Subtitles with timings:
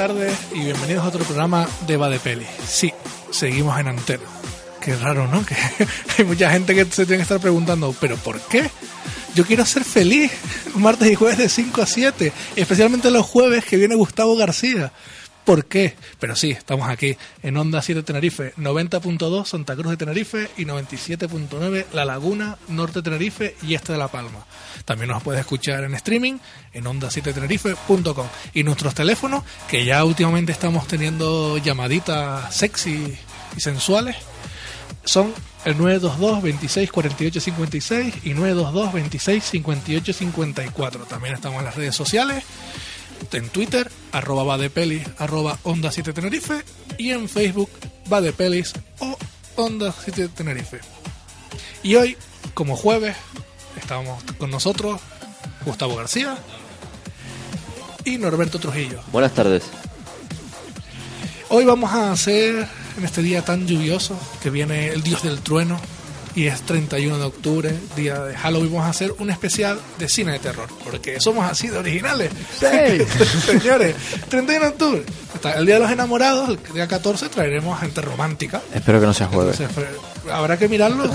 [0.00, 2.46] Tardes y bienvenidos a otro programa de Va de Peli.
[2.66, 2.90] Sí,
[3.30, 4.22] seguimos en antena.
[4.80, 5.44] Qué raro, ¿no?
[5.44, 5.54] Que
[6.16, 8.70] hay mucha gente que se tiene que estar preguntando, ¿pero por qué?
[9.34, 10.32] Yo quiero ser feliz
[10.74, 14.90] martes y jueves de 5 a 7, especialmente los jueves que viene Gustavo García.
[15.50, 15.96] ¿Por qué?
[16.20, 21.86] Pero sí, estamos aquí en Onda 7 Tenerife, 90.2 Santa Cruz de Tenerife y 97.9
[21.92, 24.46] La Laguna, Norte Tenerife y Este de La Palma.
[24.84, 26.38] También nos puedes escuchar en streaming
[26.72, 28.28] en onda7tenerife.com.
[28.54, 33.18] Y nuestros teléfonos, que ya últimamente estamos teniendo llamaditas sexy
[33.56, 34.14] y sensuales,
[35.04, 35.34] son
[35.64, 41.04] el 922 26 48 56 y 922 26 58 54.
[41.06, 42.44] También estamos en las redes sociales,
[43.32, 46.62] en Twitter, arroba vadepelis, arroba onda 7 Tenerife
[46.98, 47.70] y en Facebook
[48.08, 49.16] vadepelis o
[49.56, 50.80] onda 7 Tenerife.
[51.82, 52.16] Y hoy,
[52.54, 53.16] como jueves,
[53.76, 55.00] estamos con nosotros
[55.64, 56.38] Gustavo García
[58.04, 59.00] y Norberto Trujillo.
[59.12, 59.64] Buenas tardes.
[61.48, 65.80] Hoy vamos a hacer, en este día tan lluvioso, que viene el dios del trueno,
[66.34, 70.32] y es 31 de octubre, día de Halloween, vamos a hacer un especial de cine
[70.32, 72.30] de terror, porque somos así de originales.
[73.46, 73.94] Señores,
[74.28, 75.02] 31 de octubre,
[75.34, 78.62] hasta el día de los enamorados, el día 14, traeremos gente romántica.
[78.74, 79.58] Espero que no sea jueves.
[79.60, 79.74] Entonces,
[80.22, 81.10] fue- habrá que mirarlo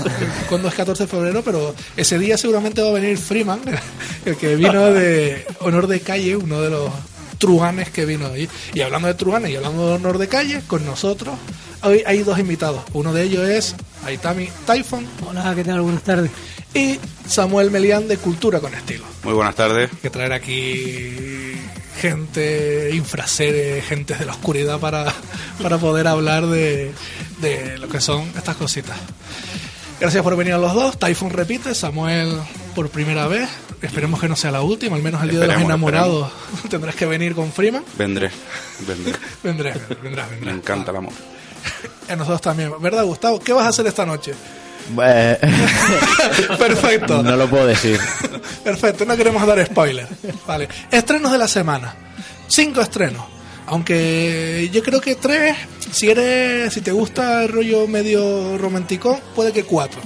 [0.48, 3.60] cuando es 14 de febrero, pero ese día seguramente va a venir Freeman,
[4.24, 6.90] el que vino de Honor de Calle, uno de los
[7.38, 8.48] truanes que vino ahí.
[8.74, 11.34] Y hablando de truanes y hablando de Honor de Calle, con nosotros
[11.82, 12.82] hoy hay dos invitados.
[12.92, 15.80] Uno de ellos es Aitami Typhon Hola, ¿qué tal?
[15.80, 16.30] Buenas tardes.
[16.74, 16.98] y
[17.28, 19.04] Samuel Melián de Cultura con Estilo.
[19.24, 19.90] Muy buenas tardes.
[20.02, 21.54] que traer aquí
[22.00, 25.12] gente infraseres, gente de la oscuridad para,
[25.62, 26.92] para poder hablar de,
[27.40, 28.96] de lo que son estas cositas.
[29.98, 30.98] Gracias por venir a los dos.
[30.98, 32.38] Typhoon repite, Samuel
[32.74, 33.48] por primera vez.
[33.80, 36.32] Esperemos que no sea la última, al menos el día de los Esperemos, enamorados
[36.70, 37.84] tendrás que venir con Freeman.
[37.96, 38.30] Vendré,
[38.86, 39.14] vendré.
[39.42, 41.12] Vendrás, vendrás, Me encanta el amor.
[42.08, 42.72] A nosotros también.
[42.80, 43.40] ¿Verdad, Gustavo?
[43.40, 44.34] ¿Qué vas a hacer esta noche?
[45.02, 45.38] Eh,
[46.58, 47.22] Perfecto.
[47.22, 47.98] no lo puedo decir.
[48.62, 50.06] Perfecto, no queremos dar spoiler.
[50.46, 50.68] Vale.
[50.90, 51.94] Estrenos de la semana.
[52.46, 53.24] Cinco estrenos.
[53.66, 55.56] Aunque yo creo que tres,
[55.92, 60.00] si eres, si te gusta el rollo medio romántico, puede que cuatro.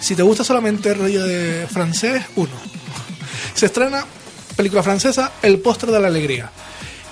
[0.00, 2.50] Si te gusta solamente el rollo de francés, uno.
[3.54, 4.04] Se estrena
[4.56, 6.50] película francesa El postre de la alegría,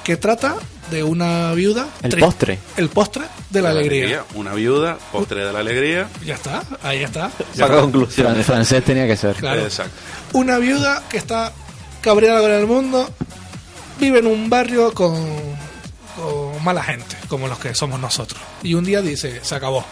[0.04, 0.56] que trata
[0.90, 1.88] de una viuda.
[2.02, 2.58] El tri- postre.
[2.76, 4.24] El postre de la alegría.
[4.34, 6.08] Una viuda, postre de la alegría.
[6.24, 7.30] Ya está, ahí está.
[7.68, 8.34] Conclusión.
[8.36, 9.36] El francés tenía que ser.
[9.36, 9.62] Claro.
[9.62, 9.92] Exacto.
[10.32, 11.52] Una viuda que está
[12.00, 13.08] cabreada con el mundo,
[14.00, 15.14] vive en un barrio con,
[16.16, 18.40] con mala gente, como los que somos nosotros.
[18.62, 19.84] Y un día dice, se acabó.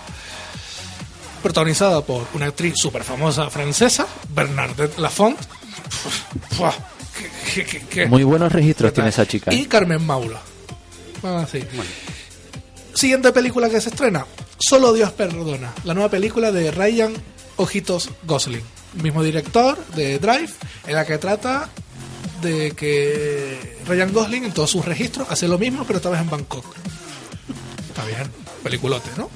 [1.42, 5.38] Protagonizada por una actriz súper famosa francesa, Bernadette Lafont.
[6.50, 6.74] Fua,
[7.18, 9.52] qué- qué- qué- qué- Muy buenos registros tiene esa chica.
[9.52, 10.40] Y Carmen Maula.
[11.22, 11.62] Vamos así.
[12.94, 14.26] Siguiente película que se estrena,
[14.58, 17.14] Solo Dios perdona, la nueva película de Ryan
[17.56, 18.62] Ojitos Gosling,
[19.02, 20.50] mismo director de Drive,
[20.86, 21.70] en la que trata
[22.42, 26.30] de que Ryan Gosling en todos sus registros hace lo mismo, pero esta vez en
[26.30, 26.64] Bangkok.
[27.88, 28.30] Está bien,
[28.62, 29.28] peliculote, ¿no?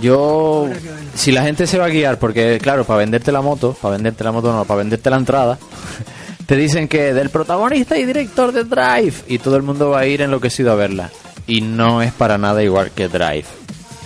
[0.00, 0.68] Yo,
[1.14, 4.22] si la gente se va a guiar, porque claro, para venderte la moto, para venderte
[4.24, 5.58] la moto no, para venderte la entrada,
[6.46, 10.06] te dicen que del protagonista y director de Drive, y todo el mundo va a
[10.06, 11.10] ir enloquecido a verla.
[11.46, 13.46] Y no es para nada igual que Drive.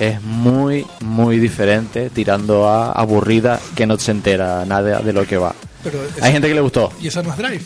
[0.00, 5.36] Es muy, muy diferente, tirando a aburrida que no se entera nada de lo que
[5.36, 5.54] va.
[5.84, 6.90] Pero esa- Hay gente que le gustó.
[7.00, 7.64] ¿Y esa no es Drive?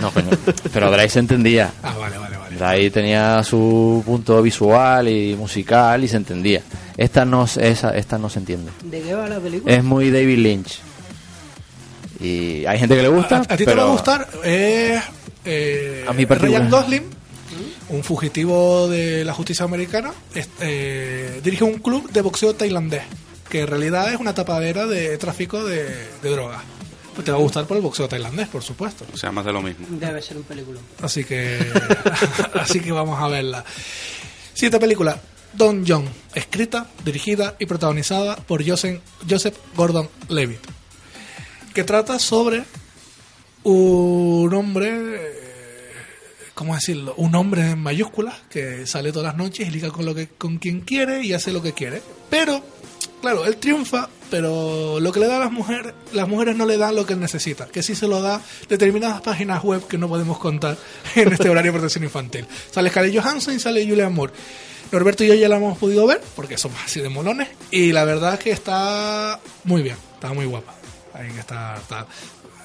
[0.00, 0.30] No, coño.
[0.72, 1.72] Pero Drive se entendía.
[1.82, 2.56] Ah, vale, vale, vale.
[2.56, 6.62] Drive tenía su punto visual y musical y se entendía.
[6.96, 8.70] Esta no, se- esa, esta no se entiende.
[8.84, 9.74] ¿De qué va la película?
[9.74, 10.80] Es muy David Lynch.
[12.20, 14.28] Y hay gente que le gusta, ¿A, a ti te va a gustar?
[14.44, 15.02] Es
[15.44, 17.02] eh, A mí particular- Ryan Gosling,
[17.88, 20.12] un fugitivo de la justicia americana,
[20.60, 23.02] eh, dirige un club de boxeo tailandés,
[23.48, 25.84] que en realidad es una tapadera de tráfico de,
[26.22, 26.60] de drogas.
[27.14, 29.04] Pues te va a gustar por el boxeo tailandés, por supuesto.
[29.12, 29.86] O sea, más de lo mismo.
[29.90, 30.80] Debe ser un película.
[31.02, 31.58] Así que,
[32.54, 33.64] así que vamos a verla.
[34.54, 35.20] Siguiente película,
[35.52, 40.60] Don John, escrita, dirigida y protagonizada por Joseph, Joseph Gordon-Levitt,
[41.74, 42.64] que trata sobre
[43.64, 45.92] un hombre, eh,
[46.54, 47.14] ¿cómo decirlo?
[47.16, 50.58] Un hombre en mayúsculas que sale todas las noches y liga con lo que con
[50.58, 52.00] quien quiere y hace lo que quiere.
[52.28, 52.62] Pero,
[53.20, 56.76] claro, él triunfa, pero lo que le da a las mujeres, las mujeres no le
[56.76, 60.08] dan lo que él necesita, que sí se lo da determinadas páginas web que no
[60.08, 60.76] podemos contar
[61.14, 62.46] en este horario de protección infantil.
[62.70, 64.32] Sale Scarlett Johansson y sale Julian Moore.
[64.92, 68.04] Norberto y yo ya la hemos podido ver, porque somos así de molones, y la
[68.04, 70.74] verdad es que está muy bien, está muy guapa.
[71.14, 72.06] Ahí está, está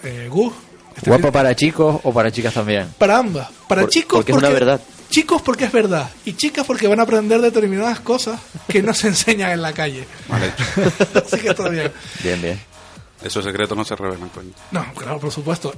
[0.04, 0.54] eh, Gus.
[0.96, 2.88] este para chicos o para chicas también.
[2.98, 3.50] para ambas.
[3.68, 4.82] Para Por- chicos, porque es una verdad.
[5.10, 9.08] Chicos porque es verdad y chicas porque van a aprender determinadas cosas que no se
[9.10, 10.06] enseñan en la calle.
[10.28, 10.52] Vale.
[11.26, 11.92] Así que todo bien.
[12.24, 12.60] Bien, bien.
[13.24, 14.52] Esos secretos no se revelan, coño.
[14.72, 15.74] No, claro, por supuesto.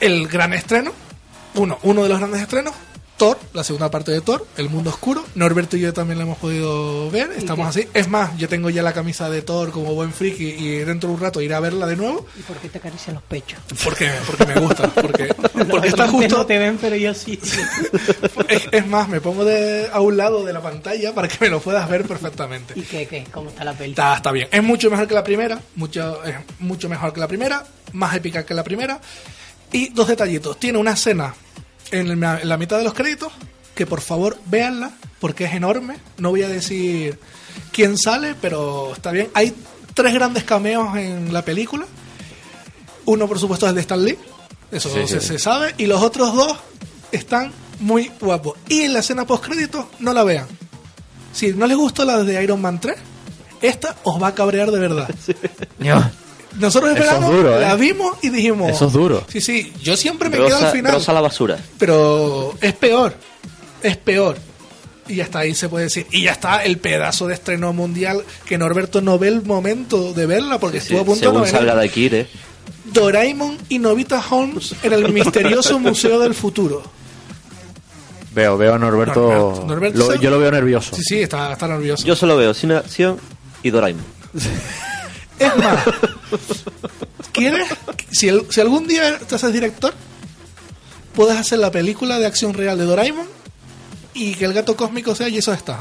[0.00, 0.92] El gran estreno,
[1.54, 2.74] uno, uno de los grandes estrenos,
[3.18, 5.24] Thor, la segunda parte de Thor, El Mundo Oscuro.
[5.34, 7.88] Norberto y yo también la hemos podido ver, estamos así.
[7.92, 11.16] Es más, yo tengo ya la camisa de Thor como buen friki y dentro de
[11.16, 12.24] un rato iré a verla de nuevo.
[12.38, 13.58] ¿Y por qué te acarician los pechos?
[13.82, 15.34] Porque, porque me gusta, porque,
[15.68, 16.38] porque está justo...
[16.38, 17.38] No te ven, pero yo sí.
[18.48, 21.50] Es, es más, me pongo de, a un lado de la pantalla para que me
[21.50, 22.74] lo puedas ver perfectamente.
[22.76, 23.26] ¿Y qué, qué?
[23.32, 23.90] ¿Cómo está la peli?
[23.90, 24.48] Está, está bien.
[24.52, 25.60] Es mucho mejor que la primera.
[25.74, 27.66] Mucho, es mucho mejor que la primera.
[27.92, 29.00] Más épica que la primera.
[29.72, 30.58] Y dos detallitos.
[30.58, 31.34] Tiene una escena
[31.90, 33.32] en, la mitad de los créditos.
[33.74, 34.92] Que por favor véanla.
[35.20, 35.96] Porque es enorme.
[36.18, 37.18] No voy a decir
[37.72, 38.34] quién sale.
[38.40, 39.28] Pero está bien.
[39.34, 39.54] Hay
[39.94, 41.86] tres grandes cameos en la película.
[43.04, 44.18] Uno, por supuesto, es el de Stan Lee.
[44.70, 45.26] Eso Sí, se, sí.
[45.28, 45.74] se sabe.
[45.78, 46.56] Y los otros dos
[47.10, 48.58] están muy guapos.
[48.68, 50.46] Y en la escena post créditos, no la vean.
[51.32, 52.96] Si no les gustó la de Iron Man 3,
[53.62, 55.08] esta os va a cabrear de verdad.
[55.78, 56.10] No.
[56.56, 57.60] Nosotros es esperamos, duro, ¿eh?
[57.60, 58.70] la vimos y dijimos...
[58.70, 59.24] Eso es duro.
[59.28, 60.94] Sí, sí, yo siempre me quedo al final.
[60.94, 61.58] Rosa la basura.
[61.78, 63.14] Pero es peor,
[63.82, 64.36] es peor.
[65.06, 66.06] Y hasta ahí se puede decir.
[66.10, 70.26] Y ya está el pedazo de estreno mundial que Norberto no ve el momento de
[70.26, 71.56] verla porque Sí, estuvo a punto de según no venir.
[71.58, 72.26] salga de aquí, ¿eh?
[72.92, 76.82] Doraemon y Novita Holmes en el misterioso Museo del Futuro.
[78.34, 79.30] Veo, veo a Norberto.
[79.30, 80.94] Norberto- Norberto lo- se- yo lo veo nervioso.
[80.96, 82.04] Sí, sí, está, está nervioso.
[82.06, 83.18] Yo solo veo Cine Acción
[83.62, 84.04] y Doraemon.
[85.38, 85.84] Es más,
[87.32, 87.68] ¿quieres?
[88.10, 89.94] Si, el- si algún día te haces director,
[91.14, 93.26] puedes hacer la película de acción real de Doraemon
[94.14, 95.78] y que el gato cósmico sea y eso está.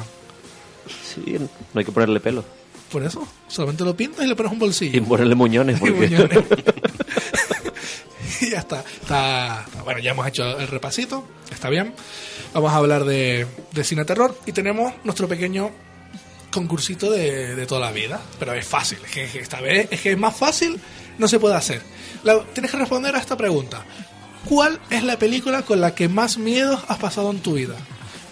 [1.14, 2.44] Sí, no hay que ponerle pelo.
[2.92, 4.98] Por eso, solamente lo pintas y le pones un bolsillo.
[4.98, 5.78] Y ponerle muñones.
[5.78, 5.94] Y Porque...
[6.08, 6.40] muñones.
[8.42, 8.80] y ya está.
[9.02, 9.66] está.
[9.66, 11.26] está- Bueno, ya hemos hecho el repasito.
[11.52, 11.94] Está bien.
[12.54, 14.38] Vamos a hablar de, de cine terror.
[14.46, 15.72] Y tenemos nuestro pequeño
[16.52, 18.22] concursito de, de toda la vida.
[18.40, 19.00] Pero es fácil.
[19.06, 20.80] Es que, que esta vez es que es más fácil.
[21.18, 21.82] No se puede hacer.
[22.54, 23.84] Tienes que responder a esta pregunta.
[24.46, 27.76] ¿Cuál es la película con la que más miedos has pasado en tu vida?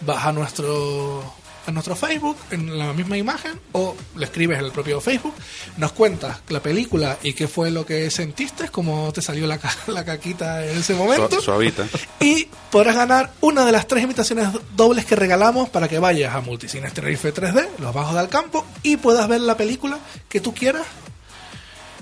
[0.06, 1.24] Vas a nuestro
[1.68, 5.34] a nuestro Facebook en la misma imagen o le escribes en el propio Facebook,
[5.78, 9.76] nos cuentas la película y qué fue lo que sentiste, cómo te salió la, ca-
[9.88, 11.88] la caquita en ese momento Su- Suavita.
[12.20, 16.42] y podrás ganar una de las tres invitaciones dobles que regalamos para que vayas a
[16.42, 19.98] Multicines Tenerife 3D, Los Bajos del Campo, y puedas ver la película
[20.30, 20.84] que tú quieras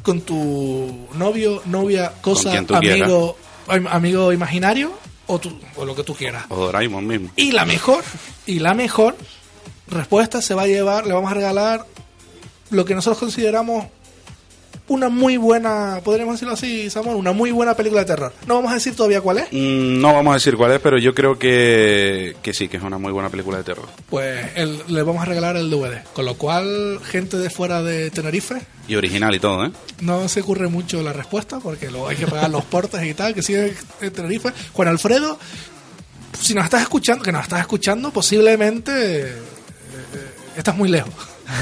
[0.01, 3.37] con tu novio, novia, cosa, tú amigo,
[3.67, 4.91] am- amigo imaginario
[5.27, 6.43] o, tu- o lo que tú quieras.
[6.49, 7.29] O Doraemon mismo.
[7.37, 8.03] Y la mejor,
[8.45, 9.15] y la mejor
[9.93, 11.85] respuesta se va a llevar, le vamos a regalar
[12.69, 13.85] lo que nosotros consideramos
[14.89, 18.33] una muy buena, podríamos decirlo así, Samuel, una muy buena película de terror.
[18.45, 19.45] No vamos a decir todavía cuál es.
[19.51, 22.83] Mm, No vamos a decir cuál es, pero yo creo que, que sí, que es
[22.83, 23.87] una muy buena película de terror.
[24.09, 26.03] Pues el- le vamos a regalar el DVD.
[26.13, 29.71] Con lo cual, gente de fuera de Tenerife, Y original y todo, ¿eh?
[30.01, 33.33] no se ocurre mucho la respuesta porque luego hay que pagar los portes y tal,
[33.33, 34.51] que sigue en Tenerife.
[34.73, 35.39] Juan Alfredo,
[36.41, 39.33] si nos estás escuchando, que nos estás escuchando, posiblemente
[40.55, 41.13] estás muy lejos.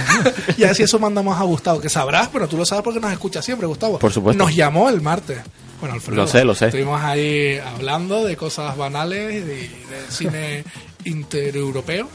[0.58, 3.44] y así eso mandamos a Gustavo, que sabrás, pero tú lo sabes porque nos escuchas
[3.44, 4.00] siempre, Gustavo.
[4.00, 4.44] Por supuesto.
[4.44, 5.40] Nos llamó el martes.
[5.80, 6.22] Bueno, Alfredo.
[6.22, 6.66] Lo sé, lo sé.
[6.68, 9.70] Estuvimos ahí hablando de cosas banales, y de,
[10.10, 10.64] cine
[11.06, 12.08] intereuropeo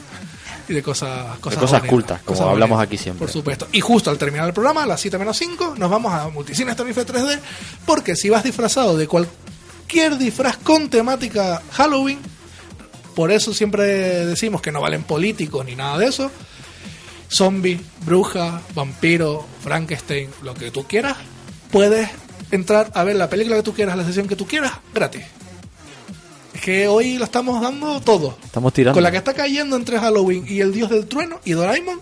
[0.68, 3.26] y de cosas, cosas, cosas bonitas, cultas, como cosas hablamos bonitas, aquí siempre.
[3.26, 3.68] Por supuesto.
[3.72, 6.76] Y justo al terminar el programa, a las 7 menos 5, nos vamos a Multicines
[6.76, 7.40] Tenerife 3D,
[7.84, 12.18] porque si vas disfrazado de cualquier disfraz con temática Halloween,
[13.16, 16.30] por eso siempre decimos que no valen políticos ni nada de eso,
[17.30, 21.16] zombie, bruja, vampiro, Frankenstein, lo que tú quieras,
[21.70, 22.08] puedes
[22.50, 25.24] entrar a ver la película que tú quieras, la sesión que tú quieras, gratis.
[26.54, 28.38] Es que hoy lo estamos dando todo.
[28.44, 28.94] Estamos tirando.
[28.96, 32.00] Con la que está cayendo entre Halloween y el Dios del Trueno y Doraemon,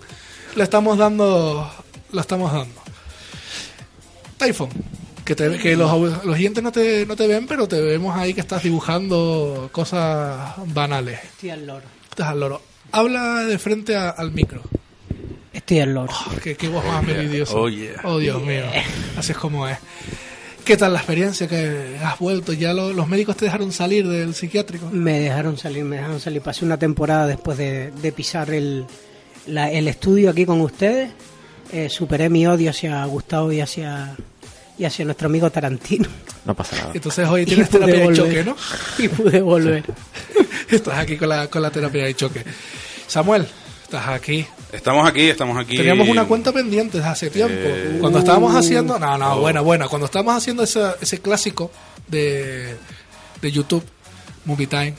[0.55, 1.69] le estamos dando.
[2.13, 2.81] Lo estamos dando.
[4.37, 4.69] Typhon,
[5.25, 5.91] que, te- que los,
[6.25, 10.53] los oyentes no te, no te ven, pero te vemos ahí que estás dibujando cosas
[10.67, 11.19] banales.
[11.25, 11.87] Estoy al loro.
[12.11, 12.63] Estás al loro.
[12.93, 14.63] Habla de frente a- al micro.
[15.55, 16.13] Estoy al loro.
[16.13, 17.55] Oh, qué, qué voz más melodiosa.
[17.55, 18.01] Oh, yeah.
[18.05, 18.65] Oh, Dios mío.
[19.17, 19.79] Así es como es.
[20.65, 22.53] ¿Qué tal la experiencia que has vuelto?
[22.53, 24.89] ¿Ya lo- los médicos te dejaron salir del psiquiátrico?
[24.91, 26.41] Me dejaron salir, me dejaron salir.
[26.43, 28.85] Pasé una temporada después de, de pisar el,
[29.47, 31.11] la- el estudio aquí con ustedes.
[31.73, 34.17] Eh, superé mi odio hacia Gustavo y hacia,
[34.79, 36.09] y hacia nuestro amigo Tarantino.
[36.45, 36.91] No pasa nada.
[36.95, 38.57] Entonces hoy tienes terapia de choque, ¿no?
[38.99, 39.85] Y pude volver.
[40.71, 42.43] Estás aquí con la, con la terapia de choque.
[43.07, 43.47] Samuel,
[43.85, 44.47] estás aquí.
[44.75, 45.77] Estamos aquí, estamos aquí.
[45.77, 47.55] Teníamos una cuenta pendiente desde hace tiempo.
[47.57, 47.99] Eh.
[48.01, 48.99] Cuando estábamos haciendo.
[48.99, 49.41] No, no, Oh.
[49.41, 49.89] buena, buena.
[49.89, 51.71] Cuando estábamos haciendo ese, ese clásico
[52.09, 52.77] de,
[53.41, 53.85] de YouTube,
[54.45, 54.95] Movie Time,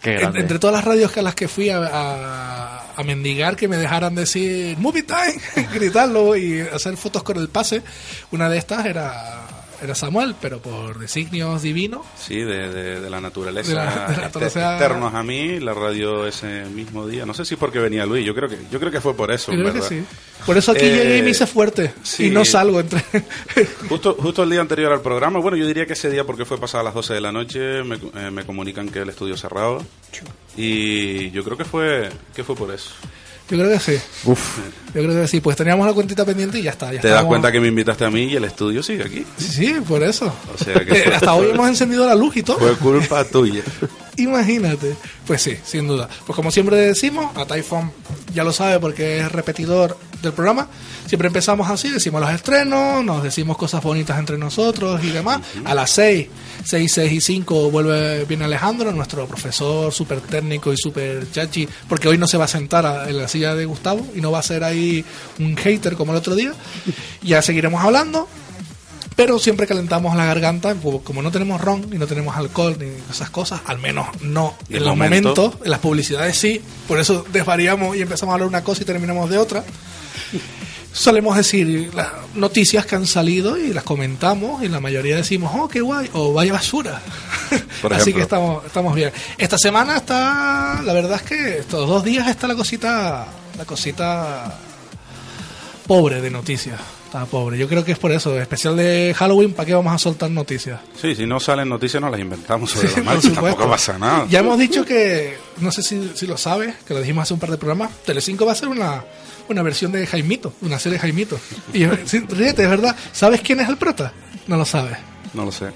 [0.00, 0.40] Qué En- grande.
[0.40, 4.14] entre todas las radios a las que fui a, a, a mendigar que me dejaran
[4.14, 7.82] decir movie time, gritarlo y hacer fotos con el pase,
[8.30, 9.47] una de estas era,
[9.82, 12.06] era Samuel, pero por designios divinos.
[12.18, 13.68] Sí, de, de- de la naturaleza.
[13.70, 14.72] De la- de la este- naturaleza.
[14.72, 17.24] externos a mí, la radio ese mismo día.
[17.26, 19.52] No sé si porque venía Luis, yo creo que, yo creo que fue por eso,
[19.52, 20.02] creo que sí.
[20.46, 22.26] Por eso aquí Eh, llegué y me hice fuerte sí.
[22.26, 23.02] y no salgo entre...
[23.88, 26.58] Justo, justo el día anterior al programa, bueno, yo diría que ese día porque fue
[26.58, 29.84] pasada las 12 de la noche, me, eh, me comunican que el estudio cerrado.
[30.56, 32.90] Y yo creo que fue, que fue por eso.
[33.50, 33.98] Yo creo que sí.
[34.24, 34.58] Uf,
[34.94, 35.40] Yo creo que sí.
[35.40, 36.92] Pues teníamos la cuentita pendiente y ya está.
[36.92, 39.24] Ya Te das cuenta que me invitaste a mí y el estudio sigue aquí.
[39.38, 40.32] Sí, sí, por eso.
[40.54, 42.58] O sea que fue- Hasta hoy hemos encendido la luz y todo.
[42.58, 43.62] Fue culpa tuya.
[44.18, 44.94] Imagínate.
[45.26, 46.08] Pues sí, sin duda.
[46.26, 47.90] Pues como siempre decimos, a Typhon
[48.34, 50.68] ya lo sabe porque es repetidor del programa.
[51.06, 55.40] Siempre empezamos así, decimos los estrenos, nos decimos cosas bonitas entre nosotros y demás.
[55.64, 56.26] A las 6,
[56.64, 62.08] 6, 6 y 5 vuelve bien Alejandro, nuestro profesor súper técnico y súper chachi, porque
[62.08, 64.40] hoy no se va a sentar a- en la silla de Gustavo y no va
[64.40, 65.04] a ser ahí
[65.38, 66.52] un hater como el otro día.
[67.22, 68.28] Ya seguiremos hablando.
[69.18, 72.86] Pero siempre calentamos la garganta, pues, como no tenemos ron y no tenemos alcohol ni
[73.10, 75.34] esas cosas, al menos no en los momento.
[75.34, 78.84] momentos, en las publicidades sí, por eso desvariamos y empezamos a hablar una cosa y
[78.84, 79.64] terminamos de otra.
[80.92, 82.06] Solemos decir las
[82.36, 86.32] noticias que han salido y las comentamos y la mayoría decimos, oh, qué guay, o
[86.32, 87.02] vaya basura.
[87.82, 89.10] Por Así que estamos, estamos bien.
[89.36, 93.26] Esta semana está, la verdad es que estos dos días está la cosita,
[93.58, 94.60] la cosita
[95.88, 96.78] pobre de noticias.
[97.08, 97.56] Está pobre.
[97.56, 98.38] Yo creo que es por eso.
[98.38, 100.78] Especial de Halloween, ¿para qué vamos a soltar noticias?
[101.00, 103.32] Sí, si no salen noticias, nos las inventamos sobre Sí, la marcha.
[103.32, 104.26] Tampoco pasa nada.
[104.28, 107.40] Ya hemos dicho que, no sé si, si lo sabes, que lo dijimos hace un
[107.40, 109.02] par de programas, Telecinco va a hacer una,
[109.48, 111.40] una versión de Jaimito, una serie de Jaimito.
[111.72, 112.94] Y sí, ríete, es verdad.
[113.12, 114.12] ¿Sabes quién es el prota?
[114.46, 114.98] No lo sabes.
[115.32, 115.68] No lo sé.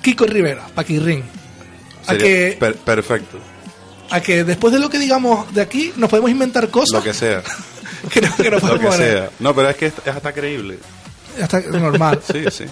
[0.00, 1.22] Kiko Rivera, Paquirrín.
[2.06, 3.38] A que, per- perfecto.
[4.08, 7.12] a que después de lo que digamos de aquí, nos podemos inventar cosas Lo que
[7.12, 7.42] sea.
[8.10, 9.12] que no, que no Lo podemos que poner.
[9.18, 9.30] sea.
[9.40, 10.78] No, pero es que es, es hasta creíble.
[11.38, 12.20] Ya está normal.
[12.32, 12.64] Sí, sí.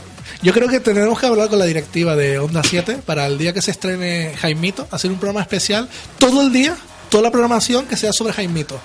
[0.43, 3.53] Yo creo que tenemos que hablar con la directiva de Onda 7 para el día
[3.53, 6.77] que se estrene Jaimito, hacer un programa especial todo el día,
[7.09, 8.79] toda la programación que sea sobre Jaimito.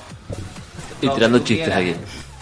[1.02, 1.96] Y tirando chistes aquí.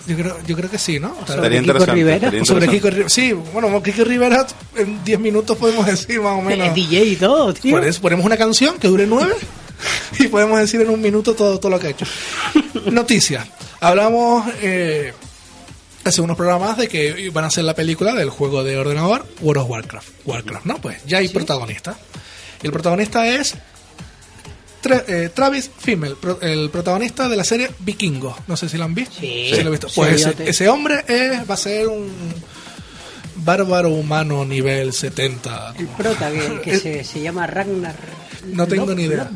[0.07, 1.11] Yo creo, yo creo que sí, ¿no?
[1.11, 1.93] O sea, Sobre Estaría Kiko interesante.
[2.29, 2.45] Rivera.
[2.45, 2.67] sobre.
[2.67, 3.09] Kiko Rivera.
[3.09, 6.67] Sí, bueno, Kiko Rivera en 10 minutos podemos decir más o menos.
[6.69, 7.79] Es DJ y todo, tío.
[8.01, 9.33] Ponemos una canción que dure 9
[10.19, 12.05] y podemos decir en un minuto todo, todo lo que ha hecho.
[12.91, 13.47] Noticias.
[13.79, 15.13] Hablamos eh,
[16.03, 19.63] hace unos programas de que van a hacer la película del juego de ordenador World
[19.63, 20.07] of Warcraft.
[20.25, 20.77] Warcraft, ¿no?
[20.77, 21.97] Pues ya hay protagonista.
[22.61, 23.55] Y el protagonista es
[24.83, 28.35] Tra- eh, Travis Fimmel, pro- el protagonista de la serie Vikingo.
[28.47, 29.15] No sé si lo han visto.
[29.19, 29.51] Sí.
[29.61, 29.87] lo he visto.
[29.89, 30.49] Sí, Pues ese, fíjate.
[30.49, 32.11] ese hombre es, va a ser un
[33.35, 35.75] bárbaro humano nivel 70.
[35.77, 37.95] El prota que, que se, se llama Ragnar.
[38.47, 39.29] No tengo ni idea.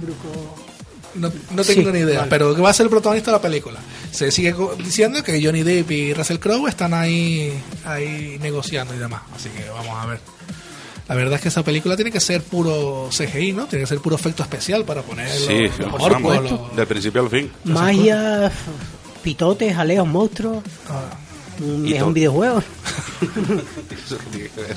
[1.16, 2.30] No, no tengo Sí, ni idea, vale.
[2.30, 3.80] pero que va a ser el protagonista de la película.
[4.12, 7.54] Se sigue diciendo que Johnny Depp y Russell Crowe están ahí,
[7.86, 9.22] ahí negociando y demás.
[9.34, 10.20] Así que vamos a ver.
[11.08, 13.66] La verdad es que esa película tiene que ser puro CGI, ¿no?
[13.68, 16.88] Tiene que ser puro efecto especial para poner Sí, los, los por orcos, los- Del
[16.88, 17.50] principio al fin.
[17.64, 18.52] Magia,
[19.24, 20.64] pitotes, jaleos, monstruos.
[20.90, 21.18] ah.
[21.88, 22.62] Es un videojuego.
[24.06, 24.76] Eso tiene que ver.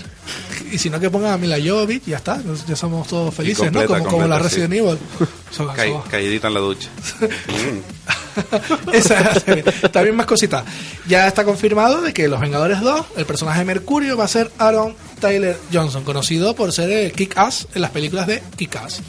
[0.73, 2.41] Y si no, que pongan a Mila Jovovich, ya está.
[2.67, 4.05] Ya somos todos felices, completa, ¿no?
[4.05, 4.79] Como, la Resident sí.
[4.79, 4.99] Evil.
[5.51, 6.89] Somos- Caí- somos- caidita en la ducha.
[8.93, 10.65] Esa es también más cositas.
[11.07, 14.51] Ya está confirmado de que Los Vengadores 2, el personaje de Mercurio va a ser
[14.59, 19.01] Aaron Tyler Johnson, conocido por ser el Kick-Ass en las películas de Kick-Ass.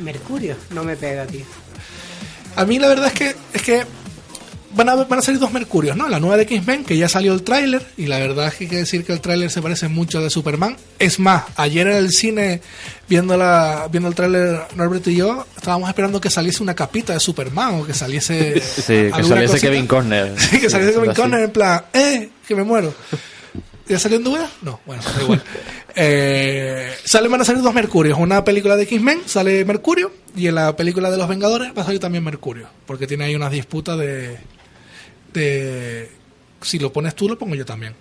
[0.00, 0.56] Mercurio.
[0.70, 1.44] No me pega, tío.
[2.56, 3.84] A mí la verdad es que es que
[4.74, 6.08] van a, van a salir dos Mercurios, ¿no?
[6.08, 8.70] La nueva de X-Men, que ya salió el tráiler, y la verdad es que hay
[8.70, 10.76] que decir que el tráiler se parece mucho al de Superman.
[10.98, 12.60] Es más, ayer en el cine,
[13.08, 17.20] viendo, la, viendo el tráiler, Norbert y yo, estábamos esperando que saliese una capita de
[17.20, 18.60] Superman, o que saliese...
[18.84, 19.60] Sí, que saliese.
[19.60, 20.34] Kevin Conner.
[20.38, 21.14] Sí, que saliese Sí, Kevin.
[21.14, 22.28] Conner en plan, ¡eh!
[22.46, 22.94] Que me muero.
[23.88, 24.50] ¿Ya salió en duda?
[24.62, 25.42] No, bueno, da igual.
[25.96, 28.18] Eh, salen, van a salir dos Mercurios.
[28.18, 31.84] Una película de X-Men sale Mercurio y en la película de los Vengadores va a
[31.84, 32.66] salir también Mercurio.
[32.84, 34.36] Porque tiene ahí unas disputas de,
[35.34, 36.10] de...
[36.62, 37.94] Si lo pones tú, lo pongo yo también.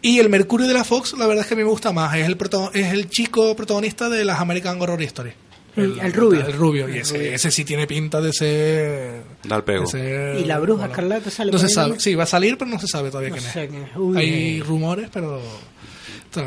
[0.00, 2.14] Y el Mercurio de la Fox, la verdad es que a mí me gusta más.
[2.16, 2.38] Es el,
[2.74, 5.32] es el chico protagonista de las American Horror Story.
[5.74, 6.46] Mm, el rubio.
[6.46, 6.88] El rubio.
[6.88, 7.32] Y El ese, rubio.
[7.34, 9.22] ese sí tiene pinta de ser...
[9.42, 9.86] Da el pego.
[9.86, 11.98] ser- ¿Y la bruja bueno, escarlata sale No por se sabe.
[11.98, 13.70] Sí, va a salir, pero no se sabe todavía No quién sé es.
[13.70, 13.90] quién es.
[13.96, 15.42] Uy, Hay rumores, pero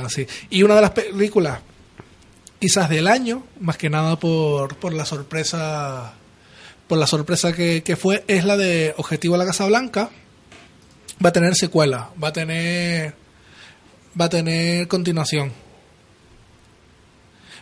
[0.06, 0.26] así.
[0.50, 1.60] Y una de las películas,
[2.60, 6.14] quizás del año, más que nada por, por la sorpresa,
[6.92, 10.10] por la sorpresa que, que fue, es la de Objetivo a la Casa Blanca.
[11.26, 13.14] Va a tener secuela, va a tener,
[14.20, 15.54] va a tener continuación.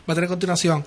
[0.09, 0.83] Va a tener continuación.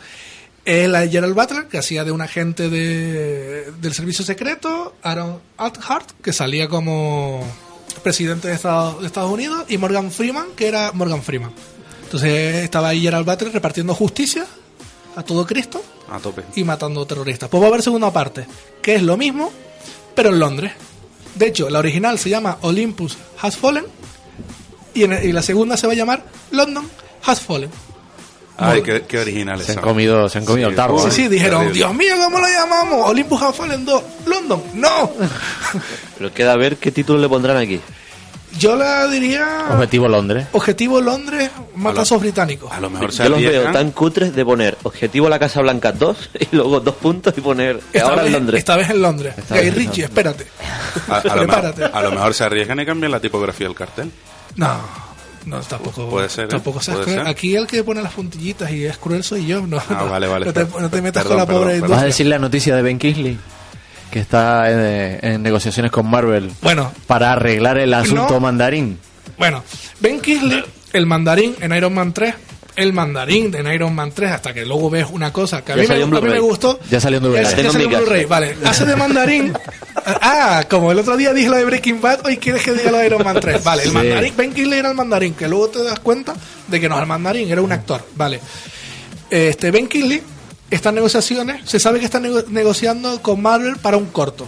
[0.64, 5.38] Es la de Gerald Butler, que hacía de un agente de, del servicio secreto, Aaron
[5.56, 7.46] Althart, que salía como
[8.02, 11.52] presidente de Estados, de Estados Unidos, y Morgan Freeman, que era Morgan Freeman.
[12.02, 14.48] Entonces estaba ahí Gerald Butler repartiendo justicia
[15.16, 16.42] a todo Cristo A tope.
[16.54, 17.48] y matando terroristas.
[17.48, 18.46] Pues va a haber segunda parte,
[18.80, 19.52] que es lo mismo,
[20.14, 20.72] pero en Londres.
[21.34, 23.84] De hecho, la original se llama Olympus Has Fallen
[24.94, 26.86] y, en- y la segunda se va a llamar London
[27.24, 27.70] Has Fallen.
[28.58, 29.84] Ay, qué, qué originales Se han son.
[29.84, 30.98] comido, se han comido el tarro.
[31.04, 31.78] Sí, sí, dijeron, terrible.
[31.78, 33.08] Dios mío, ¿cómo lo llamamos?
[33.08, 34.62] Olympus Has Fallen 2, London.
[34.74, 35.10] No,
[36.18, 37.80] Pero queda ver qué título le pondrán aquí.
[38.58, 40.46] Yo la diría Objetivo Londres.
[40.52, 42.70] Objetivo Londres, matazos británicos.
[42.72, 43.72] A lo mejor se Yo los veo arriesgan.
[43.72, 47.80] tan cutres de poner objetivo la Casa Blanca 2 y luego dos puntos y poner
[47.92, 48.58] Esta ahora vez, en Londres.
[48.58, 49.34] esta vez en Londres.
[49.38, 50.46] Esta Ritchie, espérate.
[51.08, 51.80] A, a lo Prepárate.
[51.82, 54.10] mejor, a lo mejor se arriesgan y cambian la tipografía del cartel.
[54.56, 54.76] No,
[55.46, 56.08] no, tampoco.
[56.10, 56.48] Puede ser, ¿eh?
[56.48, 57.26] Tampoco Puede ser.
[57.26, 59.66] Aquí el que pone las puntillitas y es cruel soy yo.
[59.66, 60.46] No, Ah, no, vale, vale.
[60.46, 61.90] No te, no te metas Perdón, con la perdón, pobre perdón.
[61.90, 63.38] ¿Vas a decir la noticia de Ben Kingsley?
[64.12, 68.40] Que está en, en negociaciones con Marvel Bueno, para arreglar el asunto No.
[68.40, 68.98] mandarín.
[69.38, 69.64] bueno.
[70.00, 72.34] Ben Kingsley, el mandarín en Iron Man 3.
[72.76, 75.86] El mandarín en Iron Man 3, hasta que luego ves una cosa que a mí,
[75.86, 76.78] me, a mí gustó.
[76.90, 77.44] Ya salió en Blu-ray.
[77.44, 77.90] Ya- La salió en.
[77.90, 79.52] Blu-ray, Vale, hace de mandarín.
[80.04, 82.98] Ah, como el otro día dije lo de Breaking Bad, hoy quieres que diga lo
[82.98, 83.62] de Iron Man 3.
[83.62, 83.94] Vale, el Sí.
[83.94, 86.34] mandarín, Ben Kingsley era el mandarín, que luego te das cuenta
[86.66, 88.04] de que no es el mandarín, era un actor.
[88.16, 88.40] Vale.
[89.30, 90.20] Este, Ben Kingsley
[90.76, 94.46] está en negociaciones, se sabe que está nego- negociando con Marvel para un corto.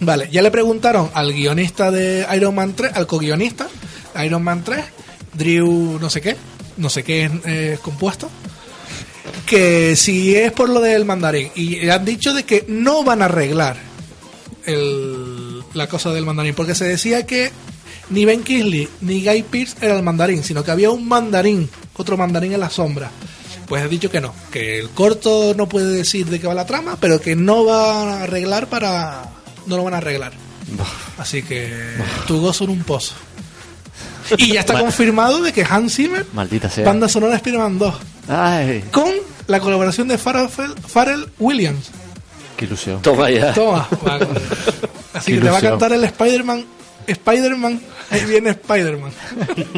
[0.00, 3.66] Vale, ya le preguntaron al guionista de Iron Man 3, al co-guionista
[4.24, 4.84] Iron Man 3,
[5.34, 6.36] Drew no sé qué,
[6.76, 8.28] no sé qué es compuesto,
[9.46, 11.50] que si es por lo del mandarín.
[11.54, 13.76] Y han dicho de que no van a arreglar
[15.74, 17.50] la cosa del mandarín, porque se decía que
[18.10, 22.16] ni Ben Kingsley ni Guy Pearce era el mandarín, sino que había un mandarín, otro
[22.16, 23.10] mandarín en la sombra.
[23.66, 26.66] Pues he dicho que no, que el corto no puede decir de qué va la
[26.66, 29.24] trama, pero que no va a arreglar para...
[29.66, 30.32] no lo van a arreglar.
[31.18, 31.72] Así que
[32.26, 33.14] tu gozo en un pozo.
[34.36, 36.84] Y ya está confirmado de que Hans Zimmer, Maldita sea.
[36.84, 37.94] banda sonora de Spider-Man 2,
[38.28, 39.10] Ay, con
[39.46, 40.48] la colaboración de Pharrell,
[40.88, 41.90] Pharrell Williams.
[42.56, 43.00] qué ilusión.
[43.02, 43.52] Toma ya.
[43.52, 43.86] Toma.
[45.14, 45.72] Así Qué que te va a ilusión.
[45.72, 46.64] cantar el Spider-Man.
[47.06, 47.80] Spider-Man.
[48.10, 49.12] Ahí viene Spider-Man.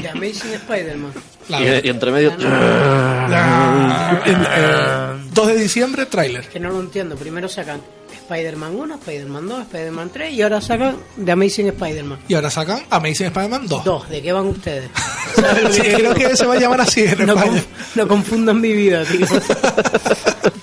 [0.00, 1.12] The Amazing Spider-Man.
[1.48, 2.32] La- Y, y entre medio.
[2.38, 6.48] la- en- eh, 2 de diciembre, tráiler.
[6.48, 7.16] Que no lo entiendo.
[7.16, 7.80] Primero sacan
[8.28, 12.18] Spider-Man 1, Spider-Man 2, Spider-Man 3 y ahora sacan The Amazing Spider-Man.
[12.28, 13.84] Y ahora sacan Amazing Spider-Man 2.
[13.84, 14.08] 2.
[14.10, 14.90] ¿De qué van ustedes?
[15.34, 17.52] ¿Sabes lo Sí, que creo que se va a llamar así en no, España.
[17.52, 17.64] conf-
[17.94, 19.26] no confundan mi vida, tío.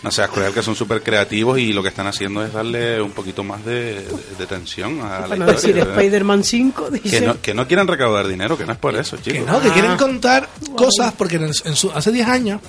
[0.04, 3.10] No seas cruel, que son súper creativos y lo que están haciendo es darle un
[3.12, 5.95] poquito más de, de- de tensión a la no decir historia.
[5.95, 9.32] Spider-Man 5, que, no, que no quieren recaudar dinero, que no es por eso, Que
[9.34, 9.47] chicos.
[9.47, 9.73] no, que Ah.
[9.73, 10.47] quieren contar
[10.78, 12.62] cosas porque en, en su- hace 10 años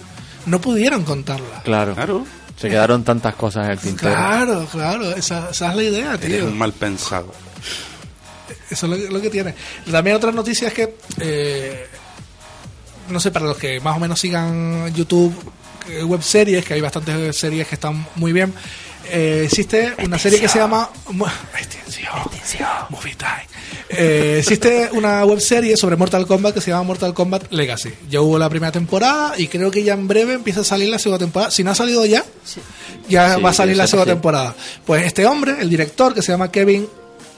[0.47, 1.63] no pudieron contarlas.
[1.63, 1.95] Claro.
[1.95, 2.25] Claro,
[2.57, 4.13] Se quedaron tantas cosas en el tintero.
[4.15, 6.47] Claro, claro, esa, esa es la idea, eres tío.
[6.47, 7.33] un mal pensado.
[8.71, 9.55] Eso es lo que, lo que tiene.
[9.91, 11.87] También otra noticia es que, eh,
[13.11, 15.35] no sé, para los que más o menos sigan YouTube,
[15.89, 18.53] eh, web series, que hay bastantes series que están muy bien,
[19.09, 20.89] eh, existe una serie que se llama...
[21.11, 21.27] Mu-
[21.59, 22.13] Extensión.
[22.91, 23.47] Movie Time.
[23.89, 27.93] Eh, existe una web serie sobre Mortal Kombat que se llama Mortal Kombat Legacy.
[28.11, 30.99] Ya hubo la primera temporada y creo que ya en breve empieza a salir la
[30.99, 31.51] segunda temporada.
[31.51, 32.25] Si no ha salido ya,
[33.09, 34.15] ya Sí, va a salir la segunda sí.
[34.17, 34.55] temporada.
[34.85, 36.89] Pues este hombre, el director, que se llama Kevin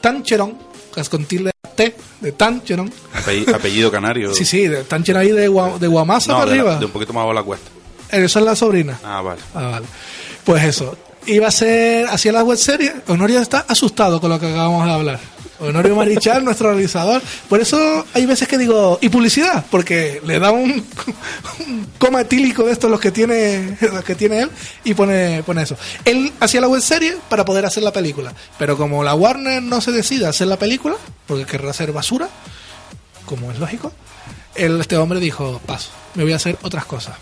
[0.00, 0.56] Tancheron,
[0.94, 2.90] que es con tilde T, de Tancheron.
[3.14, 4.32] Apellido, apellido canario.
[4.34, 6.78] Sí, sí, de Tancheron ahí de, Gua- de Guamasa No, para de, la- arriba.
[6.78, 7.70] de un poquito más abajo la cuesta.
[8.10, 8.98] Eso es la sobrina.
[9.04, 9.40] Ah, vale.
[9.54, 9.86] Ah, vale.
[10.44, 10.96] Pues eso.
[11.26, 12.90] Iba a ser, hacia la web serie.
[13.08, 15.20] Honorio está asustado con lo que acabamos de hablar.
[15.60, 17.22] Honorio Marichal, nuestro realizador.
[17.48, 20.84] Por eso hay veces que digo, y publicidad, porque le da un,
[21.60, 24.50] un coma etílico de estos los que tiene, los que tiene él,
[24.84, 25.76] y pone, pone eso.
[26.04, 28.32] Él hacía la web serie para poder hacer la película.
[28.58, 32.28] Pero como la Warner no se decide a hacer la película, porque querrá hacer basura,
[33.24, 33.92] como es lógico,
[34.54, 37.16] él, este hombre dijo, paso, me voy a hacer otras cosas.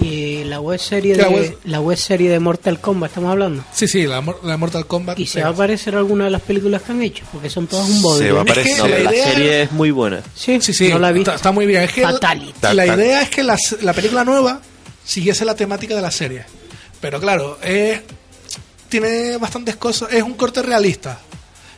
[0.00, 3.64] Y la web serie de web- la web serie de Mortal Kombat estamos hablando.
[3.72, 5.18] Sí, sí, la, la Mortal Kombat.
[5.18, 7.88] Y se va a parecer alguna de las películas que han hecho, porque son todas
[7.88, 8.26] un bodrio.
[8.28, 8.78] Se va a Es que parecer.
[8.78, 10.22] No, la idea- serie es muy buena.
[10.34, 11.30] Sí, Sí, sí, no la he visto.
[11.30, 11.82] está, está muy bien.
[11.82, 12.52] Es que Fatality.
[12.74, 14.60] la, idea es que la, la película nueva
[15.04, 16.44] siguiese la temática de la serie.
[17.00, 18.00] Pero claro, es,
[18.88, 20.12] tiene bastantes cosas.
[20.12, 21.18] Es un corte realista.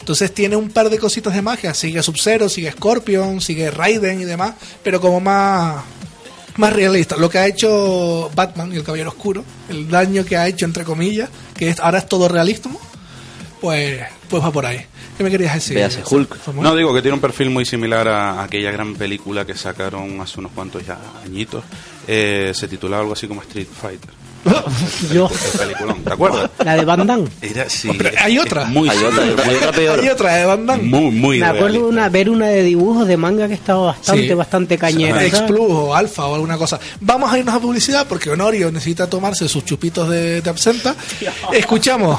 [0.00, 1.74] Entonces tiene un par de cositas de magia.
[1.74, 4.54] Sigue Sub-Zero, sigue Scorpion, sigue Raiden y demás.
[4.82, 5.84] Pero como más,
[6.60, 7.16] más realista.
[7.16, 9.44] Lo que ha hecho Batman y el Caballero Oscuro.
[9.68, 11.28] El daño que ha hecho, entre comillas.
[11.56, 12.80] Que es- ahora es todo realismo.
[13.60, 14.80] Pues, pues va por ahí.
[15.18, 15.74] ¿Qué me querías decir?
[15.76, 16.46] Véase Hulk.
[16.54, 20.40] No, digo que tiene un perfil muy similar a aquella gran película que sacaron hace
[20.40, 21.62] unos cuantos ya añitos.
[22.08, 24.10] Eh, se titulaba algo así como Street Fighter.
[25.12, 26.50] Yo, peliculón, ¿te acuerdas?
[26.64, 27.28] la de Van Damme.
[27.42, 28.64] Era, sí, Pero hay otra.
[28.64, 30.00] Muy, Hay otra, hay otra, hay otra peor.
[30.00, 30.82] Hay otra de Van Damme.
[30.84, 34.34] muy, muy Me acuerdo una, ver una de dibujos de manga que estaba bastante, Sí.
[34.34, 35.16] bastante cañera.
[35.16, 35.34] ¿sabes?
[35.34, 36.80] X-Plus o Alfa o alguna cosa.
[37.00, 40.94] Vamos a irnos a publicidad porque Honorio necesita tomarse sus chupitos de, de absenta.
[41.52, 42.18] Escuchamos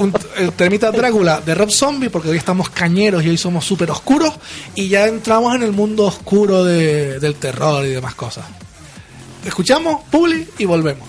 [0.00, 3.90] un, el termita Drácula de Rob Zombie porque hoy estamos cañeros y hoy somos súper
[3.92, 4.32] oscuros
[4.74, 8.44] y ya entramos en el mundo oscuro de- del terror y demás cosas.
[9.46, 11.08] Escuchamos, Publi y volvemos.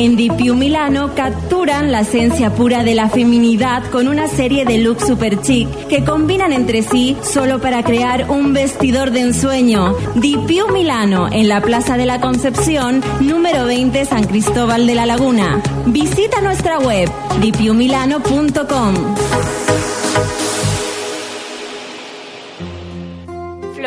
[0.00, 5.06] En Dipiu Milano capturan la esencia pura de la feminidad con una serie de looks
[5.06, 9.94] super chic que combinan entre sí solo para crear un vestidor de ensueño.
[10.14, 15.62] Dipiu Milano, en la Plaza de la Concepción, número 20, San Cristóbal de la Laguna.
[15.84, 17.10] Visita nuestra web,
[17.42, 18.94] dipiumilano.com.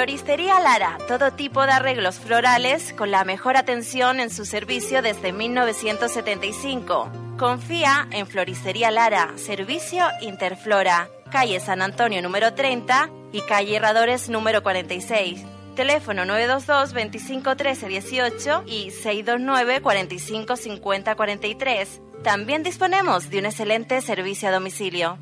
[0.03, 5.31] Floristería Lara, todo tipo de arreglos florales con la mejor atención en su servicio desde
[5.31, 7.09] 1975.
[7.39, 14.61] Confía en Floristería Lara, servicio Interflora, calle San Antonio número 30 y calle Herradores número
[14.61, 15.41] 46.
[15.77, 22.01] Teléfono 922 25 13 18 y 629 45 50 43.
[22.25, 25.17] También disponemos de un excelente servicio a domicilio.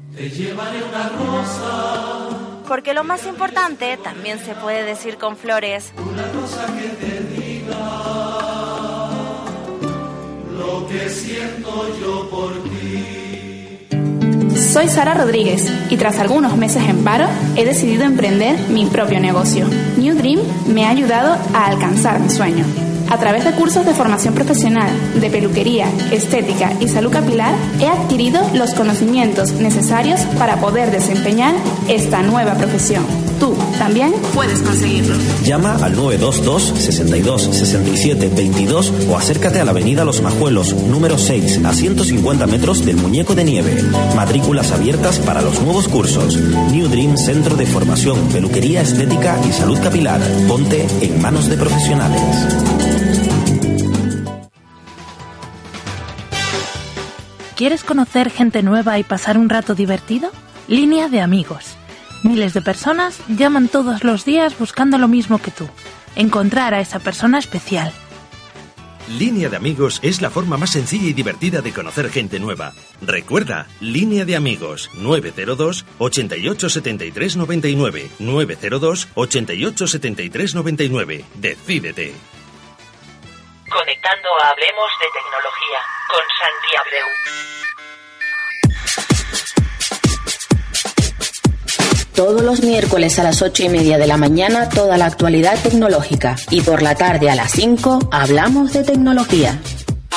[2.71, 5.91] Porque lo más importante también se puede decir con flores.
[14.55, 19.67] Soy Sara Rodríguez y tras algunos meses en paro he decidido emprender mi propio negocio.
[19.97, 22.63] New Dream me ha ayudado a alcanzar mi sueño.
[23.11, 28.41] A través de cursos de formación profesional, de peluquería, estética y salud capilar, he adquirido
[28.53, 31.53] los conocimientos necesarios para poder desempeñar
[31.89, 33.03] esta nueva profesión.
[33.37, 35.15] Tú también puedes conseguirlo.
[35.43, 41.65] Llama al 922 62 67 22 o acércate a la avenida Los Majuelos, número 6,
[41.65, 43.83] a 150 metros del Muñeco de Nieve.
[44.15, 46.37] Matrículas abiertas para los nuevos cursos.
[46.71, 50.21] New Dream Centro de Formación, Peluquería Estética y Salud Capilar.
[50.47, 53.00] Ponte en manos de profesionales.
[57.61, 60.31] ¿Quieres conocer gente nueva y pasar un rato divertido?
[60.67, 61.75] Línea de amigos.
[62.23, 65.69] Miles de personas llaman todos los días buscando lo mismo que tú.
[66.15, 67.93] Encontrar a esa persona especial.
[69.07, 72.73] Línea de amigos es la forma más sencilla y divertida de conocer gente nueva.
[72.99, 81.25] Recuerda, Línea de amigos 902 88 73 99 902 88 73 99.
[81.35, 82.15] Decídete.
[83.71, 85.79] Conectando a Hablemos de Tecnología
[86.09, 87.07] con Santi Abreu.
[92.13, 96.35] Todos los miércoles a las ocho y media de la mañana toda la actualidad tecnológica
[96.49, 99.57] y por la tarde a las 5 hablamos de tecnología.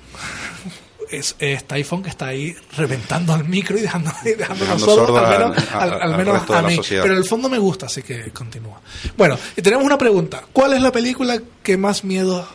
[1.09, 5.17] es este iPhone que está ahí reventando al micro y dejando, dejándonos Dejando sordos, sordo
[5.17, 6.79] al menos, a- al, a- al al menos a mí.
[6.87, 8.79] Pero el fondo me gusta, así que continúa.
[9.17, 10.43] Bueno, y tenemos una pregunta.
[10.53, 12.47] ¿Cuál es la película que más miedo,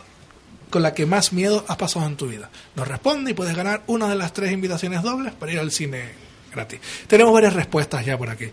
[0.69, 2.49] con la que más miedo has pasado en tu vida?
[2.75, 6.13] Nos responde y puedes ganar una de las tres invitaciones dobles para ir al cine
[6.53, 6.79] gratis.
[7.07, 8.45] Tenemos varias respuestas ya por aquí.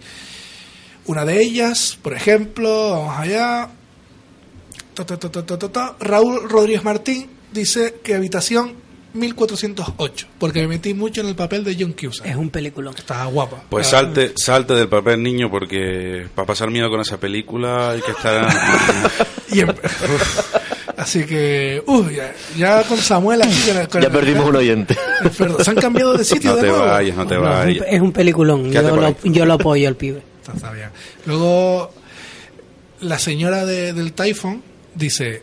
[1.07, 3.69] Una de ellas, por ejemplo, vamos allá.
[4.95, 5.97] Ta, ta, ta.
[6.01, 8.75] Raúl Rodríguez Martín dice que habitación
[9.15, 12.27] 1408, porque me metí mucho en el papel de John Cusack.
[12.27, 12.91] Es un película.
[12.97, 13.63] Estaba guapa.
[13.69, 18.11] Pues salte, salte del papel niño porque para pasar miedo con esa película hay que
[18.13, 18.49] estar...
[20.97, 23.61] Así que, uh, ya, ya con Samuel aquí.
[23.67, 24.97] con el- con Ya el- perdimos un oyente.
[25.39, 26.85] Perdón, se han cambiado de sitio No de te nuevo.
[26.87, 27.81] vayas, no te No, es, vayas.
[27.89, 28.71] un, es un peliculón.
[28.71, 29.17] Yo lo, ahí.
[29.25, 30.23] yo lo apoyo al pibe.
[30.41, 30.89] Está, está bien.
[31.27, 31.93] Luego,
[33.01, 34.63] la señora de- del Typhon
[34.95, 35.43] dice,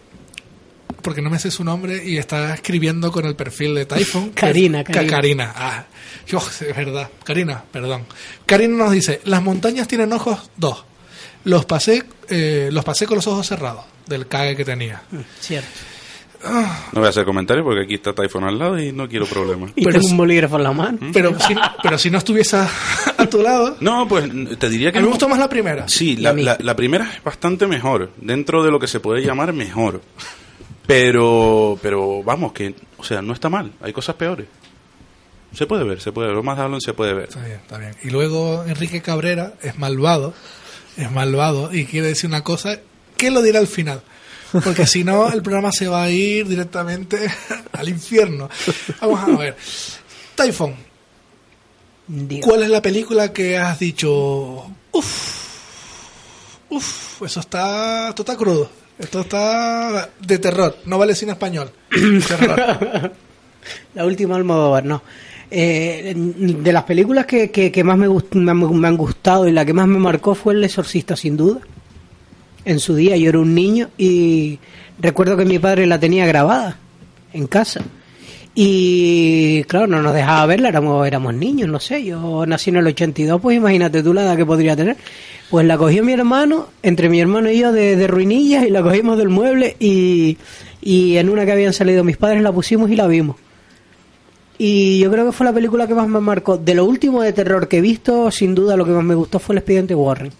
[1.01, 4.29] porque no me sé su nombre y está escribiendo con el perfil de Typhon.
[4.31, 5.11] Karina, Ka- Karina.
[5.15, 5.53] Karina.
[5.55, 5.85] Ah,
[6.27, 7.09] es verdad.
[7.23, 8.03] Karina, perdón.
[8.45, 10.85] Karina nos dice, las montañas tienen ojos dos.
[11.45, 15.01] Los pasé, eh, los pasé con los ojos cerrados del cague que tenía.
[15.39, 15.69] Cierto.
[16.41, 19.71] No voy a hacer comentarios porque aquí está Typhon al lado y no quiero problemas.
[19.75, 20.97] Y Pero tengo un bolígrafo en la mano.
[21.11, 22.69] Pero si, pero si no estuviese a,
[23.17, 25.09] a tu lado, No, pues te diría que me no.
[25.09, 25.89] gustó más la primera.
[25.89, 29.51] Sí, la, la- la primera es bastante mejor, dentro de lo que se puede llamar
[29.51, 30.01] mejor.
[30.89, 34.47] Pero, pero vamos, que, o sea, no está mal, hay cosas peores.
[35.53, 37.25] Se puede ver, se puede ver, lo más Dallon se puede ver.
[37.25, 37.95] Está bien, está bien.
[38.03, 40.33] Y luego Enrique Cabrera es malvado,
[40.97, 42.79] es malvado y quiere decir una cosa
[43.17, 44.01] que lo dirá al final.
[44.63, 47.19] porque si no el programa se va a ir directamente
[47.71, 48.49] al infierno.
[48.99, 49.57] Vamos a ver.
[50.33, 50.73] Typhon,
[52.41, 54.65] ¿cuál es la película que has dicho?
[54.91, 55.45] Uf,
[56.69, 58.71] uf, eso está, esto está crudo.
[58.99, 61.71] Esto está de terror, no vale cine español.
[62.27, 63.11] Terror.
[63.95, 65.01] La última Almodóvar, no.
[65.51, 69.47] Eh, de las películas que, que, que más me, gust- me, han- me han gustado
[69.47, 71.59] y la que más me marcó fue El Exorcista, sin duda.
[72.65, 74.59] En su día yo era un niño y
[74.99, 76.77] recuerdo que mi padre la tenía grabada
[77.33, 77.81] en casa.
[78.55, 82.03] Y claro, no nos dejaba verla, éramos, éramos niños, no sé.
[82.03, 84.97] Yo nací en el 82, pues imagínate tú la edad que podría tener.
[85.49, 88.81] Pues la cogió mi hermano, entre mi hermano y yo, de, de ruinillas, y la
[88.81, 90.37] cogimos del mueble y,
[90.81, 93.37] y en una que habían salido mis padres la pusimos y la vimos.
[94.57, 96.57] Y yo creo que fue la película que más me marcó.
[96.57, 99.39] De lo último de terror que he visto, sin duda lo que más me gustó
[99.39, 100.33] fue el expediente Warren.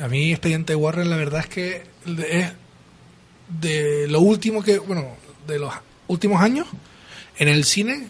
[0.00, 2.52] A mí Expediente Warren la verdad es que es
[3.60, 5.06] de lo último que, bueno,
[5.46, 5.72] de los
[6.08, 6.66] últimos años
[7.38, 8.08] en el cine,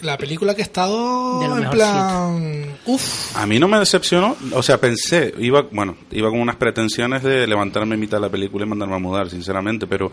[0.00, 2.76] la película que he estado en plan...
[2.86, 7.22] Uf, A mí no me decepcionó, o sea, pensé, iba, bueno, iba con unas pretensiones
[7.22, 10.10] de levantarme en mitad de la película y mandarme a mudar, sinceramente, pero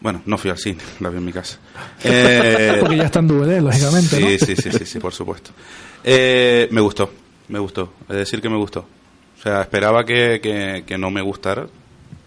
[0.00, 1.58] bueno, no fui al cine, la vi en mi casa.
[2.04, 4.46] Eh, porque ya está en DVD, lógicamente, sí, ¿no?
[4.46, 5.50] sí, sí, sí, sí, por supuesto.
[6.04, 7.10] Eh, me gustó,
[7.48, 8.86] me gustó, es decir, que me gustó.
[9.38, 11.66] O sea, esperaba que, que, que no me gustara.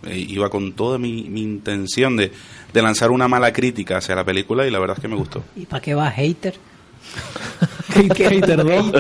[0.06, 2.32] Eh, iba con toda mi, mi intención de,
[2.74, 5.44] de lanzar una mala crítica hacia la película y la verdad es que me gustó.
[5.56, 6.56] ¿Y para qué va hater?
[7.94, 8.92] Hate- hater 2.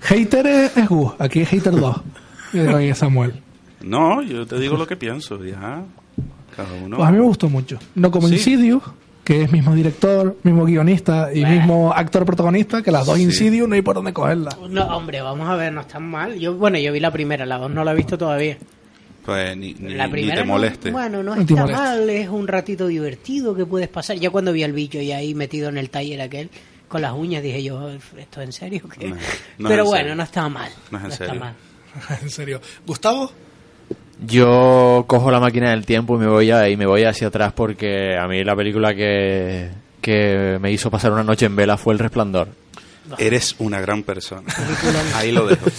[0.00, 1.96] Hater, es, es aquí es Hater 2.
[2.52, 3.34] Y ahí es Samuel.
[3.82, 5.82] No, yo te digo lo que pienso, ya.
[6.56, 6.96] Cada uno.
[6.96, 7.78] Pues a mí me gustó mucho.
[7.94, 8.34] No como Sí.
[8.34, 8.82] Insidious,
[9.24, 13.24] que es mismo director, mismo guionista y mismo actor protagonista, que las dos Sí.
[13.24, 14.56] Insidious no hay por dónde cogerla.
[14.68, 16.38] No, hombre, vamos a ver, no están mal.
[16.38, 18.56] Yo, bueno, yo vi la primera, la dos no la he visto todavía.
[19.28, 20.90] Pues ni, ni, La ni primera te no- moleste.
[20.90, 21.82] bueno, no está moleste.
[21.82, 24.16] mal, es un ratito divertido que puedes pasar.
[24.16, 26.48] Ya cuando vi al bicho y ahí metido en el taller aquel
[26.88, 28.80] con las uñas dije yo, ¿esto es en serio?
[28.86, 29.06] o qué?".
[29.06, 29.16] No,
[29.58, 30.14] no Pero es en bueno, serio.
[30.14, 30.70] no estaba mal.
[30.90, 31.40] No es en está serio.
[31.40, 31.54] mal.
[32.22, 32.60] en serio.
[32.86, 33.30] Gustavo,
[34.26, 37.52] Yo cojo la máquina del tiempo y me voy a, y me voy hacia atrás
[37.54, 39.68] porque a mí la película que,
[40.00, 42.48] que me hizo pasar una noche en vela fue El Resplandor.
[43.18, 44.48] Eres una gran persona.
[45.14, 45.66] Ahí lo dejo.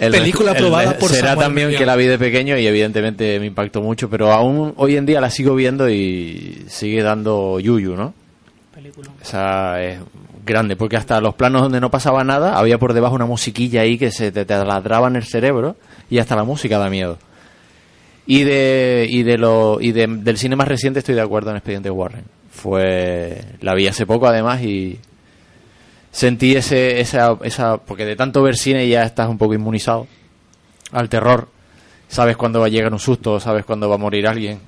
[0.00, 3.38] El Película el- aprobada por Será Samuel también que la vi de pequeño y evidentemente
[3.40, 7.94] me impactó mucho, pero aún hoy en día la sigo viendo y sigue dando yuyu,
[7.96, 8.14] ¿no?
[9.22, 9.98] Esa es
[10.44, 13.96] grande, porque hasta los planos donde no pasaba nada, había por debajo una musiquilla ahí
[13.98, 15.76] que se te taladraba en el cerebro
[16.10, 17.18] y hasta la música da miedo.
[18.26, 21.56] Y de y de lo y de- del cine más reciente estoy de acuerdo en
[21.56, 22.24] Expediente Warren.
[22.50, 24.98] Fue la vi hace poco además y
[26.14, 30.06] sentí ese esa esa porque de tanto ver cine ya estás un poco inmunizado
[30.92, 31.48] al terror.
[32.08, 34.60] Sabes cuándo va a llegar un susto, sabes cuándo va a morir alguien.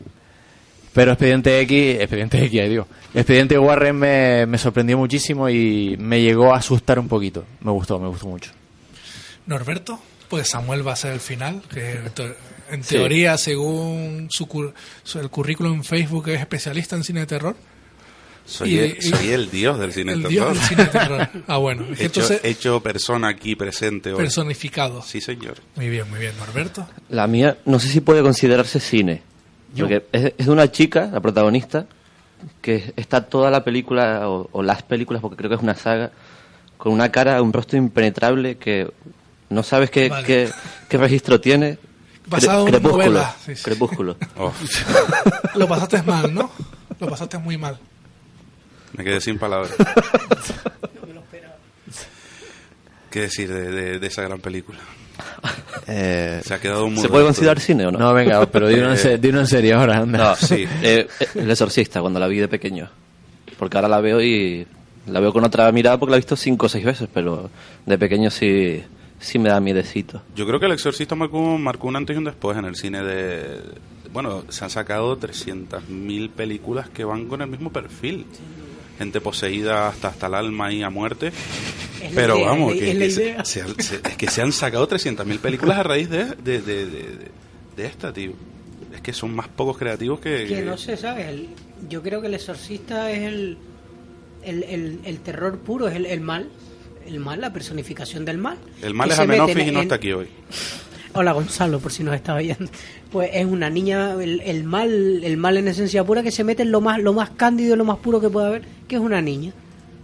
[0.92, 2.86] Pero Expediente X, Expediente X, ay Dios.
[3.14, 7.44] Expediente Warren me, me sorprendió muchísimo y me llegó a asustar un poquito.
[7.60, 8.50] Me gustó, me gustó mucho.
[9.46, 12.00] Norberto, pues Samuel va a ser el final, que
[12.70, 12.96] en Sí.
[12.96, 14.72] teoría, según su, cur-
[15.04, 17.56] su- el currículum en Facebook, es especialista en cine de terror.
[18.46, 20.58] Soy, Y- el, y- soy el dios del cine el de dios terror.
[20.58, 21.28] del cine terror.
[21.48, 21.84] Ah, bueno.
[21.92, 24.18] Hecho, entonces- hecho persona aquí presente hoy.
[24.18, 25.02] Personificado.
[25.02, 25.56] Sí, señor.
[25.74, 26.32] Muy bien, muy bien.
[26.38, 26.86] Norberto.
[27.08, 29.22] La mía, no sé si puede considerarse cine.
[29.76, 31.86] Porque es, es de una chica, la protagonista,
[32.62, 36.12] que está toda la película, o, o las películas, porque creo que es una saga,
[36.78, 38.88] con una cara, un rostro impenetrable que
[39.50, 40.26] no sabes qué, Vale.
[40.26, 40.50] qué,
[40.88, 41.78] qué registro tiene.
[42.28, 43.04] Basado en una Crepúsculo.
[43.06, 43.36] novela.
[43.44, 43.62] Sí, sí.
[43.64, 44.16] Crepúsculo.
[44.38, 44.52] Oh,
[45.56, 46.50] Lo pasaste mal, ¿no?
[46.98, 47.78] Lo pasaste muy mal.
[48.96, 49.74] Me quedé sin palabras.
[53.10, 54.78] ¿Qué decir de, de- de esa gran película?
[55.86, 57.98] Eh, Se ha quedado muy ¿Se puede considerar cine o no?
[57.98, 60.18] No, venga, pero dilo en, Eh, en serio ahora, anda.
[60.18, 60.66] No, Sí.
[60.82, 62.90] eh, eh, El Exorcista, cuando la vi de pequeño.
[63.58, 64.66] Porque ahora la veo y
[65.06, 67.48] la veo con otra mirada porque la he visto cinco o seis veces, pero
[67.86, 68.82] de pequeño sí,
[69.18, 70.20] sí me da miedecito.
[70.34, 73.02] Yo creo que El Exorcista marcó, marcó un antes y un después en el cine
[73.02, 73.60] de...
[74.12, 78.26] Bueno, se han sacado 300.000 películas que van con el mismo perfil.
[78.98, 81.28] Gente poseída hasta, hasta el alma y a muerte.
[82.02, 84.86] Es Pero idea, vamos, es que, se- se han- se- es que se han sacado
[84.88, 86.86] 300.000 películas a raíz de, de, de,
[87.76, 88.32] de- esta, tío.
[88.94, 90.46] Es que son más pocos creativos que...
[90.46, 91.26] Que no sé, ¿sabes?
[91.26, 91.48] El-
[91.90, 93.58] yo creo que el exorcista es el,
[94.42, 96.48] el, el, el terror puro, es el, el mal.
[97.06, 98.56] El mal, la personificación del mal.
[98.82, 100.26] El mal es se Amenofis y no está aquí hoy.
[101.16, 102.70] Hola Gonzalo, por si nos está oyendo.
[103.10, 106.62] Pues es una niña, el, el mal, el mal en esencia pura que se mete
[106.62, 109.22] en lo más, lo más cándido, lo más puro que puede haber, que es una
[109.22, 109.52] niña.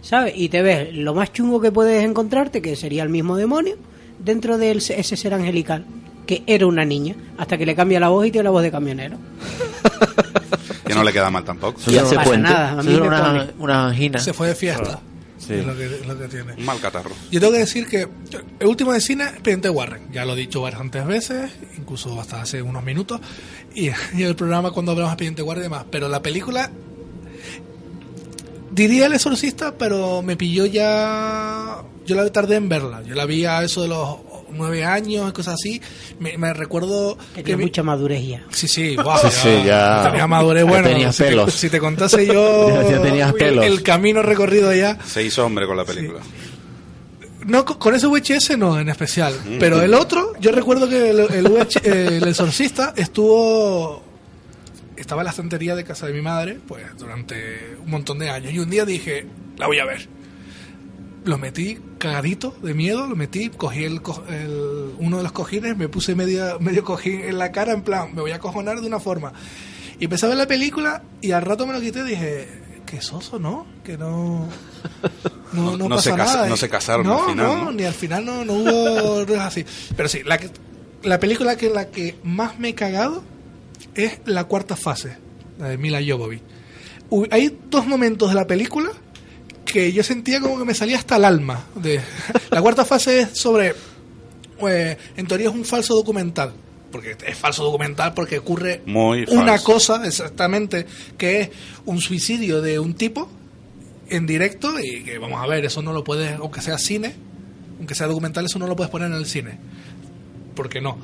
[0.01, 0.33] ¿Sabes?
[0.35, 3.75] Y te ves lo más chungo que puedes encontrarte, que sería el mismo demonio,
[4.19, 5.85] dentro de ese ser angelical.
[6.25, 8.71] que era una niña, hasta que le cambia la voz y tiene la voz de
[8.71, 9.17] camionero.
[10.85, 11.79] Que no le queda mal tampoco.
[11.87, 13.47] Y no pasa nada, a mí me una, pone.
[13.57, 14.19] una angina.
[14.19, 14.99] Se fue de fiesta.
[15.45, 15.55] Sí.
[15.55, 16.53] Es lo que, es lo que tiene.
[16.53, 17.11] Un mal catarro.
[17.31, 18.07] Yo tengo que decir que
[18.59, 20.11] el último de cine, Expediente Warren.
[20.11, 23.19] Ya lo he dicho bastantes veces, incluso hasta hace unos minutos.
[23.75, 25.85] Y, y el programa cuando hablamos de Expediente Warren y demás.
[25.91, 26.71] Pero la película,
[28.71, 31.83] diría El Exorcista, pero me pilló ya.
[32.05, 33.01] Yo la tardé en verla.
[33.03, 34.17] Yo la vi a eso de los
[34.53, 35.81] nueve años cosas así.
[36.19, 37.17] Me, me recuerdo.
[37.35, 38.43] Tenía vi- mucha madurez ya.
[38.51, 40.87] Sí, sí, guau, Sí, sí, ya- Tenía madurez, bueno.
[40.87, 41.53] tenías si, te, pelos.
[41.53, 42.69] si te contase yo.
[42.69, 43.65] Ya- ya tenías uy, pelos.
[43.65, 44.97] El camino recorrido ya.
[45.05, 46.19] Se hizo hombre con la película.
[47.45, 49.33] No, con- ese VHS no, en especial.
[49.59, 54.01] Pero el otro, yo recuerdo que el, el, VH eh, el exorcista estuvo.
[54.95, 58.53] Estaba en la estantería de casa de mi madre, pues durante un montón de años.
[58.53, 59.25] Y un día dije,
[59.57, 60.07] la voy a ver.
[61.25, 65.87] Lo metí cagadito de miedo, lo metí, cogí el, el- uno de los cojines, me
[65.87, 68.99] puse media, medio cojín en la cara, en plan, me voy a cojonar de una
[68.99, 69.31] forma.
[69.99, 72.47] Y empecé a ver la película y al rato me lo quité y dije,
[72.85, 73.65] qué soso, ¿no?
[73.85, 74.49] Que no.
[75.53, 76.49] No, no, No se pasa casa- nada.
[76.49, 77.71] no se casaron no, al final, No, ¿no?
[77.71, 79.65] ni al final no, no hubo no es así.
[79.95, 80.49] Pero sí, la, que-
[81.03, 83.23] la película que la que más me he cagado
[83.95, 85.15] es la cuarta fase,
[85.57, 86.41] la de Mila Jovovich.
[87.31, 88.89] Hay dos momentos de la película
[89.73, 91.65] que yo sentía como que me salía hasta el alma.
[91.73, 91.99] De,
[92.51, 93.73] la cuarta fase es sobre,
[94.59, 96.53] pues, en teoría es un falso documental.
[96.91, 99.65] Porque es falso documental porque ocurre Muy una falso.
[99.65, 100.85] cosa exactamente
[101.17, 101.49] que es
[101.85, 103.27] un suicidio de un tipo
[104.09, 107.15] en directo y que vamos a ver, eso no lo puedes, aunque sea cine,
[107.79, 109.57] aunque sea documental, eso no lo puedes poner en el cine.
[110.55, 110.99] Porque no.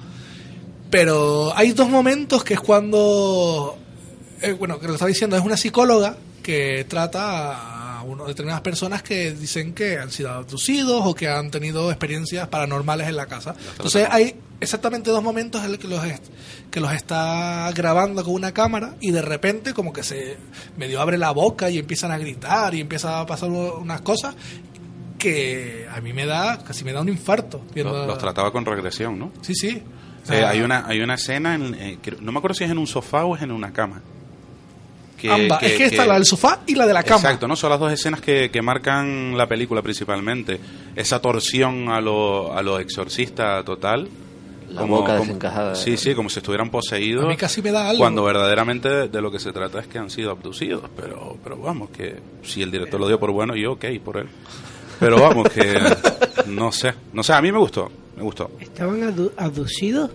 [0.92, 3.80] Pero hay dos momentos que es cuando,
[4.44, 7.69] eh, bueno, que lo estaba diciendo, es una psicóloga que trata a
[8.04, 13.08] uno, determinadas personas que dicen que han sido abducidos o que han tenido experiencias paranormales
[13.08, 13.56] en la casa.
[13.72, 16.02] Entonces hay exactamente dos momentos en los que los,
[16.72, 20.38] que los está grabando con una cámara y de repente como que se
[20.78, 24.36] medio abre la boca y empiezan a gritar y empieza a pasar unas cosas
[25.18, 27.62] que a mí me da, casi me da un infarto.
[27.76, 29.32] Los, los trataba con regresión, ¿no?
[29.42, 29.82] Sí, sí.
[30.30, 32.70] O Eh, hay una hay una escena, en, eh, que- no me acuerdo si es
[32.72, 34.02] en un sofá o es en una cama.
[35.28, 35.62] Que- ambas.
[35.64, 37.18] es que está la del sofá y la de la cama.
[37.22, 37.56] Exacto, ¿no?
[37.56, 40.60] Son las dos escenas que, que marcan la película principalmente.
[40.96, 44.08] Esa torsión a lo, a lo exorcista total.
[44.70, 45.74] La boca desencajada.
[45.74, 47.26] Sí, sí, como si estuvieran poseídos.
[47.26, 48.00] A mí casi me da algo.
[48.04, 50.84] Cuando verdaderamente de, de lo que se trata es que han sido abducidos.
[50.96, 54.28] Pero, pero vamos, que si el director lo dio por bueno, yo ok por él.
[55.00, 55.76] Pero vamos, que
[56.48, 56.94] no sé.
[57.14, 57.90] No sé, a mí me gustó.
[58.16, 58.52] Me gustó.
[58.60, 60.12] Estaban adu- abducidos,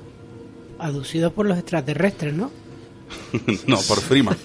[0.79, 2.51] abducidos por los extraterrestres, ¿no?
[3.67, 4.37] no, por Freeman.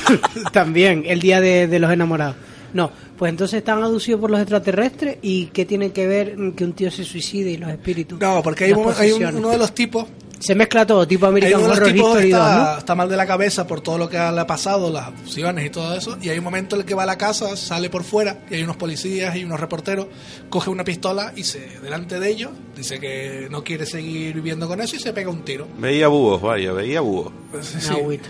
[0.52, 2.36] También, el día de, de los enamorados.
[2.72, 6.72] No, pues entonces están abducidos por los extraterrestres y ¿qué tiene que ver que un
[6.72, 8.18] tío se suicide y los espíritus?
[8.18, 9.34] No, porque hay, Las un- hay un- posesiones.
[9.40, 10.06] uno de los tipos
[10.44, 12.78] Se mezcla todo, tipo Hay American los Horror tipos Story 2, está, ¿no?
[12.78, 15.70] está mal de la cabeza por todo lo que le ha pasado, las abducciones y
[15.70, 16.18] todo eso.
[16.20, 18.56] Y hay un momento en el que va a la casa, sale por fuera, y
[18.56, 20.06] hay unos policías y unos reporteros,
[20.50, 24.80] coge una pistola y se delante de ellos, dice que no quiere seguir viviendo con
[24.82, 25.66] eso y se pega un tiro.
[25.78, 27.32] Veía búhos, vaya, veía búhos.
[27.62, 28.28] Sí, Una agüita.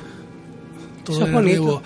[1.04, 1.62] todo Eso es bonito.
[1.62, 1.82] vivo.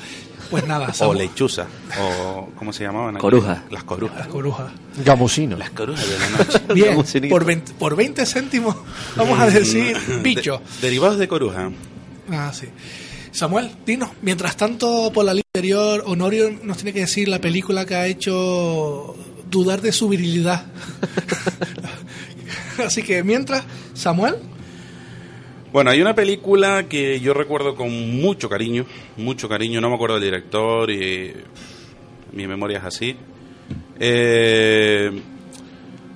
[0.51, 1.67] Pues nada, O Samu- lechuza.
[2.01, 3.17] O, ¿cómo se llamaban?
[3.19, 3.65] Coruja.
[3.71, 4.19] Las corujas.
[4.19, 4.73] las corujas.
[5.05, 5.57] Gamusino.
[5.57, 6.61] Las corujas de la noche.
[6.75, 8.77] Bien, por 20, por 20 céntimos
[9.17, 10.61] vamos a decir bicho.
[10.81, 11.71] De- derivados de coruja.
[12.31, 12.67] Ah, sí.
[13.31, 17.85] Samuel, dinos, mientras tanto por la línea anterior, Honorio nos tiene que decir la película
[17.85, 19.15] que ha hecho
[19.51, 20.65] dudar de su virilidad.
[22.85, 24.37] Así que mientras, Samuel,
[25.73, 27.91] Bueno, hay una película que yo recuerdo con
[28.21, 28.87] mucho cariño,
[29.19, 31.33] mucho cariño, no me acuerdo del director y
[32.33, 33.17] mi memoria es así.
[34.01, 35.11] Eh,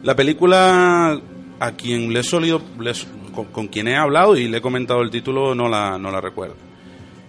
[0.02, 1.20] la película
[1.60, 4.60] a quien le he solido, le he- con, con quien he hablado y le he
[4.60, 6.54] comentado el título no la, no la recuerdo.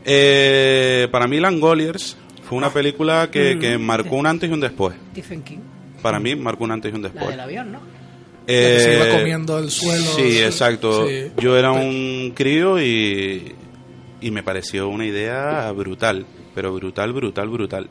[0.05, 2.17] Eh, para mí Langoliers
[2.47, 3.59] fue una película que, Mm.
[3.59, 4.95] que marcó un antes y un después.
[5.11, 5.59] Stephen King,
[6.01, 7.31] Para mí marcó un antes y un la después.
[7.31, 7.79] del avión, ¿no?
[8.45, 10.03] Que se iba Eh, comiendo el suelo.
[10.15, 11.07] Sí, exacto.
[11.07, 11.31] Sí.
[11.37, 13.53] Yo era un crío y,
[14.21, 17.89] y me pareció una idea brutal, pero brutal, brutal, brutal.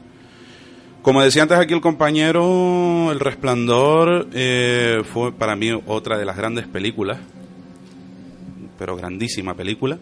[1.03, 6.37] Como decía antes aquí el compañero, El Resplandor eh, fue para mí otra de las
[6.37, 7.19] grandes películas,
[8.79, 9.99] pero grandísima película.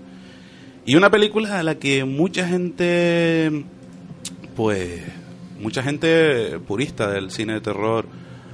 [0.85, 3.65] Y una película a la que mucha gente,
[4.57, 5.01] pues,
[5.59, 8.07] mucha gente purista del cine de terror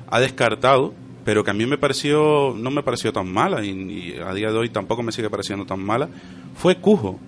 [0.08, 0.94] ha descartado,
[1.26, 4.52] pero que a mí me pareció, no me pareció tan mala y, y a día
[4.52, 6.08] de hoy tampoco me sigue pareciendo tan mala,
[6.54, 7.18] fue Cujo.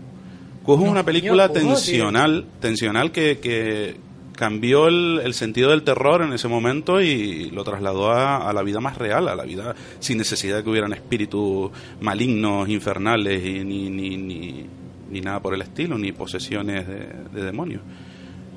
[0.62, 1.68] Cujo es una película Cujo, tío.
[1.74, 3.96] tensional, tensional que, que,
[4.36, 8.62] cambió el, el sentido del terror en ese momento y lo trasladó a, a la
[8.62, 13.64] vida más real, a la vida sin necesidad de que hubieran espíritus malignos, infernales y
[13.64, 14.64] ni, ni, ni,
[15.10, 17.82] ni nada por el estilo, ni posesiones de, de demonios.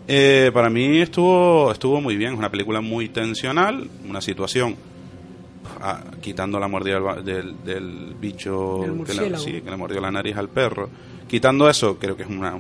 [0.08, 4.76] Eh, para mí estuvo, estuvo muy bien, es una película muy tensional, una situación
[5.82, 9.44] ah, quitando la mordida del, ba- del, del bicho que le, murciélago.
[9.44, 10.90] sí, que le mordió la nariz al perro.
[11.28, 12.58] Quitando eso, creo que es una,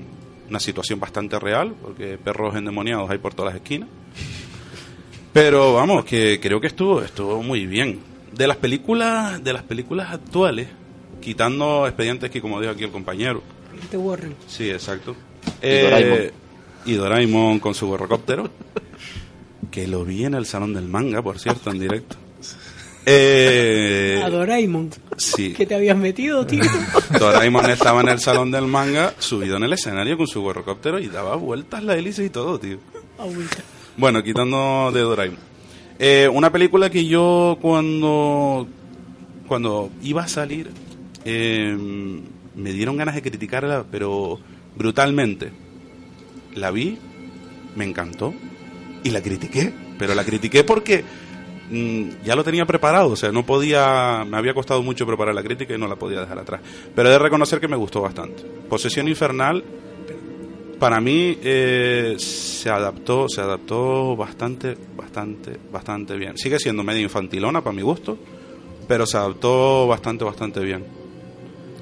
[0.49, 3.89] una situación bastante real, porque perros endemoniados hay por todas las esquinas.
[5.33, 7.99] Pero vamos, que creo que estuvo, estuvo muy bien.
[8.33, 10.67] De las películas, de las películas actuales,
[11.21, 13.41] quitando expedientes que como dijo aquí el compañero,
[13.89, 14.35] Te Warren.
[14.47, 15.15] Sí, exacto.
[15.45, 16.31] Y Eh, Doraemon.
[16.85, 18.49] y Doraemon con su gorrocóptero.
[19.69, 22.17] que lo vi en el salón del manga, por cierto, en directo.
[23.05, 24.91] Eh, A Doraemon.
[25.17, 25.53] sí.
[25.53, 26.61] ¿Qué te habías metido, tío?
[27.19, 31.07] Doraemon estaba en el salón del manga, subido en el escenario con su gorrocóptero y
[31.07, 32.77] daba vueltas la hélice y todo, tío.
[33.97, 35.39] Bueno, quitando de Doraemon.
[35.99, 38.67] Eh, una película que yo cuando
[39.47, 40.71] cuando iba a salir
[41.25, 41.75] eh,
[42.55, 44.39] me dieron ganas de criticarla, pero
[44.75, 45.51] brutalmente.
[46.55, 46.97] La vi,
[47.75, 48.33] me encantó
[49.03, 51.03] y la critiqué, pero la critiqué porque
[52.23, 55.73] ya lo tenía preparado, o sea, no podía, me había costado mucho preparar la crítica
[55.73, 56.61] y no la podía dejar atrás.
[56.93, 58.43] Pero he de reconocer que me gustó bastante.
[58.69, 59.63] Posesión Infernal
[60.79, 67.61] para mí eh, se adaptó se adaptó bastante bastante bastante bien sigue siendo medio infantilona
[67.61, 68.17] para mi gusto
[68.87, 70.83] pero se adaptó bastante bastante bien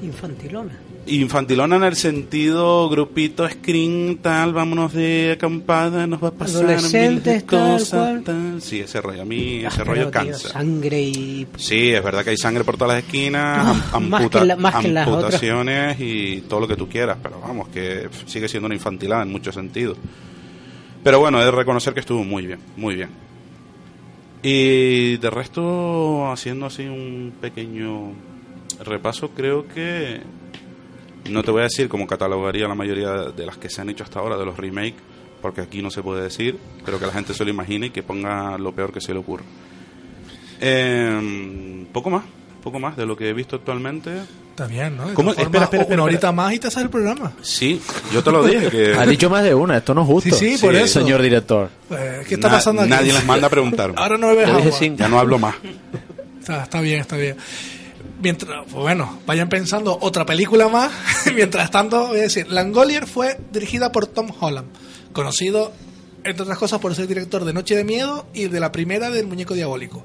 [0.01, 0.88] Infantilona.
[1.07, 7.43] Infantilona en el sentido grupito screen tal vámonos de acampada nos va a pasar Adolescentes,
[7.45, 8.61] cosas tal.
[8.61, 11.47] sí ese rollo a mí Ah, ese pero, rollo tío, cansa sangre y...
[11.57, 14.55] Sí, es verdad que hay sangre por todas las esquinas, Ah, am- más que la-
[14.55, 15.23] más que en las otras.
[15.23, 19.31] amputaciones y todo lo que tú quieras, pero vamos, que sigue siendo una infantilada en
[19.31, 19.97] muchos sentidos.
[21.03, 23.09] Pero bueno, he de reconocer que estuvo muy bien, muy bien.
[24.43, 28.11] Y de resto, haciendo así un pequeño
[28.83, 30.21] repaso, creo que
[31.25, 34.03] no te voy a decir cómo catalogaría la mayoría de las que se han hecho
[34.03, 34.95] hasta ahora, de los remakes,
[35.41, 38.03] porque aquí no se puede decir, pero que la gente se lo imagine y que
[38.03, 39.43] ponga lo peor que se le ocurra.
[40.61, 42.23] Eh, poco más,
[42.63, 44.11] poco más de lo que he visto actualmente.
[44.51, 45.13] Está bien, ¿no?
[45.13, 45.31] ¿Cómo?
[45.31, 47.31] Espera, espera, espera, Una horita más y te sale el programa.
[47.41, 47.81] Sí,
[48.13, 50.35] yo te lo dije que Ha dicho más de una, esto no es justo.
[50.35, 50.99] Sí, sí, por eso.
[50.99, 51.69] Señor director.
[51.91, 52.89] Eh, ¿Qué está na- pasando aquí?
[52.89, 53.93] nadie les manda a preguntar.
[53.95, 54.79] Ahora no bebes agua.
[54.97, 55.55] Ya no hablo más.
[56.41, 57.37] Está, está bien, está bien.
[58.21, 60.91] Mientras, pues bueno, vayan pensando otra película más.
[61.35, 64.67] Mientras tanto, voy a decir, Langolier fue dirigida por Tom Holland,
[65.13, 65.71] conocido,
[66.23, 69.25] entre otras cosas, por ser director de Noche de Miedo y de la primera del
[69.27, 70.03] Muñeco Diabólico.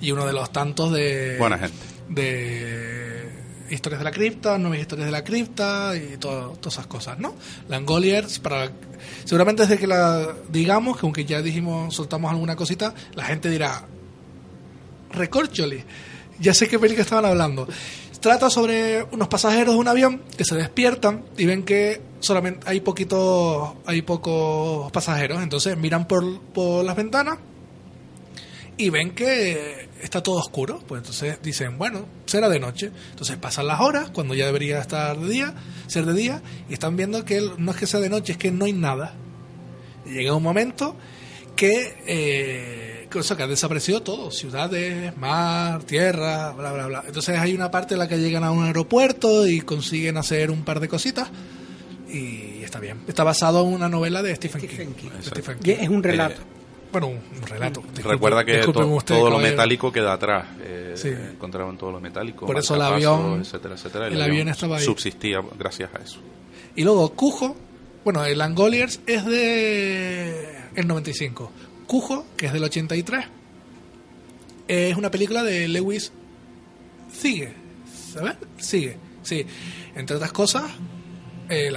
[0.00, 1.36] Y uno de los tantos de...
[1.38, 1.76] Buena gente.
[2.08, 3.28] De
[3.70, 7.34] historias de la cripta, nuevas historias de la cripta y todo- todas esas cosas, ¿no?
[7.68, 8.70] Langolier, para,
[9.24, 13.84] seguramente desde que la digamos, que aunque ya dijimos, soltamos alguna cosita, la gente dirá,
[15.12, 15.82] Recorcholi.
[16.40, 17.68] Ya sé qué película estaban hablando.
[18.20, 22.80] Trata sobre unos pasajeros de un avión que se despiertan y ven que solamente hay
[22.80, 25.42] poquitos, hay pocos pasajeros.
[25.42, 27.38] Entonces miran por, por las ventanas
[28.76, 30.80] y ven que está todo oscuro.
[30.86, 32.90] Pues entonces dicen, bueno, será de noche.
[33.10, 35.54] Entonces pasan las horas, cuando ya debería estar de día,
[35.86, 38.50] ser de día, y están viendo que no es que sea de noche, es que
[38.50, 39.14] no hay nada.
[40.06, 40.96] Llega un momento
[41.56, 47.04] que, eh, cosa que ha desaparecido todo, ciudades, mar, tierra, bla, bla, bla.
[47.06, 50.64] Entonces hay una parte en la que llegan a un aeropuerto y consiguen hacer un
[50.64, 51.28] par de cositas
[52.08, 53.00] y está bien.
[53.06, 55.08] Está basado en una novela de Stephen, Stephen King.
[55.10, 55.16] King.
[55.16, 55.76] de Stephen Y King.
[55.80, 56.40] es un relato.
[56.40, 56.44] Eh,
[56.92, 57.82] Bueno, un, relato.
[57.82, 58.72] Disculpe- Recuerda que to-
[59.04, 60.46] todo lo metálico queda atrás.
[60.60, 61.08] Eh, Sí.
[61.08, 62.46] Encontraban todo lo metálico.
[62.46, 64.08] Por eso el avión- etcétera, etcétera.
[64.08, 64.84] el avión estaba ahí.
[64.84, 66.18] Subsistía gracias a eso.
[66.74, 67.54] Y luego Cujo,
[68.04, 71.52] bueno, el Angoliers es de el 95.
[71.90, 73.24] Cujo, que es del 83,
[74.68, 76.12] es una película de Lewis
[77.12, 77.52] Sigue,
[78.14, 78.36] ¿sabes?
[78.58, 79.44] Sigue, sí.
[79.96, 80.70] Entre otras cosas,
[81.48, 81.76] el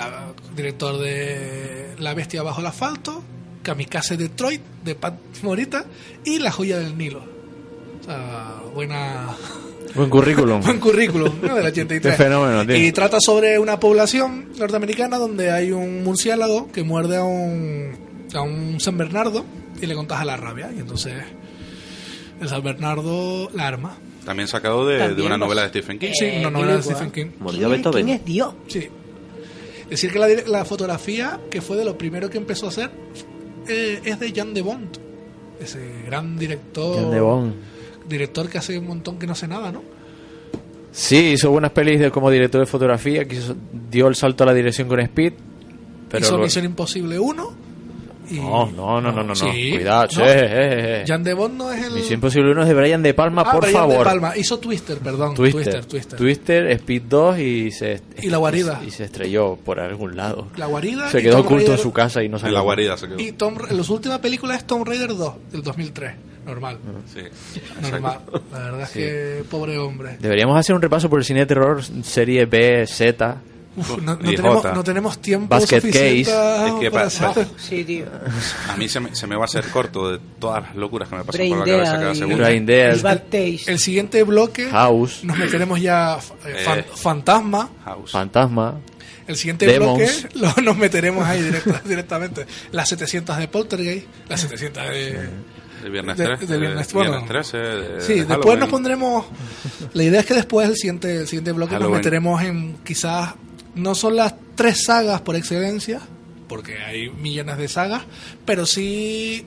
[0.55, 3.23] director de La bestia bajo el asfalto,
[3.63, 5.87] Kamikaze Detroit, de Pat Morita,
[6.23, 7.23] y La joya del Nilo.
[7.99, 9.35] O sea, buena...
[9.95, 10.61] Buen currículum.
[10.63, 11.55] Buen currículum, ¿no?
[11.55, 12.15] Del 83.
[12.15, 12.75] Qué fenómeno, tío.
[12.75, 18.02] Y trata sobre una población norteamericana donde hay un murciélago que muerde a un,
[18.33, 19.45] a un San Bernardo
[19.81, 20.71] y le contagia la rabia.
[20.75, 21.13] Y entonces
[22.41, 23.97] el San Bernardo la arma.
[24.25, 26.11] También sacado de, de una los- novela de Stephen King.
[26.13, 26.95] Sí, una novela de igual.
[26.95, 27.31] Stephen King.
[27.41, 28.05] A ¿Quién es- Beethoven.
[28.05, 28.53] ¿Quién es Dios?
[28.67, 28.87] Sí.
[29.89, 32.89] Decir que la, la fotografía, que fue de lo primero que empezó a hacer,
[33.67, 34.97] eh, es de Jan de Bont.
[35.59, 36.95] Ese gran director.
[37.01, 37.55] Jan de Bont.
[38.07, 39.83] Director que hace un montón que no hace nada, ¿no?
[40.91, 43.55] Sí, hizo buenas pelis de, como director de fotografía, quiso,
[43.89, 45.33] dio el salto a la dirección con Speed.
[46.09, 47.53] Pero Hizo Misión Imposible 1
[48.33, 49.35] Y- No, no, no, no, no, no.
[49.35, 49.71] Sí.
[49.71, 50.07] Cuidado, No.
[50.07, 51.03] che, eh, eh, eh.
[51.07, 51.93] Jan de Bond no es el...
[51.93, 54.05] Misión Imposible 1 es de Brian De Palma, Ah, por Brian De favor.
[54.05, 54.35] Palma.
[54.37, 55.35] Hizo Twister, perdón.
[55.35, 58.81] Twister, Twister, Twister, Speed 2 y se Y La Guarida.
[58.85, 60.47] y se estrelló por algún lado.
[60.57, 61.79] La Guarida Se quedó oculto en Raider.
[61.79, 62.49] su casa y no salió.
[62.49, 63.19] En la guarida se quedó.
[63.19, 66.13] Y Tom, en su última película es Tomb Raider 2, del 2003.
[66.45, 66.77] Normal.
[67.13, 67.21] Sí.
[67.89, 68.19] Normal.
[68.51, 68.99] La verdad es Sí.
[68.99, 70.17] que pobre hombre.
[70.19, 73.37] Deberíamos hacer un repaso por el cine de terror serie B, Z.
[73.75, 76.67] Uf, no, tenemos, no tenemos tiempo Basket suficiente Case.
[76.67, 78.05] Es que para pa- hacer- Sí, tío.
[78.69, 81.15] A mí se me, se me va a hacer corto de todas las locuras que
[81.15, 82.45] me pasan Brain por la cabeza cada segundo.
[83.67, 85.23] El siguiente bloque House.
[85.23, 86.85] nos meteremos ya eh, fan- Eh.
[86.95, 87.69] fantasma.
[87.85, 88.11] House.
[88.11, 88.75] Fantasma.
[89.25, 89.97] El siguiente Demons.
[90.33, 92.45] bloque lo- nos meteremos ahí directa- directamente.
[92.71, 95.29] Las 700 de Poltergeist, las 700 de...
[95.83, 96.45] De viernes de- 13.
[96.47, 97.11] de viernes- bueno.
[97.11, 98.59] viernes 13, de Sí, después Halloween.
[98.59, 99.25] nos pondremos...
[99.93, 101.97] La idea es que después el siguiente, el siguiente bloque nos Halloween.
[101.99, 103.33] meteremos en quizás...
[103.75, 106.01] No son las tres sagas por excelencia,
[106.47, 108.03] porque hay millones de sagas,
[108.45, 109.45] pero sí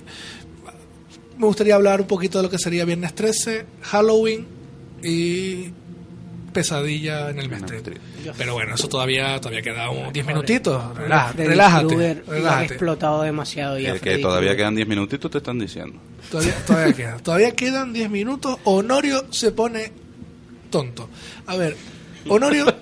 [1.39, 4.47] me gustaría hablar un poquito de lo que sería Viernes 13, Halloween
[5.03, 5.71] y
[6.53, 7.99] Pesadilla en el Main Street.
[8.37, 10.97] Pero bueno, eso todavía todavía queda un 10 minutitos.
[10.97, 12.23] Relájate, relájate.
[12.27, 12.65] Relájate.
[12.65, 13.99] explotado demasiado ya.
[13.99, 15.99] Que, todavía quedan 10 minutitos, te están diciendo.
[16.31, 17.17] Todavía, todavía queda.
[17.19, 18.59] Todavía quedan 10 minutos.
[18.65, 19.93] Honorio se pone
[20.71, 21.09] tonto.
[21.47, 21.77] A ver,
[22.29, 22.67] Honorio.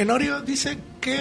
[0.00, 1.20] Honorio dice que.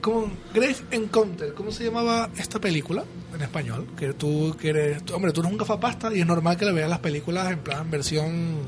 [0.00, 3.04] Como Grave Encounter, ¿cómo se llamaba esta película
[3.34, 3.86] en español?
[3.98, 5.02] Que tú que eres.
[5.02, 7.60] tú- hombre, tú eres un gafapasta y es normal que le veas las películas en
[7.60, 8.58] plan versión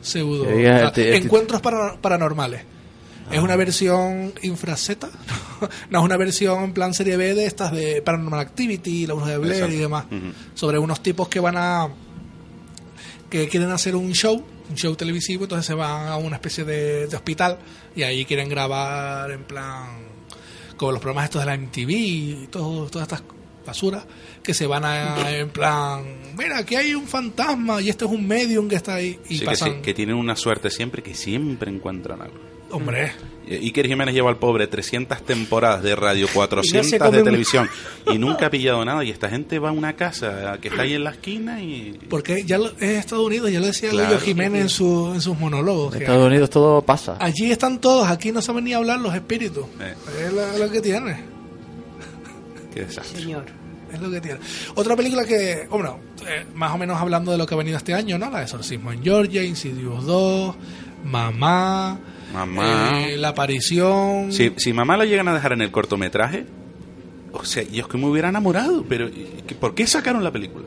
[0.00, 0.42] pseudo.
[0.42, 2.62] O sea, el ti- encuentros para- paranormales.
[3.30, 5.08] Es una versión infra Z,
[5.90, 9.30] no es una versión en plan serie B de estas de Paranormal Activity, La Bruja
[9.30, 9.76] de Blair Exacto.
[9.76, 10.04] y demás.
[10.54, 11.88] Sobre unos tipos que van a.
[13.32, 17.06] que quieren hacer un show, un show televisivo, entonces se van a una especie de,
[17.06, 17.58] de hospital
[17.96, 19.86] y ahí quieren grabar en plan.
[20.76, 23.22] como los programas estos de la MTV y todo, todas estas
[23.66, 24.04] basuras
[24.42, 26.04] que se van a en plan.
[26.36, 29.40] mira, aquí hay un fantasma y este es un medium que está ahí y Sí,
[29.40, 29.70] que, pasan.
[29.76, 32.38] sí, que tienen una suerte siempre, que siempre encuentran algo.
[32.70, 33.12] Hombre.
[33.46, 37.68] Y- Iker Jiménez lleva al pobre 300 temporadas de radio, 400 come de televisión
[38.06, 39.04] y nunca ha pillado nada.
[39.04, 41.98] Y esta gente va a una casa que está ahí en la esquina y...
[42.08, 44.18] Porque ya lo, es Estados Unidos, ya lo decía Claro.
[44.20, 45.94] Jiménez en, su, en sus monólogos.
[45.96, 47.16] En Estados Unidos todo pasa.
[47.20, 49.66] allí están todos, aquí no saben ni hablar los espíritus.
[49.80, 49.94] Eh,
[50.26, 51.16] Es lo, lo que tiene.
[52.74, 53.20] qué desastre.
[53.20, 53.44] Señor.
[53.92, 54.38] Es lo que tiene.
[54.74, 57.92] Otra película que, bueno, eh, más o menos hablando de lo que ha venido este
[57.92, 58.30] año, ¿no?
[58.30, 60.54] La de Exorcismo en Georgia, Insidious 2,
[61.04, 61.98] Mamá,
[62.32, 63.02] Mamá.
[63.08, 64.32] eh, La Aparición.
[64.32, 66.44] Si, si mamá la llegan a dejar en el cortometraje,
[67.32, 70.30] o sea, yo es que me hubiera enamorado, pero ¿y qué- ¿por qué sacaron la
[70.30, 70.64] película?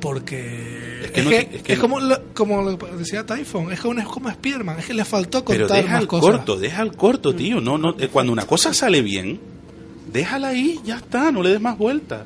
[0.00, 3.72] Porque Es es, que no que, es que es como, lo, como lo decía Typhon,
[3.72, 6.30] es como, es como Spiderman, es que le faltó Pero contar deja más el cosas.
[6.36, 7.60] corto, deja el corto, tío.
[7.60, 9.38] No, no, eh, cuando una cosa sale bien,
[10.12, 12.24] déjala ahí, ya está, no le des más vuelta.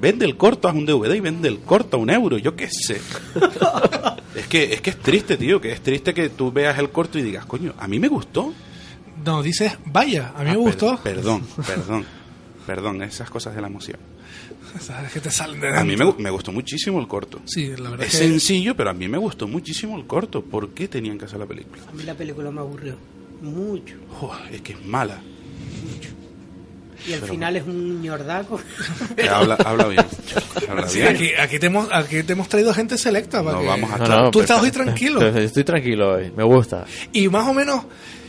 [0.00, 2.68] Vende el corto a un DVD y vende el corto a un euro, yo qué
[2.70, 3.00] sé.
[4.34, 7.18] es que es que es triste, tío, que es triste que tú veas el corto
[7.18, 8.52] y digas, coño, a mí me gustó.
[9.24, 10.96] No, dices, vaya, a mí Ah, me gustó.
[11.02, 12.06] per- perdón, perdón,
[12.66, 13.98] perdón, esas cosas de la emoción.
[14.80, 17.40] Sabes que te salen de A mí me, gustó muchísimo el corto.
[17.44, 20.42] Sí, la verdad Es que sencillo, pero a mí me gustó muchísimo el corto.
[20.42, 21.82] ¿Por qué tenían que hacer la película?
[21.88, 22.96] A mí la película me aburrió.
[23.42, 23.96] Mucho.
[24.50, 25.20] Es que es mala.
[27.08, 28.60] Y al Pero- final es un ñordaco.
[29.30, 30.04] Habla, habla bien.
[30.68, 31.14] Habla Sí, bien.
[31.14, 33.42] aquí, aquí, te hemos, aquí te hemos traído gente selecta.
[33.42, 35.20] Para No que- vamos a No, estar- no, Tú estás hoy tranquilo.
[35.26, 36.84] Estoy tranquilo hoy, me gusta.
[37.12, 37.84] Y más o menos,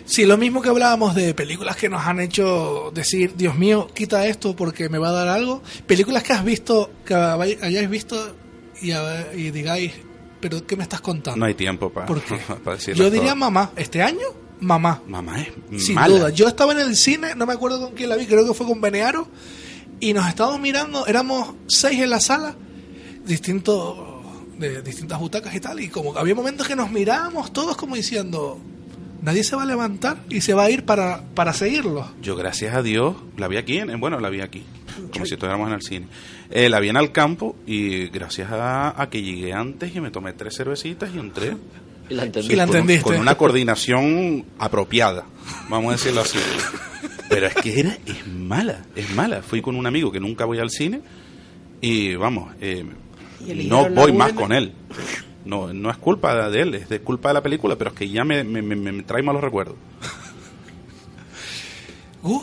[0.05, 4.25] si lo mismo que hablábamos de películas que nos han hecho decir, Dios mío, quita
[4.27, 5.61] esto porque me va a dar algo.
[5.85, 8.35] Películas que has visto, que hay- hayáis visto
[8.81, 9.91] y, a- y digáis,
[10.39, 11.37] pero ¿qué me estás contando?
[11.39, 12.35] No hay tiempo para, ¿Por qué?
[12.63, 13.19] para decirlo Yo todo.
[13.19, 14.25] diría mamá, este año,
[14.61, 15.01] mamá.
[15.07, 16.15] Mamá es Sin mala.
[16.15, 16.29] duda.
[16.29, 18.65] Yo estaba en el cine, no me acuerdo con quién la vi, creo que fue
[18.65, 19.27] con Benearo,
[19.99, 22.55] y nos estábamos mirando, éramos seis en la sala,
[23.25, 23.97] distintos
[24.57, 27.95] de distintas butacas y tal, y como que había momentos que nos mirábamos todos como
[27.95, 28.59] diciendo,
[29.21, 32.07] nadie se va a levantar y se va a ir para, para seguirlo.
[32.21, 34.63] Yo, gracias a Dios, la vi aquí, en, bueno, la vi aquí,
[35.13, 36.07] como si estuviéramos en el cine.
[36.51, 40.11] Eh, la vi en el campo y gracias a, a que llegué antes y me
[40.11, 41.55] tomé tres cervecitas y entré.
[42.11, 42.53] Y la entendí.
[42.53, 43.03] Y la con- entendiste.
[43.11, 45.25] Con una coordinación apropiada,
[45.69, 46.39] vamos a decirlo así.
[47.29, 49.41] Pero es que era, es mala, es mala.
[49.41, 51.01] Fui con un amigo que nunca voy al cine
[51.79, 52.85] y vamos, eh,
[53.47, 54.73] Y no voy más con él.
[55.45, 58.07] No, no es culpa de él, es de culpa de la película, pero es que
[58.09, 59.75] ya me, me, me- me trae malos recuerdos.
[62.23, 62.41] Uh,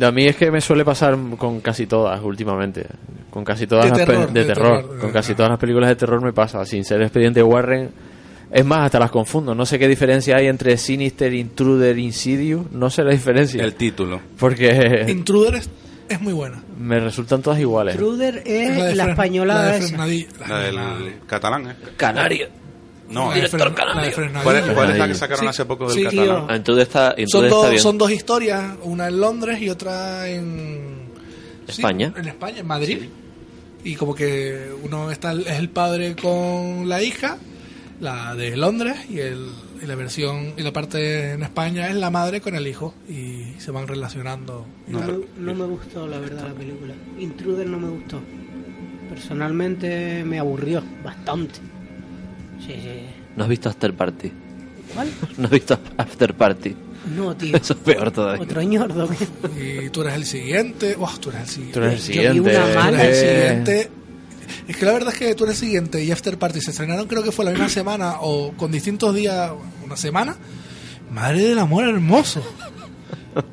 [0.00, 2.86] A mí es que me suele pasar con casi todas últimamente.
[3.30, 4.80] Con casi todas De las terror, de de terror.
[4.82, 6.64] terror, Con casi todas las películas de terror me pasa.
[6.64, 7.90] Sin ser expediente Warren.
[8.50, 9.54] Es más, hasta las confundo.
[9.54, 12.70] No sé qué diferencia hay entre Sinister, Intruder, Insidious.
[12.72, 13.62] No sé la diferencia.
[13.62, 14.20] El título.
[14.38, 15.68] Porque Intruder es-
[16.08, 16.62] es muy buena.
[16.78, 17.96] Me resultan todas iguales.
[17.96, 19.86] Truder es La de la, españolada la de esa.
[19.88, 20.28] Fresnadilla.
[20.48, 21.74] La del catalán, ¿eh?
[21.96, 22.48] Canario.
[23.10, 24.58] No, La de ¿cuál, Fren- la de Fresnadilla.
[24.60, 26.46] es- cuál es la que sacaron Sí, hace poco del sí, catalán?
[26.48, 27.82] Ah, entonces está, Son entonces está dos, bien.
[27.82, 31.08] son dos historias, una en Londres y otra en
[31.66, 32.12] sí, España.
[32.16, 32.98] en España, en Madrid.
[33.84, 37.38] Y como que uno está es el padre con la hija,
[38.00, 39.46] la de Londres, y, el,
[39.82, 43.54] y la versión y la parte en España es la madre con el hijo y
[43.58, 44.66] se van relacionando.
[44.86, 46.94] No, me, no me gustó, la verdad, la película.
[47.18, 48.20] Intruder no me gustó.
[49.08, 51.54] Personalmente me aburrió bastante.
[52.60, 53.06] Sí, sí.
[53.36, 54.32] ¿No has visto After Party?
[54.94, 55.08] ¿Cuál?
[55.38, 56.76] ¿No has visto After Party?
[57.16, 57.56] No, tío.
[57.60, 58.42] Eso es peor todavía.
[58.42, 59.08] Otro ñordo.
[59.58, 60.94] Y tú eres el siguiente.
[60.94, 61.72] Buah, tú eres el siguiente.
[61.80, 63.02] Tú eres el Yo vi una Tú mala.
[63.04, 63.90] eres el siguiente.
[64.66, 67.06] Es que la verdad es que tú eres el siguiente y After Party se estrenaron
[67.06, 69.50] creo que fue la misma semana o con distintos días,
[69.84, 70.36] una semana.
[71.10, 72.42] Madre del amor hermoso.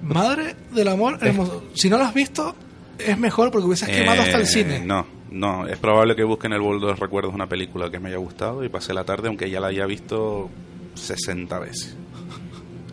[0.02, 1.64] Madre del amor hermoso.
[1.74, 2.56] Si no lo has visto,
[2.98, 4.80] es mejor porque hubieses quemado hasta el Eh, cine.
[4.80, 5.68] No, no.
[5.68, 8.18] Es probable que busque en el bol de los recuerdos una película que me haya
[8.18, 10.50] gustado y pasé la tarde, aunque ya la haya visto
[10.96, 11.96] 60 veces.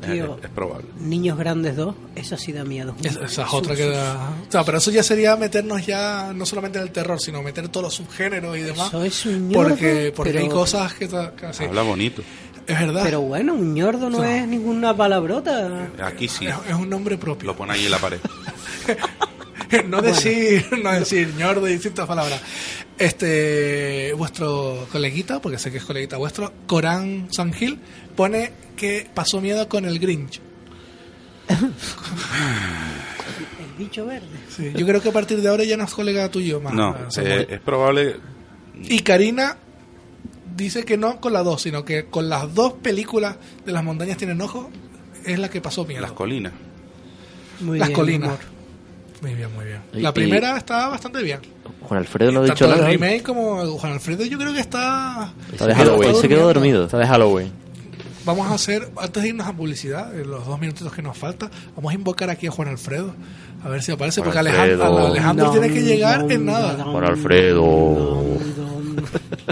[0.03, 0.39] Es, Tío.
[0.43, 0.87] es probable.
[1.01, 2.95] Niños Grandes 2, esa sí da miedo.
[3.03, 4.31] Es- esa es otra que da...
[4.49, 7.69] O sea, pero eso ya sería meternos ya no solamente en el terror, sino meter
[7.69, 8.89] todos los subgéneros y demás.
[8.89, 11.09] Eso es un ñordo, porque porque pero- hay cosas que...
[11.53, 11.65] sí.
[11.65, 12.23] Habla bonito.
[12.67, 13.03] Es verdad.
[13.03, 14.25] Pero bueno, un ñordo no, No.
[14.25, 15.89] es ninguna palabrota.
[16.03, 16.47] Aquí sí.
[16.47, 17.49] es, es un nombre propio.
[17.49, 18.21] Lo pone ahí en la pared.
[19.89, 22.41] no decir, no decir ñordo y distintas palabras.
[22.99, 27.79] Este, vuestro coleguita, porque sé que es coleguita vuestro, Corán Sangil,
[28.15, 30.41] pone que pasó miedo con el Grinch.
[31.49, 31.67] El
[33.79, 34.27] bicho verde.
[34.49, 36.75] Sí, yo creo que a partir de ahora ya no es colega tuyo más.
[36.75, 38.17] No, eh, es probable.
[38.85, 39.57] Y Karina
[40.57, 44.17] dice que no con las dos, sino que con las dos películas de las montañas
[44.17, 44.67] tienen ojos
[45.25, 46.03] es la que pasó miedo.
[46.03, 46.53] Las colinas.
[47.61, 48.39] Muy Las bien, colinas.
[49.23, 49.81] Muy bien, muy bien.
[49.95, 51.41] Y- La y- primera está bastante bien.
[51.81, 52.87] Juan Alfredo no ha dicho el nada.
[52.87, 52.93] hoy.
[52.97, 55.33] remake como Juan Alfredo, yo creo que está.
[55.53, 56.15] Está de Halloween.
[56.17, 56.85] Se quedó dormido.
[56.85, 57.53] Está de Halloween.
[58.25, 61.51] Vamos a hacer, antes de irnos a publicidad, en los dos minutitos que nos falta,
[61.75, 63.15] vamos a invocar aquí a Juan Alfredo.
[63.65, 65.07] A ver si aparece, Juan porque Alejandro, Alfredo.
[65.09, 66.85] Alejandro No, tiene que llegar no, en nada.
[66.85, 68.23] Juan Alfredo.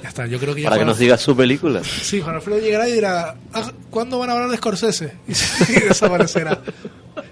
[0.03, 1.83] Ya está, yo creo que ya Para que nos diga su película.
[1.85, 5.15] Sí, Juan Alfredo llegará y dirá, "Ah, ¿cuándo van a hablar de Scorsese?
[5.27, 6.61] Y, se- y desaparecerá.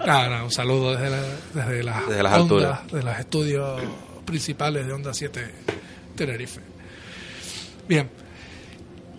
[0.08, 1.22] Nada, un saludo desde, la-
[1.54, 2.42] desde, las Desde las ondas,
[2.80, 2.92] alturas.
[2.92, 3.80] de los estudios
[4.24, 5.54] principales de Onda 7
[6.16, 6.60] Tenerife.
[7.88, 8.08] Bien,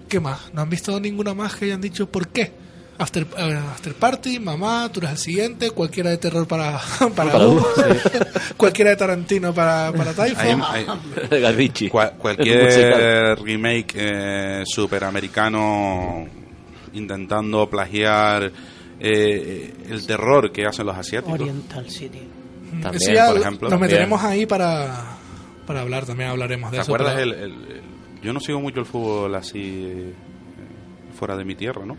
[0.07, 0.51] ¿qué más?
[0.53, 2.51] ¿No han visto ninguna más que hayan dicho por qué?
[2.97, 6.79] After, eh, after Party, Mamá, tú eres el siguiente, cualquiera de terror para,
[7.15, 7.95] para, Para Hugo, Hugo,
[8.57, 10.11] cualquiera de Tarantino para, para
[11.39, 11.87] Garrichi.
[11.89, 16.27] Cual- cualquier remake eh, superamericano
[16.93, 18.51] intentando plagiar
[18.99, 21.39] eh, el terror que hacen los asiáticos.
[21.39, 22.21] Oriental City.
[22.81, 23.69] También, ya por lo- ejemplo.
[23.69, 23.91] Nos También.
[23.91, 25.17] meteremos ahí para,
[25.65, 26.91] para hablar, también hablaremos de ¿Te eso.
[26.93, 27.81] acuerdas pero- el, el- el-
[28.21, 30.13] Yo no sigo mucho el fútbol así eh,
[31.17, 31.97] fuera de mi tierra, ¿no?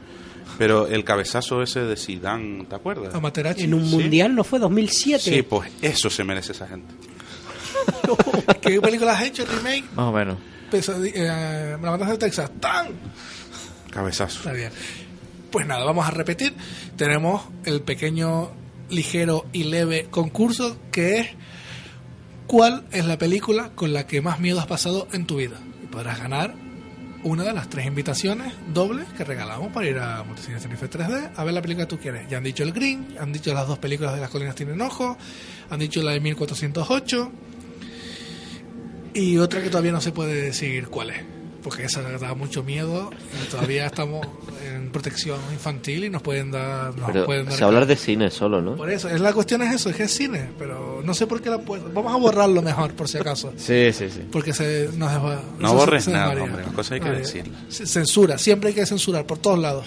[0.58, 3.14] Pero el cabezazo ese de Zidane, ¿te acuerdas?
[3.14, 3.62] a Materazzi?
[3.64, 3.96] En un Sí.
[3.96, 5.22] mundial no fue 2007.
[5.22, 6.92] Sí, pues eso se merece esa gente.
[8.60, 9.84] ¿Qué película has hecho, remake?
[9.94, 10.36] Más o menos.
[10.70, 12.50] Pesadi- eh, la matanza de Texas.
[12.60, 12.88] ¡Tan!
[13.90, 14.38] Cabezazo.
[14.40, 14.70] Está bien.
[15.50, 16.54] Pues nada, vamos a repetir.
[16.96, 18.50] Tenemos el pequeño,
[18.88, 21.28] ligero y leve concurso que es
[22.50, 25.60] ¿Cuál es la película con la que más miedo has pasado en tu vida?
[25.84, 26.52] Y podrás ganar
[27.22, 31.44] una de las tres invitaciones dobles que regalamos para ir a Multicine Tenerife 3D a
[31.44, 32.28] ver la película que tú quieres.
[32.28, 35.16] Ya han dicho el Green, han dicho las dos películas de las colinas tienen ojos,
[35.70, 37.30] han dicho la de 1408
[39.14, 41.22] y otra que todavía no se puede decir cuál es,
[41.62, 43.12] porque esa da mucho miedo
[43.44, 44.26] y todavía estamos
[44.66, 46.94] en protección infantil y nos pueden dar...
[46.96, 48.76] Nos Pero pueden dar se hablar de cine solo, ¿no?
[48.76, 51.40] Por eso, es la cuestión es eso, es que es cine, pero no sé por
[51.40, 51.88] qué la puedo...
[51.92, 53.52] Vamos a borrarlo mejor, por si acaso.
[53.58, 54.22] Sí, sí, sí.
[54.30, 57.24] Porque se nos desva- No eso borres se nada, hombre, las cosas hay que.
[57.24, 59.86] C- Censura, siempre hay que censurar, por todos lados.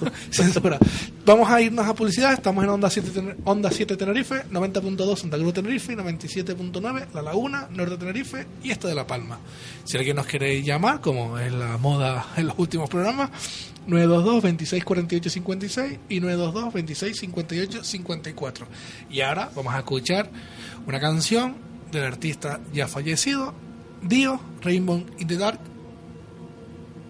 [0.30, 0.78] Censura.
[1.24, 5.36] Vamos a irnos a publicidad, estamos en Onda 7, Tener- Onda 7 Tenerife, 90.2 Santa
[5.38, 9.38] Cruz Tenerife, 97.9 La Laguna, Norte Tenerife y este de La Palma.
[9.84, 13.30] Si alguien nos quiere llamar, como es la moda en los últimos programas,
[13.86, 18.66] 922 26 48 56 y 922 26 58 54.
[19.10, 20.30] Y ahora vamos a escuchar
[20.86, 21.54] una canción
[21.92, 23.54] del artista ya fallecido,
[24.02, 25.60] Dio, Rainbow in the Dark.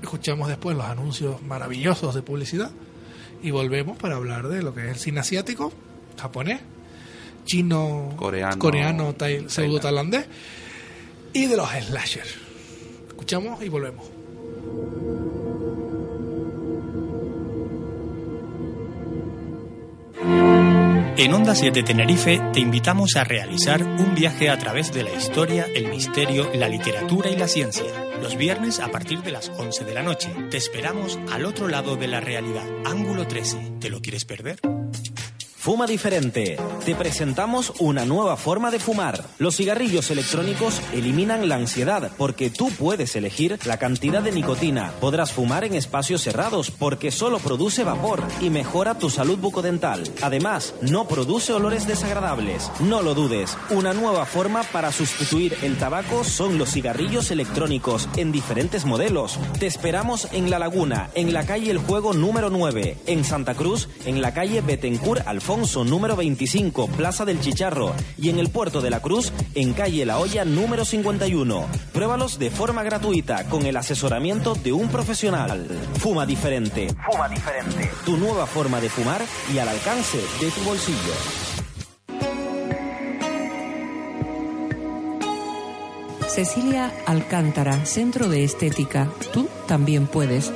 [0.03, 2.71] Escuchamos después los anuncios maravillosos de publicidad
[3.43, 5.73] y volvemos para hablar de lo que es el cine asiático,
[6.21, 6.61] japonés,
[7.45, 10.27] chino, Coreano, coreano tai- pseudo tailandés
[11.33, 12.27] y de los slasher.
[13.09, 14.05] Escuchamos y volvemos.
[20.19, 25.67] En Onda 7 Tenerife te invitamos a realizar un viaje a través de la historia,
[25.75, 27.87] el misterio, la literatura y la ciencia.
[28.21, 30.31] Los viernes a partir de las 11 de la noche.
[30.51, 32.67] Te esperamos al otro lado de la realidad.
[32.85, 33.73] Ángulo 13.
[33.81, 34.61] ¿Te lo quieres perder?
[35.67, 36.57] Fuma diferente.
[36.85, 39.25] Te presentamos una nueva forma de fumar.
[39.39, 44.93] Los cigarrillos electrónicos eliminan la ansiedad porque tú puedes elegir la cantidad de nicotina.
[45.01, 50.05] Podrás fumar en espacios cerrados porque solo produce vapor y mejora tu salud bucodental.
[50.23, 52.71] Además, no produce olores desagradables.
[52.79, 53.59] No lo dudes.
[53.71, 59.37] Una nueva forma para sustituir el tabaco son los cigarrillos electrónicos en diferentes modelos.
[59.59, 63.89] Te esperamos en La Laguna, en la calle El Juego número 9, en Santa Cruz,
[64.05, 68.91] en la calle Betencourt Alfonso número 25, Plaza del Chicharro, y en el Puerto de
[68.91, 71.67] la Cruz, en calle La Hoya número 51.
[71.95, 75.67] Pruébalos de forma gratuita con el asesoramiento de un profesional.
[75.99, 76.89] Fuma diferente.
[77.11, 77.91] Fuma diferente.
[78.05, 81.15] Tu nueva forma de fumar y al alcance de tu bolsillo.
[86.29, 89.09] Cecilia Alcántara, Centro de Estética.
[89.33, 90.53] Tú también puedes.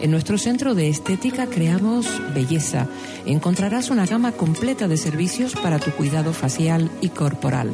[0.00, 2.86] En nuestro centro de estética creamos belleza.
[3.26, 7.70] Encontrarás una gama completa de servicios para tu cuidado facial y corporal.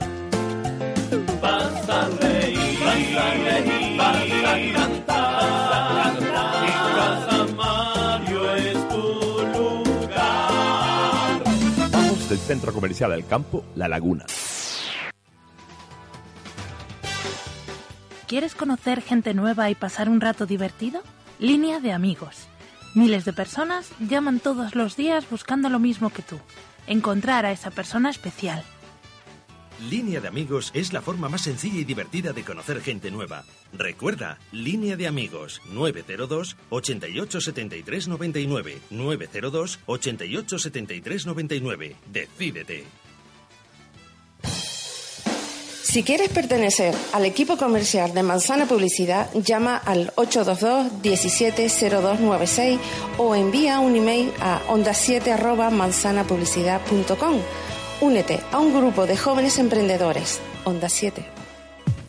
[1.42, 5.77] Vas a reír, vas a reír, vas a cantar.
[12.48, 14.26] Centro Comercial del Campo, La Laguna.
[18.26, 21.02] ¿Quieres conocer gente nueva y pasar un rato divertido?
[21.40, 22.48] Línea de amigos.
[22.96, 26.40] Miles de personas llaman todos los días buscando lo mismo que tú.
[26.88, 28.64] Encontrar a esa persona especial.
[29.80, 33.44] Línea de amigos es la forma más sencilla y divertida de conocer gente nueva.
[33.74, 41.96] Recuerda, Línea de amigos 902 88 73 99 902 88 73 99.
[42.12, 42.86] Decídete.
[45.84, 52.78] Si quieres pertenecer al equipo comercial de Manzana Publicidad, llama al 822-170296
[53.18, 55.38] o envía un email a onda7
[58.00, 60.40] Únete a un grupo de jóvenes emprendedores.
[60.66, 61.26] Onda 7.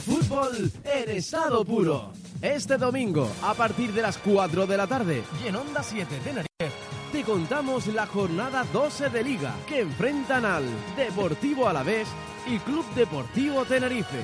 [0.05, 2.13] Fútbol en estado puro.
[2.43, 6.77] Este domingo, a partir de las 4 de la tarde, y en Onda 7 Tenerife,
[7.11, 10.65] te contamos la jornada 12 de Liga, que enfrentan al
[10.95, 12.07] Deportivo Alavés
[12.47, 14.21] y Club Deportivo Tenerife.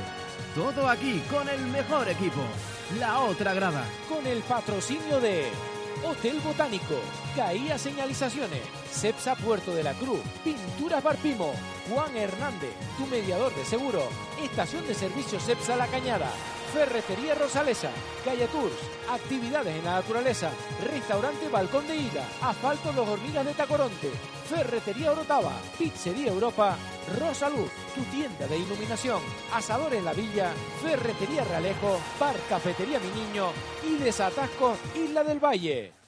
[0.55, 2.43] Todo aquí con el mejor equipo.
[3.01, 3.85] La otra grada.
[4.11, 5.47] Con el patrocinio de
[6.05, 6.97] Hotel Botánico,
[7.35, 11.53] Caía Señalizaciones, Cepsa Puerto de la Cruz, Pinturas Barpimo,
[11.89, 14.03] Juan Hernández, tu mediador de seguro,
[14.43, 16.31] Estación de Servicios Cepsa La Cañada,
[16.75, 17.91] Ferretería Rosalesa,
[18.25, 18.75] Calle Tours,
[19.09, 20.51] actividades en la naturaleza,
[20.85, 24.11] restaurante Balcón de Ida, Asfalto Los Hormigas de Tacoronte,
[24.49, 26.77] Ferretería Orotava, Pizzería Europa,
[27.21, 29.23] Rosa Luz, tu tienda de iluminación,
[29.53, 30.51] Asadores La Villa,
[30.83, 33.51] Ferretería Realejo, Bar Cafetería Mi Niño
[33.89, 36.04] y Desatascos Isla del Valle.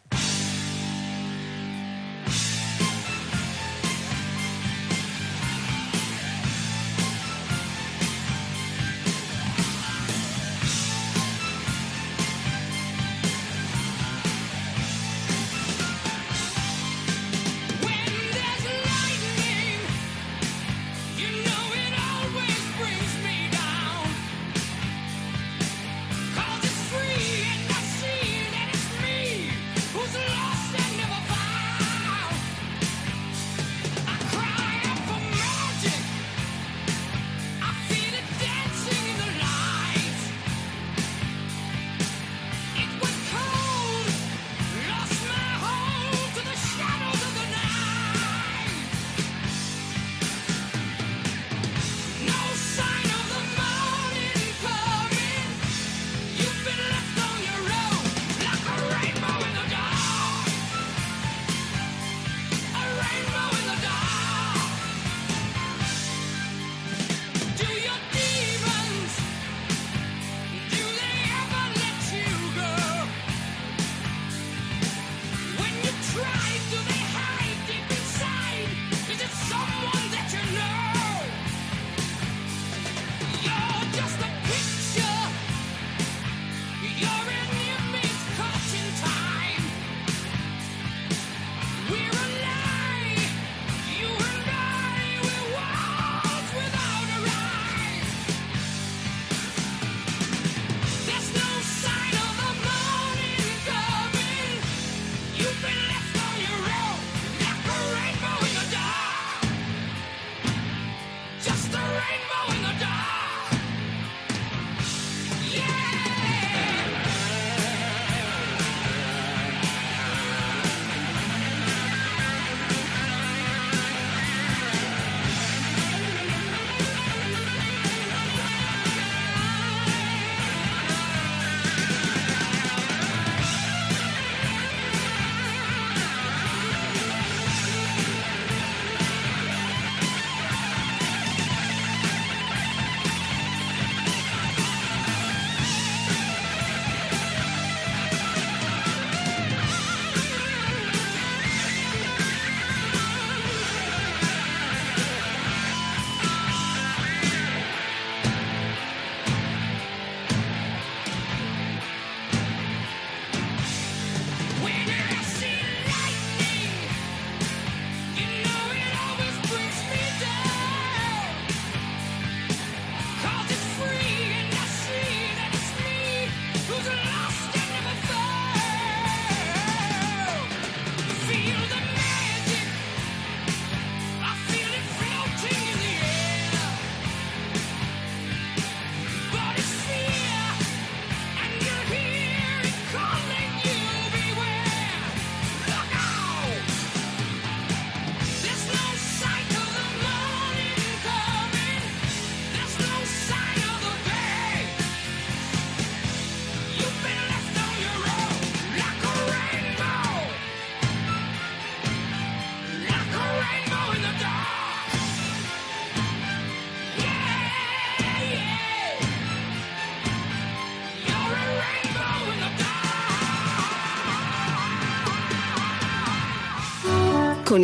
[112.07, 112.66] Con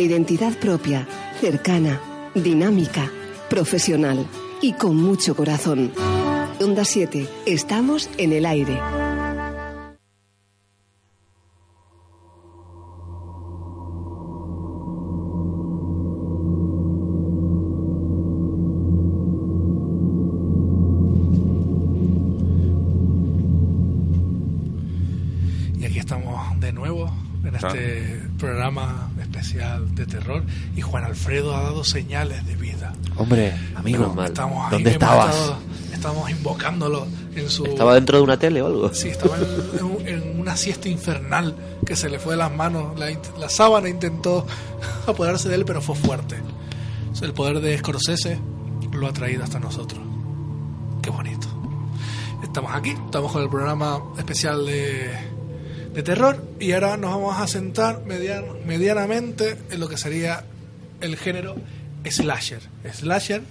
[0.03, 1.07] identidad propia,
[1.39, 1.99] cercana,
[2.35, 3.11] dinámica,
[3.49, 4.27] profesional
[4.61, 5.91] y con mucho corazón.
[6.61, 8.79] Onda 7, estamos en el aire.
[30.75, 32.93] Y Juan Alfredo ha dado señales de vida.
[33.17, 35.35] Hombre, amigo, Estamos ahí ¿dónde estabas?
[35.35, 35.57] estado-
[35.93, 37.65] estábamos invocándolo en su...
[37.65, 38.93] ¿Estaba dentro de una tele o algo?
[38.93, 39.43] Sí, estaba en,
[39.79, 41.55] en un- en una siesta infernal
[41.85, 42.97] que se le fue de las manos.
[42.99, 44.45] La, int- la sábana intentó
[45.07, 46.37] apoderarse de él, pero fue fuerte.
[47.11, 48.39] O sea, el poder de Scorsese
[48.91, 50.01] lo ha traído hasta nosotros.
[51.01, 51.47] Qué bonito.
[52.43, 55.09] Estamos aquí, estamos con el programa especial de,
[55.93, 60.43] de terror y ahora nos vamos a sentar median- medianamente en lo que sería
[61.03, 61.55] el género
[62.09, 62.61] slasher.
[62.91, 63.41] Slasher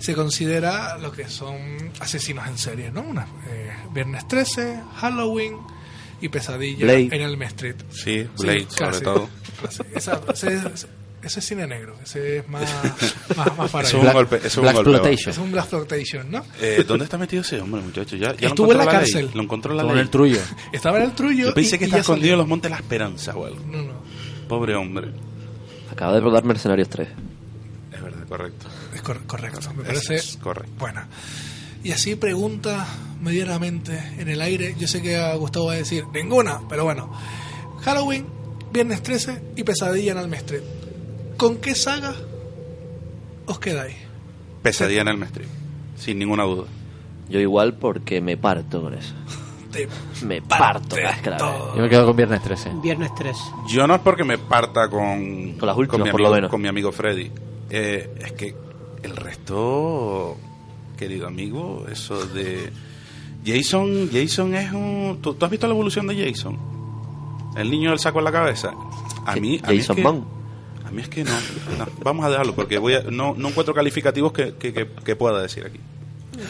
[0.00, 3.02] se considera lo que son asesinos en serie, ¿no?
[3.02, 5.56] Una, eh, Viernes 13, Halloween
[6.20, 7.08] y Pesadilla Blade.
[7.12, 7.76] en el Street.
[7.90, 9.02] Sí, Blade, sobre casi.
[9.04, 9.28] todo.
[9.62, 9.82] Casi.
[9.94, 10.56] Esa- ese,
[11.20, 12.62] ese es cine negro, ese es más,
[13.36, 14.14] más, más para Es un ellos.
[14.14, 15.12] golpe- es un Black golpe.
[15.12, 16.44] Es un Black Exploitation, ¿no?
[16.60, 18.14] Eh, ¿Dónde está metido ese hombre, muchacho?
[18.16, 18.92] Ya, ya lo Estuvo en la ley.
[18.92, 19.30] cárcel.
[19.34, 20.04] Lo encontró la Estuvo en ley.
[20.04, 20.40] el Trullo.
[20.72, 21.48] Estaba en el trullo.
[21.48, 22.32] Yo pensé y- que y está ya escondido salió.
[22.34, 23.60] en los Montes de la Esperanza o algo.
[23.66, 23.94] No, no.
[24.48, 25.08] Pobre hombre.
[25.98, 27.08] Acaba de rodar Mercenarios 3.
[27.92, 28.68] Es verdad, correcto.
[28.94, 30.70] Es cor- correcto, me parece es correcto.
[30.78, 31.08] buena.
[31.82, 32.86] Y así pregunta
[33.20, 34.76] medianamente en el aire.
[34.78, 37.12] Yo sé que a Gustavo va a decir ninguna, pero bueno.
[37.82, 38.26] Halloween,
[38.72, 40.62] Viernes 13 y Pesadilla en Elm Street.
[41.36, 42.14] ¿Con qué saga
[43.46, 43.96] os quedáis?
[44.62, 45.48] Pesadilla en el Street.
[45.96, 46.68] Sin ninguna duda.
[47.28, 49.14] Yo igual porque me parto con eso.
[49.86, 51.38] Te Me parto cascada.
[51.74, 52.70] Yo me quedo con Viernes 13.
[52.82, 53.36] Viernes 3.
[53.68, 56.50] Yo no es porque me parta con, Con las últimas, mi por amigo, lo menos.
[56.50, 57.30] con mi amigo Freddy.
[57.70, 58.54] Eh, es que
[59.02, 60.36] el resto,
[60.96, 62.70] querido amigo, eso de
[63.44, 65.18] Jason, Jason es un.
[65.22, 66.58] ¿Tú, tú has visto la evolución de Jason?
[67.56, 68.72] El niño del saco en la cabeza.
[69.26, 70.02] A mí, a mí es Jason que,
[70.86, 71.30] a mí es que no,
[71.78, 71.86] no.
[72.02, 75.40] Vamos a dejarlo porque voy a, no, no encuentro calificativos que, que, que- que pueda
[75.42, 75.78] decir aquí.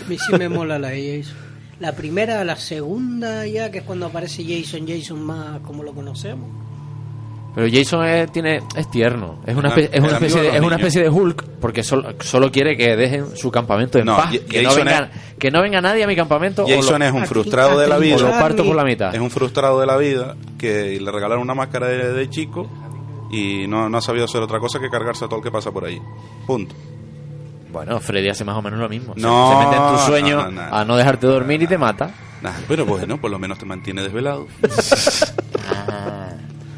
[0.04, 1.36] A mí sí me mola la de Jason.
[1.80, 6.48] La primera, la segunda ya, que es cuando aparece Jason, Jason más como lo conocemos.
[7.54, 9.36] Pero Jason es, tiene, es tierno.
[9.46, 12.14] Es una, Ah, espe- es una especie de es una especie de Hulk porque solo,
[12.20, 14.30] solo quiere que dejen su campamento en No, paz.
[14.48, 16.64] Que no, venga, que no venga nadie a mi campamento.
[16.64, 18.16] o Jason lo- es un Aquí- frustrado de la vida.
[18.16, 19.14] o lo parto por la mitad.
[19.14, 22.68] Es un frustrado de la vida que le regalaron una máscara de, de chico
[23.32, 25.72] y no, no ha sabido hacer otra cosa que cargarse a todo el que pasa
[25.72, 26.00] por ahí.
[26.46, 26.74] Punto.
[27.84, 29.14] Bueno, Freddy hace más o menos lo mismo.
[29.14, 30.76] Se- No, se, mete en tu sueño no, no, no.
[30.76, 32.10] a no dejarte dormir y te mata.
[32.42, 34.46] Nah, pero bueno, por lo menos te mantiene desvelado.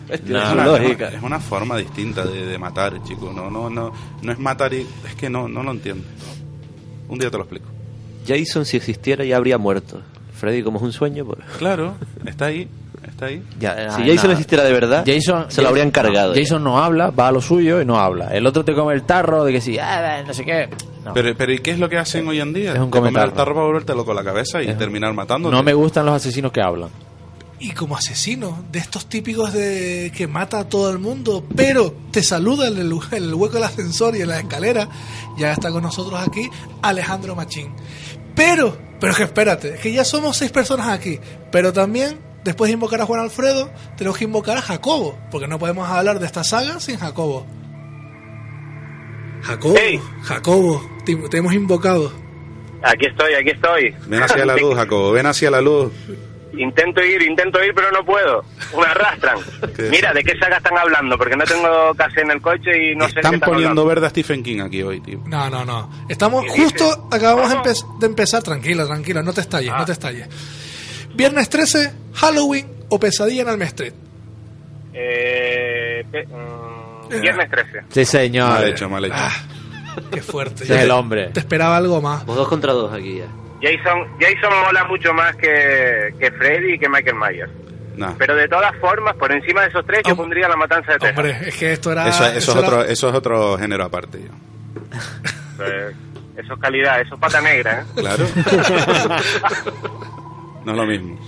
[0.09, 1.07] Es, No, una, lógica.
[1.09, 3.33] es una forma distinta de, de matar, chico.
[3.33, 3.93] No, no, no,
[4.23, 6.03] no es matar y es que no, no lo entiendo.
[7.09, 7.67] Un día te lo explico.
[8.27, 10.01] Jason, si existiera, ya habría muerto.
[10.35, 11.39] Freddy, como es un sueño, pues.
[11.59, 11.95] Claro,
[12.27, 12.69] está ahí,
[13.07, 13.45] está ahí.
[13.61, 14.33] Ya, Si ah, Jason nada.
[14.33, 16.35] existiera de verdad, Jason, se lo habrían cargado.
[16.35, 16.41] ya.
[16.43, 18.31] Jason no habla, va a lo suyo y no habla.
[18.35, 20.69] El otro te come el tarro de que sí, ah, no sé qué.
[21.05, 22.73] No, Pero, pero ¿y qué es lo que hacen hoy en día?
[22.75, 23.31] Es un comer comentario.
[23.31, 25.55] el tarro para volverte loco la cabeza y Es terminar matándote.
[25.57, 26.91] no me gustan los asesinos que hablan.
[27.59, 32.23] Y como asesino, de estos típicos de que mata a todo el mundo, pero te
[32.23, 34.89] saluda en el, en el hueco del ascensor y en la escalera,
[35.37, 36.49] ya está con nosotros aquí
[36.81, 37.71] Alejandro Machín.
[38.35, 41.19] Pero, pero es que espérate, es que ya somos seis personas aquí,
[41.53, 45.59] pero también, después de invocar a Juan Alfredo, tenemos que invocar a Jacobo, porque no
[45.59, 47.45] podemos hablar de esta saga sin Jacobo.
[49.43, 49.75] Jacobo,
[50.23, 52.13] Jacobo, te, te hemos invocado.
[52.83, 53.95] Aquí estoy, aquí estoy.
[54.07, 55.93] Ven hacia la luz, Jacobo, ven hacia la luz.
[56.53, 58.43] Intento ir, intento ir, pero no puedo.
[58.77, 59.39] Me arrastran.
[59.91, 61.17] Mira, ¿de qué saga están hablando?
[61.17, 63.87] Porque no tengo casi en el coche y no sé qué Están están poniendo hablando.
[63.87, 65.21] verde a Stephen King aquí hoy, tío.
[65.27, 65.91] No, no, no.
[66.09, 68.43] Estamos justo, acabamos de, empe- de empezar.
[68.43, 70.29] Tranquilo, tranquilo, no te estalles, no te estalles.
[71.15, 73.95] Viernes 13, Halloween o Pesadilla en Elm Street.
[74.93, 76.80] Eh, pe- mm,
[77.19, 77.83] viernes 13.
[77.89, 78.49] Sí, señor.
[78.51, 79.15] Mal hecho, mal hecho.
[79.17, 79.33] Ah,
[80.13, 80.65] qué fuerte.
[80.65, 81.27] Es el hombre.
[81.33, 82.25] Te esperaba algo más.
[82.25, 83.27] Pues dos contra dos aquí ya.
[83.63, 87.51] Jason, Jason mola mucho más que, que Freddy y que Michael Myers.
[87.97, 88.15] No.
[88.19, 91.19] Pero de todas formas, por encima de esos tres, yo pondría la matanza de Texas.
[91.19, 92.09] Hombre, es que esto era.
[92.09, 94.19] Eso, eso, eso es era- otro, eso es otro género aparte.
[94.19, 94.31] tío.
[95.63, 95.93] Eh,
[96.39, 97.83] eso es calidad, eso es pata negra.
[97.83, 97.85] ¿eh?
[97.97, 98.25] Claro.
[100.65, 101.19] no es lo mismo.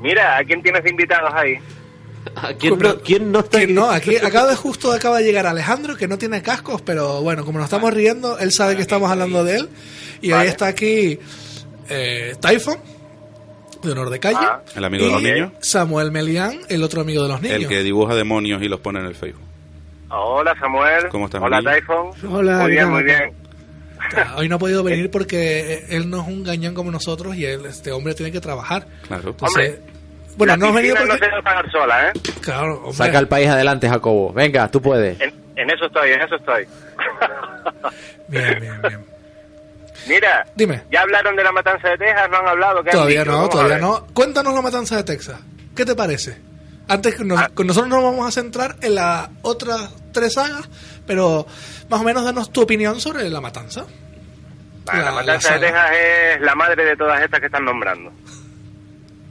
[0.00, 1.58] Mira, ¿a quién tienes de invitados ahí?
[2.58, 5.96] ¿Quién no, quién no está Que no, aquí acaba de justo acaba de llegar Alejandro
[5.96, 9.44] que no tiene cascos, pero bueno, como nos estamos riendo, él sabe que estamos hablando
[9.44, 9.68] de él.
[10.20, 11.18] Y ahí está aquí
[11.88, 12.78] eh, Typhon,
[13.82, 14.38] de honor de calle.
[14.40, 14.60] Ah.
[14.74, 15.52] El amigo de los niños.
[15.60, 17.56] Samuel Melián, el otro amigo de los niños.
[17.56, 19.44] El que dibuja demonios y los pone en el Facebook.
[20.10, 21.08] Hola Samuel.
[21.10, 21.60] ¿Cómo estás, Hola?
[21.62, 22.32] Typhon.
[22.32, 23.34] Hola, Muy bien.
[24.16, 27.44] Ah, Hoy no ha podido venir porque él no es un gañán como nosotros y
[27.44, 28.86] él, este hombre tiene que trabajar.
[29.06, 29.30] Claro.
[29.30, 29.80] Entonces,
[30.38, 31.08] bueno, la no has venido porque...
[31.12, 32.12] no se debe pagar sola, ¿eh?
[32.40, 32.92] Claro, hombre.
[32.94, 34.32] Saca el país adelante, Jacobo.
[34.32, 35.20] Venga, tú puedes.
[35.20, 36.66] En, en eso estoy, en eso estoy.
[38.28, 39.04] Bien, bien, bien.
[40.06, 40.82] Mira, Dime.
[40.90, 42.82] ya hablaron de la matanza de Texas, no han hablado.
[42.82, 43.32] ¿qué han Todavía dicho?
[43.32, 44.06] no, todavía no.
[44.14, 45.38] Cuéntanos la matanza de Texas.
[45.74, 46.38] ¿Qué te parece?
[46.88, 47.26] Antes que Ah.
[47.54, 50.68] nos- nosotros nos vamos a centrar en las otras tres sagas,
[51.06, 51.46] pero
[51.90, 53.84] más o menos danos tu opinión sobre la matanza.
[54.86, 55.66] Vale, La- la matanza la de.
[55.66, 58.10] Texas es la madre de todas estas que están nombrando.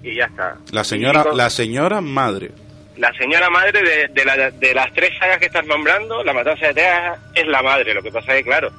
[0.03, 0.55] Y ya está.
[0.71, 2.51] La señora, con- la señora madre.
[2.97, 6.67] la señora madre de, de, la- de las tres sagas que estás nombrando, la matanza
[6.67, 7.93] de Texas es la madre.
[7.93, 8.69] Lo que pasa es que, claro,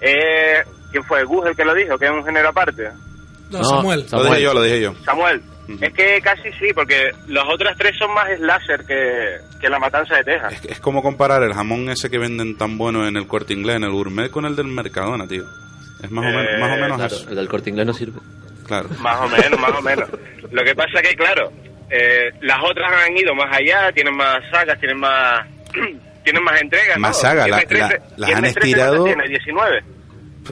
[0.00, 1.24] eh, ¿quién fue?
[1.24, 1.98] ¿Gus el que lo dijo?
[1.98, 2.88] Que es un género aparte.
[3.50, 4.06] No, Samuel.
[4.10, 4.94] Lo dije yo, lo dije yo.
[5.04, 5.42] Samuel.
[5.80, 10.16] Es que casi sí, porque los otros tres son más slasher que, que la matanza
[10.16, 10.64] de Texas.
[10.64, 13.84] Es como comparar el jamón ese que venden tan bueno en el corte inglés, en
[13.84, 15.44] el gourmet, con el del Mercadona, tío.
[16.02, 17.28] Es más o, men- Eh, más o menos Claro, eso.
[17.30, 18.18] el del corte inglés no sirve.
[18.70, 18.88] Claro.
[19.00, 20.08] Más o menos, más o menos.
[20.52, 21.50] Lo que pasa que, claro,
[21.90, 25.44] eh, las otras han ido más allá, tienen más sagas, tienen más
[26.24, 26.96] tienen más entregas.
[26.98, 27.20] Más ¿no?
[27.20, 29.28] sagas, la- Viernes 13 la- las han 13 estirado- ¿cuántas tiene?
[29.28, 29.82] 19.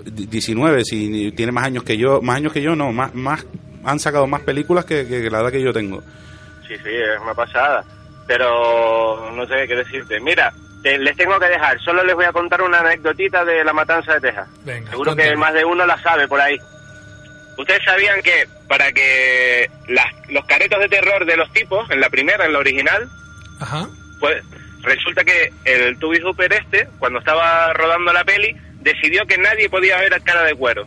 [0.04, 3.46] 19, si tiene más años que yo, más años que yo, no, más, más
[3.84, 6.02] han sacado más películas que, que- que la edad que yo tengo.
[6.66, 7.84] Sí, sí, es una pasada.
[8.26, 10.20] Pero no sé qué decirte.
[10.20, 11.80] Mira, te- les tengo que dejar.
[11.80, 14.48] Solo les voy a contar una anécdotita de la matanza de Texas.
[14.64, 16.56] Venga, Seguro que más de uno la sabe por ahí.
[17.58, 22.08] Ustedes sabían que para que las- los caretos de terror de los tipos, en la
[22.08, 23.08] primera, en la original,
[23.60, 23.86] Ajá.
[24.20, 24.42] pues
[24.82, 29.98] resulta que el Tubi Hooper este, cuando estaba rodando la peli, decidió que nadie podía
[29.98, 30.86] ver a cara de cuero.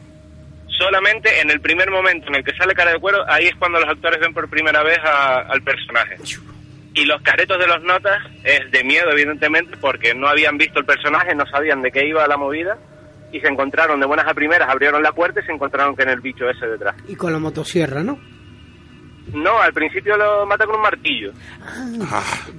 [0.77, 3.79] Solamente en el primer momento en el que sale cara de cuero, ahí es cuando
[3.79, 6.15] los actores ven por primera vez a- al personaje.
[6.93, 10.85] Y los caretos de los notas es de miedo, evidentemente, porque no habían visto el
[10.85, 12.77] personaje, no sabían de qué iba la movida,
[13.31, 16.19] y se encontraron de buenas a primeras, abrieron la puerta y se encontraron con el
[16.21, 16.95] bicho ese detrás.
[17.07, 18.19] Y con la motosierra, ¿no?
[19.33, 21.31] No, al principio lo mata con un martillo.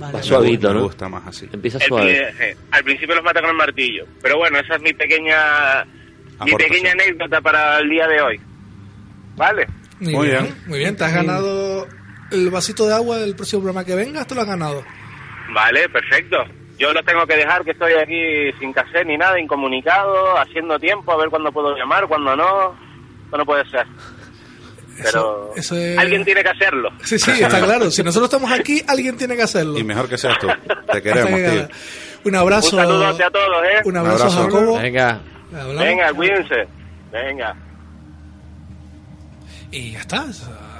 [0.00, 0.82] Va suavito, me ¿no?
[0.84, 1.48] gusta más así.
[1.52, 2.04] Empieza El suave.
[2.36, 4.06] pri- eh, al principio los mata con el martillo.
[4.22, 5.84] Pero bueno, esa es mi pequeña
[6.44, 8.40] mi pequeña anécdota para el día de hoy.
[9.36, 9.66] ¿Vale?
[10.00, 10.54] Muy, Muy bien, bien.
[10.66, 11.86] Muy bien, te has ganado
[12.30, 14.82] el vasito de agua del próximo programa que vengas, te lo has ganado.
[15.52, 16.38] Vale, perfecto.
[16.78, 21.12] Yo los tengo que dejar que estoy aquí sin cassette ni nada, incomunicado, haciendo tiempo,
[21.12, 22.74] a ver cuándo puedo llamar, cuándo no.
[23.24, 23.86] Esto no puede ser.
[25.02, 26.90] Pero eso es- alguien tiene que hacerlo.
[27.02, 27.90] Sí, sí, está claro.
[27.90, 29.78] Si nosotros estamos aquí, alguien tiene que hacerlo.
[29.78, 30.48] Y mejor que seas tú.
[30.92, 31.68] Te queremos, que tío.
[32.24, 32.76] Un abrazo.
[32.76, 33.80] Un saludote a todos, ¿eh?
[33.84, 34.42] Un abrazo, Un abrazo.
[34.44, 34.78] Jacobo.
[34.78, 35.20] Venga.
[35.50, 35.84] Hablamos.
[35.84, 36.68] Venga, cuídense.
[37.10, 37.56] Venga.
[39.70, 40.26] Y ya está.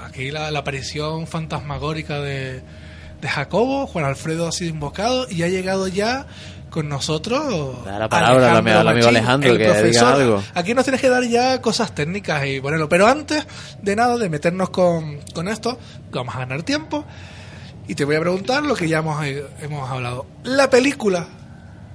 [0.05, 2.61] Aquí la, la aparición fantasmagórica de,
[3.23, 3.87] de Jacobo.
[3.87, 6.27] Juan Alfredo ha sido invocado y ha llegado ya
[6.69, 7.83] con nosotros.
[7.85, 10.13] Da la palabra al amigo- Alejandro, el que diga profesor.
[10.13, 10.43] algo.
[10.53, 12.89] Aquí nos tienes que dar ya cosas técnicas y ponerlo.
[12.89, 13.45] Pero antes
[13.81, 15.77] de nada, de meternos con, con esto,
[16.11, 17.05] vamos a ganar tiempo.
[17.87, 20.25] Y te voy a preguntar lo que ya hemos, eh, hemos hablado.
[20.43, 21.27] La película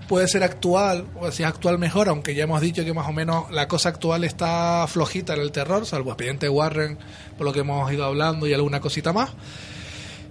[0.06, 3.12] puede ser actual, o si es actual mejor, aunque ya hemos dicho que más o
[3.12, 6.98] menos la cosa actual está flojita en el terror, salvo Expediente Warren,
[7.36, 9.30] por lo que hemos ido hablando y alguna cosita más.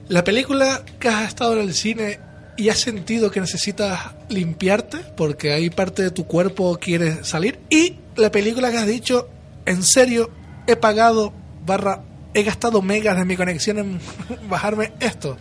[0.09, 2.19] La película que has estado en el cine
[2.55, 7.97] y has sentido que necesitas limpiarte porque hay parte de tu cuerpo quiere salir y
[8.15, 9.29] la película que has dicho,
[9.65, 10.31] en serio,
[10.65, 11.33] he pagado
[11.65, 12.03] barra,
[12.33, 13.99] he gastado megas de mi conexión en
[14.49, 15.37] bajarme esto.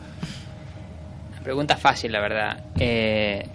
[1.45, 2.65] Pregunta fácil, la verdad.
[2.77, 3.47] Eh,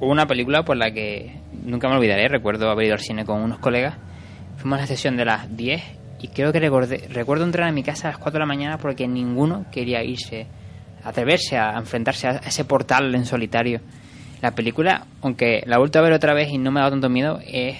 [0.00, 2.28] hubo una película por la que nunca me olvidaré.
[2.28, 3.96] Recuerdo haber ido al cine con unos colegas.
[4.56, 7.82] Fuimos a la sesión de las 10 y creo que recordé, recuerdo entrar a mi
[7.82, 10.46] casa a las 4 de la mañana porque ninguno quería irse,
[11.04, 13.80] atreverse a enfrentarse a ese portal en solitario.
[14.42, 16.92] La película, aunque la he vuelto a ver otra vez y no me ha dado
[16.92, 17.76] tanto miedo, es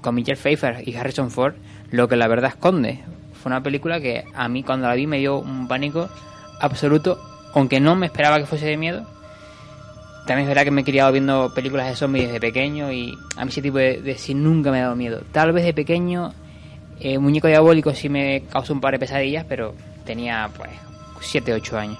[0.00, 1.54] con Michelle Pfeiffer y Harrison Ford
[1.90, 3.00] lo que la verdad esconde.
[3.32, 6.08] Fue una película que a mí cuando la vi me dio un pánico
[6.60, 7.18] absoluto,
[7.54, 9.06] aunque no me esperaba que fuese de miedo.
[10.26, 13.44] También es verdad que me he criado viendo películas de zombies desde pequeño y a
[13.44, 15.20] mí ese tipo de, de nunca me ha dado miedo.
[15.32, 16.32] Tal vez de pequeño,
[17.00, 20.70] eh, Muñeco Diabólico sí me causó un par de pesadillas, pero tenía pues
[21.20, 21.98] 7, 8 años.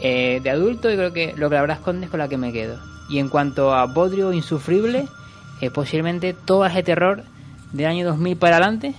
[0.00, 2.52] Eh, de adulto yo creo que lo que verdad esconde es con la que me
[2.52, 2.78] quedo.
[3.08, 5.06] Y en cuanto a Bodrio Insufrible,
[5.60, 7.24] eh, posiblemente todas de terror
[7.72, 8.94] del año 2000 para adelante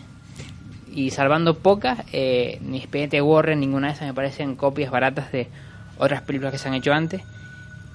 [0.94, 5.50] y salvando pocas, eh, ni Expediente Warren, ninguna de esas me parecen copias baratas de
[5.98, 7.22] otras películas que se han hecho antes.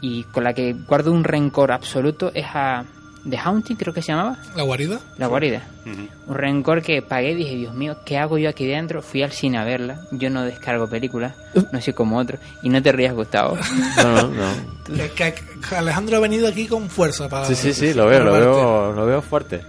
[0.02, 2.84] Y con la que guardo un rencor absoluto es a
[3.28, 4.38] The Haunting, creo que se llamaba.
[4.56, 4.98] ¿La guarida?
[5.18, 5.62] La guarida.
[5.84, 9.02] Un rencor que pagué y dije, Dios mío, ¿qué hago yo aquí dentro?
[9.02, 10.00] Fui al cine a verla.
[10.12, 11.34] Yo no descargo películas,
[11.72, 12.38] no soy como otro.
[12.62, 13.58] Y no te rías, Gustavo.
[13.96, 14.50] No, no, no.
[15.14, 15.34] Que-
[15.76, 17.44] Alejandro ha venido aquí con fuerza para...
[17.46, 19.60] Sí, sí, sí, lo veo, lo veo, lo veo fuerte.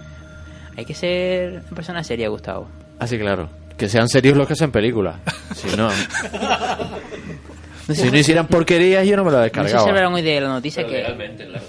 [0.76, 2.66] Hay que ser una persona seria, Gustavo.
[2.98, 3.48] Así claro.
[3.76, 5.16] Que sean serios los que hacen películas.
[5.54, 5.90] Si no.
[7.94, 9.88] si no hicieran porquerías, yo no me lo No sé si descargaba.
[9.88, 11.02] hablaron hoy de la noticia que...
[11.02, 11.60] Claro.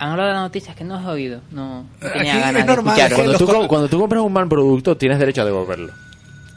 [0.00, 1.40] Han hablado de las noticias que no he oído.
[1.52, 3.32] No, no tenía Aquí ganas es de normal, escucharlo.
[3.32, 5.92] es Cuando tú, cuando tú compras un mal producto, tienes derecho a devolverlo.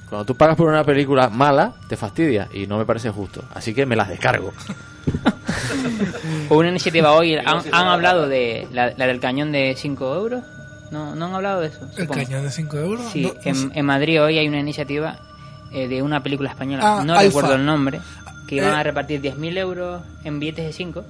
[0.10, 3.44] Cuando tú pagas por una película mala, te fastidia y no me parece justo.
[3.54, 4.54] Así que me las descargo.
[6.50, 10.44] Una iniciativa hoy, han, han hablado de la, la del cañón de 5 euros,
[10.92, 11.80] No, no han hablado de eso.
[11.98, 13.06] ¿El cañón de 5 euros?
[13.12, 13.34] Sí, No,
[13.66, 15.18] no en, Madrid hoy hay una iniciativa
[15.72, 17.24] eh, de una película española, Ah, no Alfa.
[17.24, 18.00] recuerdo el nombre,
[18.48, 18.78] que iban Eh.
[18.78, 21.04] a repartir 10.000 euros en billetes de 5.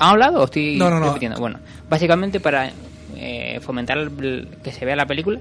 [0.00, 1.06] ¿Han hablado o estoy No, no, no.
[1.08, 1.38] repitiendo?
[1.38, 1.58] Bueno,
[1.88, 2.70] básicamente para
[3.16, 5.40] eh, fomentar el- que se vea la película,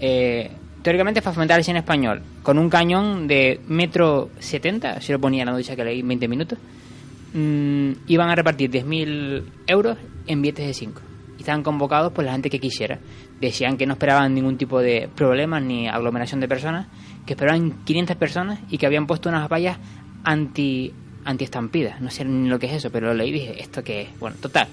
[0.00, 0.50] eh,
[0.82, 5.20] teóricamente es para fomentar el cine español, con un cañón de metro 70, si lo
[5.20, 6.58] ponía en la noticia que leí 20 minutos,
[7.34, 11.02] mm, iban a repartir 10.000 euros en billetes de 5.
[11.36, 12.98] Y estaban convocados por la gente que quisiera.
[13.40, 16.88] Decían que no esperaban ningún tipo de problemas ni aglomeración de personas,
[17.26, 19.78] que esperaban 500 personas y que habían puesto unas vallas
[20.24, 20.92] anti
[21.24, 22.00] anti estampidas.
[22.00, 24.08] No sé ni lo que es eso, pero lo leí y dije, ¿esto qué es?
[24.18, 24.68] Bueno, total.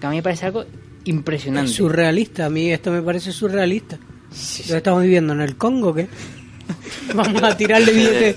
[0.00, 0.64] Que a mí me parece algo
[1.04, 1.72] impresionante.
[1.72, 3.98] Surrealista, a mí esto me parece surrealista.
[4.68, 6.06] ¿Lo estamos viviendo en el Congo qué?
[7.14, 8.36] Vamos a tirarle billetes.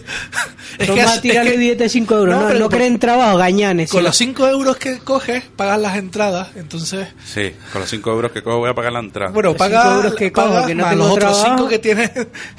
[0.79, 2.59] Es Vamos que a tirarle es que- billetes de 5 euros.
[2.59, 3.91] No, creen trabajo, gañanes.
[3.91, 4.05] Con sí.
[4.07, 6.49] los 5 euros que coges, pagas las entradas.
[6.55, 9.31] Entonces, Sí, con los 5 euros que cojo voy a pagar la entrada.
[9.31, 11.57] bueno, cinco euros que cojo, pagas que no más tengo los otros trabajo.
[11.57, 12.11] 5 que tienes,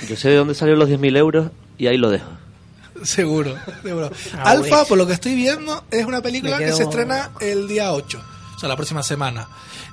[0.09, 2.29] Yo sé de dónde salieron los 10.000 euros y ahí lo dejo.
[3.05, 3.57] Seguro.
[3.83, 4.11] seguro.
[4.35, 7.93] Ah, Alfa, por lo que estoy viendo, es una película que se estrena el día
[7.93, 8.23] 8,
[8.55, 9.49] o sea, la próxima semana.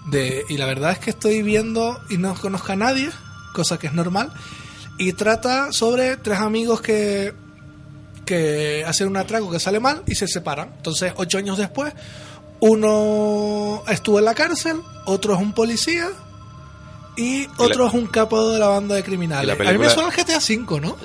[0.08, 3.10] De, y la verdad es que estoy viendo y no conozco a nadie,
[3.54, 4.32] cosa que es normal.
[4.98, 7.34] Y trata sobre tres amigos que,
[8.26, 10.74] que hacen un atraco que sale mal y se separan.
[10.78, 11.94] Entonces, ocho años después,
[12.60, 16.10] uno estuvo en la cárcel, otro es un policía
[17.18, 19.44] y otro es un capo de la banda de criminales.
[19.44, 20.98] y la A mí me película- suena el GTA V, ¿no?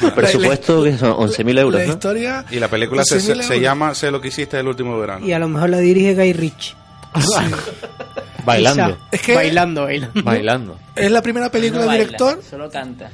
[0.06, 1.92] El presupuesto que son 11.000 euros, la ¿no?
[1.94, 5.26] historia Y la película se, 11.000 se, llama Sé lo que hiciste el último verano.
[5.26, 6.74] Y a lo mejor la dirige Guy Ritchie.
[8.44, 8.86] Bailando.
[8.94, 8.98] Quizá.
[9.10, 10.22] Es que bailando, bailando.
[10.24, 10.78] Bailando.
[10.94, 12.42] es la primera película No del baila, director.
[12.48, 13.10] Solo canta.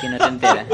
[0.00, 0.66] Que no te enteras.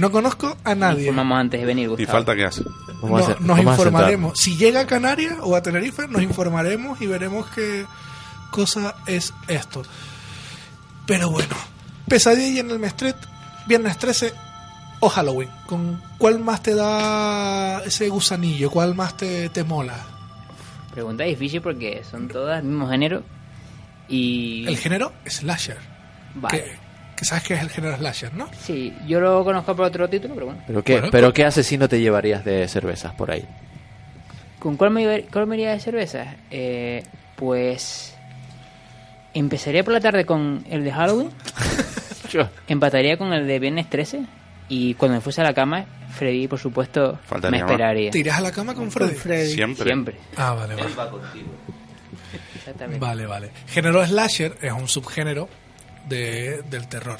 [0.00, 1.00] No conozco a nadie.
[1.02, 2.08] Informamos antes de venir, Gustavo.
[2.08, 2.62] Y falta que hace.
[3.02, 4.38] No, nos informaremos.
[4.38, 7.84] Si llega a Canarias o a Tenerife, nos informaremos y veremos qué
[8.50, 9.82] cosa es esto.
[11.06, 11.54] Pero bueno,
[12.08, 13.16] Pesadilla en el Street,
[13.66, 14.32] viernes 13
[15.00, 15.48] o Halloween.
[15.66, 18.70] ¿Con cuál más te da ese gusanillo?
[18.70, 19.96] ¿Cuál más te, te mola?
[20.92, 23.22] Pregunta difícil porque son todas del mismo género.
[24.08, 24.66] Y.
[24.66, 25.78] El género slasher.
[26.34, 26.62] Vale.
[26.64, 26.76] Que,
[27.16, 28.48] que sabes que es el género slasher, ¿no?
[28.60, 30.62] Sí, yo lo conozco por otro título, pero bueno.
[30.66, 33.44] ¿Pero qué, Bueno, pero qué asesino te llevarías de cervezas por ahí?
[34.58, 36.36] ¿Con cuál me, cuál me iría de cerveza?
[36.50, 37.04] Eh,
[37.36, 38.14] pues.
[39.38, 41.30] Empezaría por la tarde con el de Halloween.
[42.68, 44.24] Empataría con el de Viernes 13.
[44.68, 48.10] Y cuando me fuese a la cama, Freddy, por supuesto, Faltaría me esperaría.
[48.10, 49.50] ¿Te irás a la cama con Freddy?
[49.50, 49.84] Siempre.
[49.84, 50.16] Siempre.
[50.36, 50.90] Ah, vale, vale.
[52.56, 52.98] Exactamente.
[53.04, 53.50] Vale, vale.
[53.68, 55.48] Género slasher es un subgénero
[56.08, 57.18] de, del terror.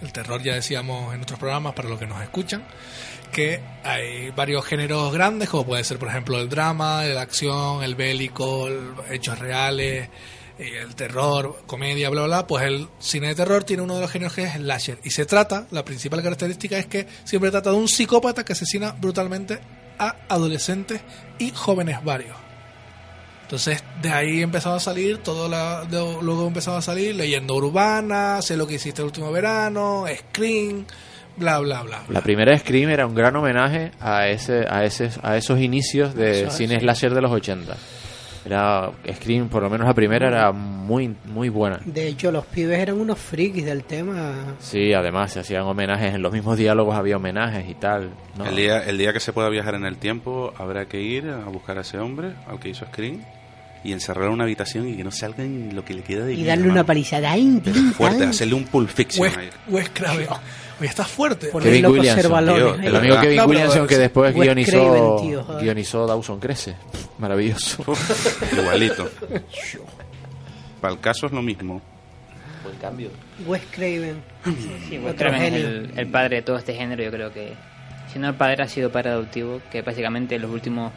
[0.00, 2.62] El terror ya decíamos en otros programas, para los que nos escuchan,
[3.32, 7.96] que hay varios géneros grandes, como puede ser, por ejemplo, el drama, la acción, el
[7.96, 10.08] bélico, el- hechos reales,
[10.58, 12.46] eh, el terror, comedia, bla, bla.
[12.46, 14.98] Pues el cine de terror tiene uno de los géneros que es slasher.
[15.04, 18.92] Y se trata, la principal característica es que siempre trata de un psicópata que asesina
[18.92, 19.58] brutalmente
[19.98, 21.00] a adolescentes
[21.38, 22.36] y jóvenes varios.
[23.42, 28.42] Entonces, de ahí empezaba a salir todo la, de- luego empezaba a salir leyenda urbana,
[28.42, 30.84] sé lo que hiciste el último verano, Scream,
[31.38, 32.04] bla bla bla.
[32.10, 36.50] La primera Scream era un gran homenaje a ese, a ese, a esos inicios de
[36.50, 37.74] cine slasher de los 80.
[38.48, 41.78] Era Scream, por lo menos la primera era muy muy buena.
[41.84, 44.54] De hecho, los pibes eran unos frikis del tema.
[44.58, 48.10] Sí, además se hacían homenajes en los mismos diálogos había homenajes y tal.
[48.38, 48.46] ¿no?
[48.46, 51.44] El, día, el día que se pueda viajar en el tiempo, habrá que ir a
[51.50, 53.22] buscar a ese hombre, al que hizo Screen,
[53.84, 56.32] y encerrarlo en una habitación y que no salga en lo que le queda de
[56.32, 56.72] Y vida, darle mano.
[56.80, 57.32] una palizada.
[57.32, 59.30] ¡Ay, Pero tin, fuerte, hacerle un Pulp Fiction.
[60.80, 61.48] Estás fuerte.
[61.48, 62.62] Ponerlo Kevin con Williamson, servalones.
[62.62, 63.20] tío, Ay, El amigo.
[63.20, 65.62] Kevin No, Williamson que después guionizó, Craven, tío, joder.
[65.64, 66.76] guionizó Dawson Crece.
[67.18, 67.84] Maravilloso.
[68.56, 69.10] Igualito.
[70.80, 71.82] Para el caso es lo mismo.
[72.62, 73.10] Buen cambio.
[73.46, 74.22] Wes Craven.
[74.88, 77.54] Sí, Wes Craven es el, el padre de todo este género, yo creo que.
[78.12, 80.92] Si no el padre ha sido padre adoptivo, que básicamente en los últimos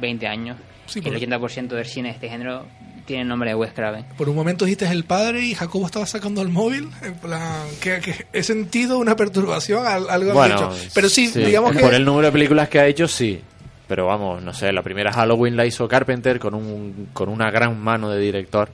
[0.00, 0.56] 20 años,
[0.86, 2.66] Sí, el porque- 80% del cine de este género
[3.06, 4.04] tiene el nombre de Wes Craven.
[4.16, 6.88] Por un momento dijiste el padre y Jacobo estaba sacando el móvil.
[7.02, 10.90] En plan, que, que he sentido una perturbación, al- algo Bueno, dicho.
[10.94, 11.80] Pero sí, digamos que.
[11.80, 13.40] por el número de películas que ha hecho, sí.
[13.86, 17.78] Pero vamos, no sé, la primera Halloween la hizo Carpenter con, un, con una gran
[17.78, 18.70] mano de director.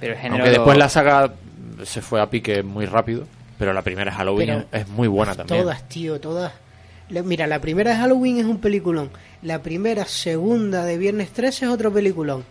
[0.00, 0.34] Pero el género.
[0.44, 1.32] Aunque después la saga
[1.84, 3.26] se fue a pique muy rápido.
[3.58, 5.62] Pero la primera Halloween Pero es muy buena también.
[5.62, 6.52] Todas, tío, todas.
[7.08, 9.10] Le- Mira, la primera de Halloween es un peliculón.
[9.42, 12.44] La primera, segunda de Viernes 13 es otro peliculón.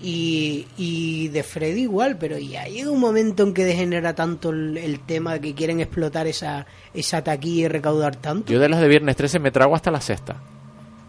[0.00, 4.76] Y, y de Freddy igual, pero ya llega un momento en que degenera tanto el,
[4.78, 8.52] el tema de que quieren explotar esa, esa taquilla y recaudar tanto.
[8.52, 10.36] Yo de las de Viernes 13 me trago hasta la sexta.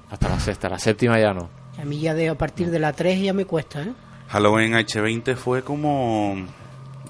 [0.09, 1.49] Hasta la sexta, la séptima ya no.
[1.79, 3.93] A mí ya de a partir de la 3 ya me cuesta, ¿eh?
[4.29, 6.35] Halloween H20 fue como...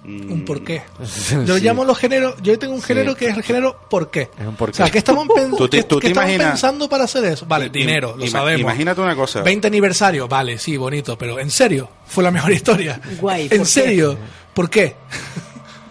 [0.10, 0.81] mm, Un porqué.
[1.45, 2.36] Yo llamo los géneros.
[2.41, 4.30] Yo tengo un género que es el género por qué.
[4.40, 4.73] Es un porqué.
[4.81, 7.03] O sea, ¿qué estamos, pen- Tú te- qué- tú qué te estamos imaginas- pensando para
[7.06, 7.45] hacer eso?
[7.45, 8.61] Vale, dinero, lo ima- sabemos.
[8.61, 9.41] Imagínate una cosa.
[9.41, 11.90] 20 aniversario, vale, sí, bonito, pero ¿en serio?
[12.07, 12.99] Fue la mejor historia.
[13.19, 13.65] Guay, ¿En ¿por qué?
[13.65, 14.18] serio?
[14.53, 14.95] ¿Por qué?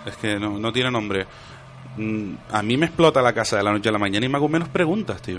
[0.07, 1.27] Es que no, no tiene nombre.
[1.97, 4.37] Mm, A mí me explota la casa de la noche a la mañana y me
[4.37, 5.39] hago menos preguntas, tío.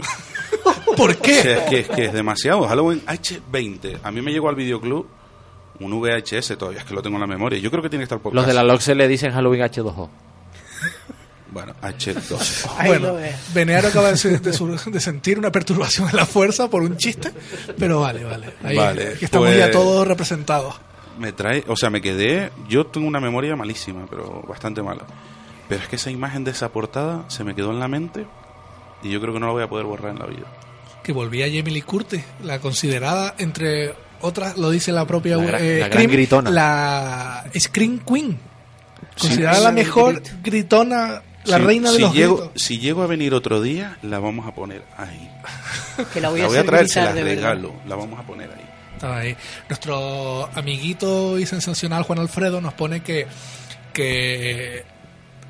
[0.97, 1.39] ¿Por O sea, qué?
[1.39, 2.67] es, que, es que es demasiado.
[2.67, 3.99] Halloween H20.
[4.03, 5.07] A mí me llegó al videoclub
[5.79, 7.59] un VHS todavía, es que lo tengo en la memoria.
[7.59, 10.09] Yo creo que tiene que estar por Los de la LOXE le dicen Halloween H2O.
[11.51, 12.69] Bueno, H2.
[12.77, 13.35] Ahí bueno, lo ves.
[13.53, 16.95] Benearo acaba de, se- de su- de sentir una perturbación en la fuerza por un
[16.97, 17.31] chiste,
[17.77, 18.53] pero vale, vale.
[18.63, 20.75] Ahí Vale, que estamos pues- ya todos representados.
[21.17, 22.51] Me trae, o sea, me quedé.
[22.69, 25.01] Yo tengo una memoria malísima, pero bastante mala.
[25.67, 28.25] Pero es que esa imagen de esa portada se me quedó en la mente
[29.03, 30.45] y yo creo que no la voy a poder borrar en la vida.
[31.03, 35.61] Que volvía Jamie Lee Curtis, la considerada, entre otras, lo dice la propia La gran-
[35.63, 36.49] eh, la gran Scream, gritona.
[36.51, 38.31] la Scream Queen.
[39.15, 39.27] Sí.
[39.27, 42.61] Considerada la mejor gritona, la Si- reina de si los llego, gritos.
[42.61, 45.29] Si llego a venir otro día, la vamos a poner ahí.
[46.13, 47.73] Que la voy a, la voy a traer, se la regalo.
[47.87, 48.65] La vamos a poner ahí.
[49.01, 49.37] Ahí.
[49.69, 53.27] Nuestro amiguito y sensacional Juan Alfredo nos pone que,
[53.93, 54.83] que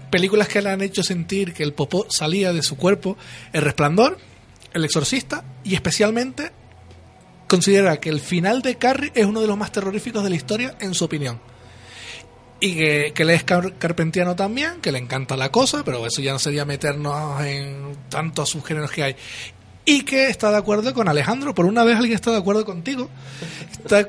[0.10, 3.18] películas que le han hecho sentir que el popó salía de su cuerpo,
[3.54, 4.18] El Resplandor,
[4.74, 6.52] El Exorcista y especialmente
[7.49, 10.76] considera que el final de Carrie es uno de los más terroríficos de la historia
[10.80, 11.41] en su opinión.
[12.61, 16.21] Y que, que él es car- carpentiano también, que le encanta la cosa, pero eso
[16.21, 19.15] ya no sería meternos en tantos subgéneros que hay.
[19.85, 21.55] Y que está de acuerdo con Alejandro.
[21.55, 23.09] Por una vez alguien está de acuerdo contigo.
[23.71, 24.07] Está eh,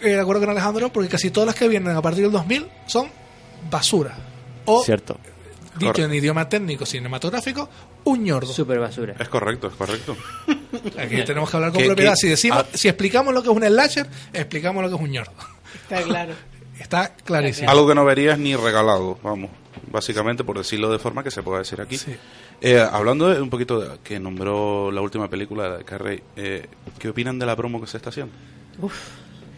[0.00, 3.08] de acuerdo con Alejandro porque casi todas las que vienen a partir del 2000 son
[3.70, 4.16] basura.
[4.64, 5.18] O, Cierto.
[5.80, 7.68] Dicho en idioma técnico cinematográfico,
[8.04, 8.52] un ñordo.
[8.52, 9.14] Super basura.
[9.18, 10.16] Es correcto, es correcto.
[10.98, 12.14] Aquí tenemos que hablar con propiedad.
[12.14, 12.66] si decimos, ah.
[12.72, 15.32] si explicamos lo que es un slasher, explicamos lo que es un ñordo.
[15.82, 16.34] Está claro.
[16.80, 17.70] Está clarísimo.
[17.70, 19.50] Algo que no verías ni regalado, vamos.
[19.92, 21.98] Básicamente, por decirlo de forma que se pueda decir aquí.
[22.60, 26.66] Eh, hablando de un poquito de que nombró la última película de Carrey, eh,
[26.98, 28.32] ¿qué opinan de la promo que se está haciendo?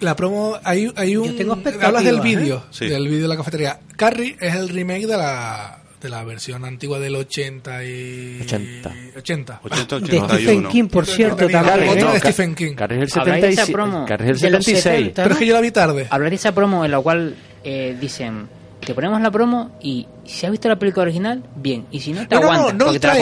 [0.01, 1.37] La promo, hay, hay un.
[1.37, 2.23] tengo Hablas del ¿eh?
[2.23, 2.89] vídeo, Sí.
[2.89, 3.79] del vídeo de la cafetería.
[3.97, 8.41] Carrie es el remake de la, de la versión antigua del 80 y.
[8.43, 8.95] 80.
[9.17, 9.61] 80.
[9.63, 11.89] 80, De Stephen King, por cierto, también.
[11.89, 12.13] otra ¿eh?
[12.15, 12.73] de Stephen King.
[12.73, 13.71] Esa 76.
[13.71, 14.83] promo Carrie es el de los 76.
[14.83, 15.23] 70.
[15.23, 16.07] Pero es que yo la vi tarde.
[16.11, 18.49] Hablar de esa promo en la cual eh, dicen,
[18.85, 21.87] te ponemos la promo y si has visto la película original, bien.
[21.91, 23.13] Y si no, te No, no, aguantas, no, no te la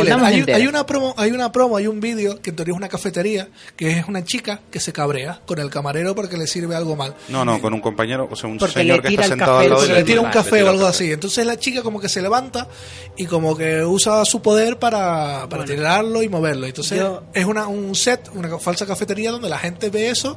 [0.57, 3.49] Hay, una promo, hay una promo, hay un vídeo que en teoría es una cafetería,
[3.77, 7.15] que es una chica que se cabrea con el camarero porque le sirve algo mal.
[7.29, 9.71] No, no, con un compañero, o sea, un Porque señor que está sentado café, al
[9.71, 11.05] lado Porque de le tira un café tira o algo café.
[11.05, 11.13] así.
[11.13, 12.69] Entonces la chica como que se levanta
[13.17, 16.67] y como que usa su poder para, para tirarlo y moverlo.
[16.67, 20.37] Entonces Yo- es una, un set, una falsa cafetería donde la gente ve eso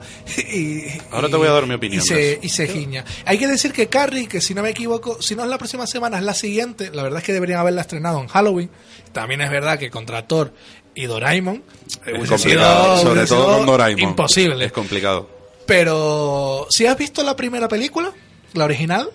[0.51, 0.81] y...
[1.11, 3.05] Ahora y- te voy a dar mi opinión Y de se, y se giña.
[3.25, 5.85] Hay que decir que Carrie, que si no me equivoco, si no es la próxima
[5.87, 6.62] semana, es la siguiente.
[6.94, 8.69] La verdad es que deberían haberla estrenado en Halloween.
[9.11, 10.53] También es verdad que contra Thor
[10.95, 11.64] y Doraemon
[12.06, 14.10] Es hubiese complicado, sido- sobre todo con Doraemon.
[14.10, 14.65] Imposible.
[14.65, 15.30] Es complicado.
[15.65, 18.11] Pero si has visto la primera película,
[18.53, 19.10] la original,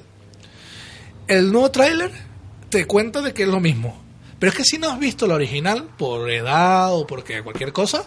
[1.27, 2.11] el nuevo tráiler
[2.71, 4.03] te cuenta de que es lo mismo.
[4.39, 8.05] Pero es que si no has visto la original, por edad o porque cualquier cosa,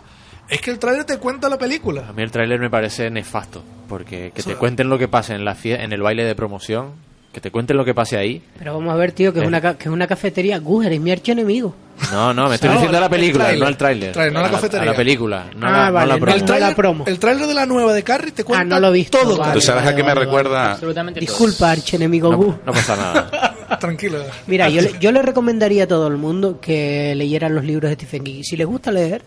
[0.50, 2.08] es que el tráiler te cuenta la película.
[2.08, 5.08] A mí el tráiler me parece nefasto, porque que O sea- te cuenten lo que
[5.08, 6.94] pase en la fie- en el baile de promoción,
[7.32, 8.42] que te cuenten lo que pase ahí.
[8.60, 9.48] Pero vamos a ver, tío, que es Eh.
[9.48, 10.60] una, ca- que es una cafetería.
[10.60, 11.74] Guger es mi archienemigo.
[12.12, 14.16] No, no, me estoy No, refiriendo a la el película, no al tráiler.
[14.34, 14.82] No a la cafetería.
[14.82, 16.36] A la película, no, Ah, la, no vale, la no promo.
[16.56, 17.04] el, la promo.
[17.08, 19.18] el tráiler de la nueva de Carrie te cuenta Ah, no lo he visto.
[19.20, 19.38] todo.
[19.38, 20.72] vale, ¿Tú sabes vale, a qué me vale, recuerda?
[20.72, 21.20] Absolutamente.
[21.20, 22.46] Disculpa, archienemigo Gu.
[22.48, 23.56] No, no pasa nada.
[23.80, 24.18] Tranquilo.
[24.48, 27.96] Mira, yo le, yo le recomendaría a todo el mundo que leyeran los libros de
[27.96, 28.44] Stephen King.
[28.44, 29.22] Si les gusta leer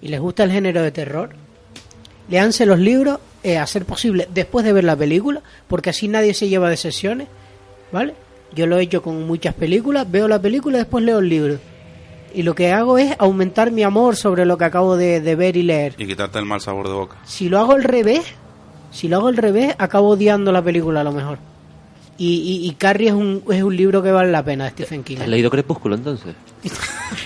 [0.00, 1.30] y les gusta el género de terror,
[2.28, 6.34] leanse los libros, eh, a ser posible, después de ver la película, porque así nadie
[6.34, 7.28] se lleva de sesiones,
[7.92, 8.14] ¿vale?
[8.54, 11.58] Yo lo he hecho con muchas películas, veo la película y después leo el libro.
[12.34, 15.56] Y lo que hago es aumentar mi amor sobre lo que acabo de, de ver
[15.56, 15.94] y leer.
[15.98, 17.16] Y quitarte el mal sabor de boca.
[17.24, 18.24] Si lo hago al revés,
[18.90, 21.38] si lo hago al revés, acabo odiando la película a lo mejor.
[22.20, 25.04] Y, y, y Carrie es un, es un libro que vale la pena de Stephen
[25.04, 25.18] King.
[25.20, 26.34] ¿Has leído Crepúsculo entonces?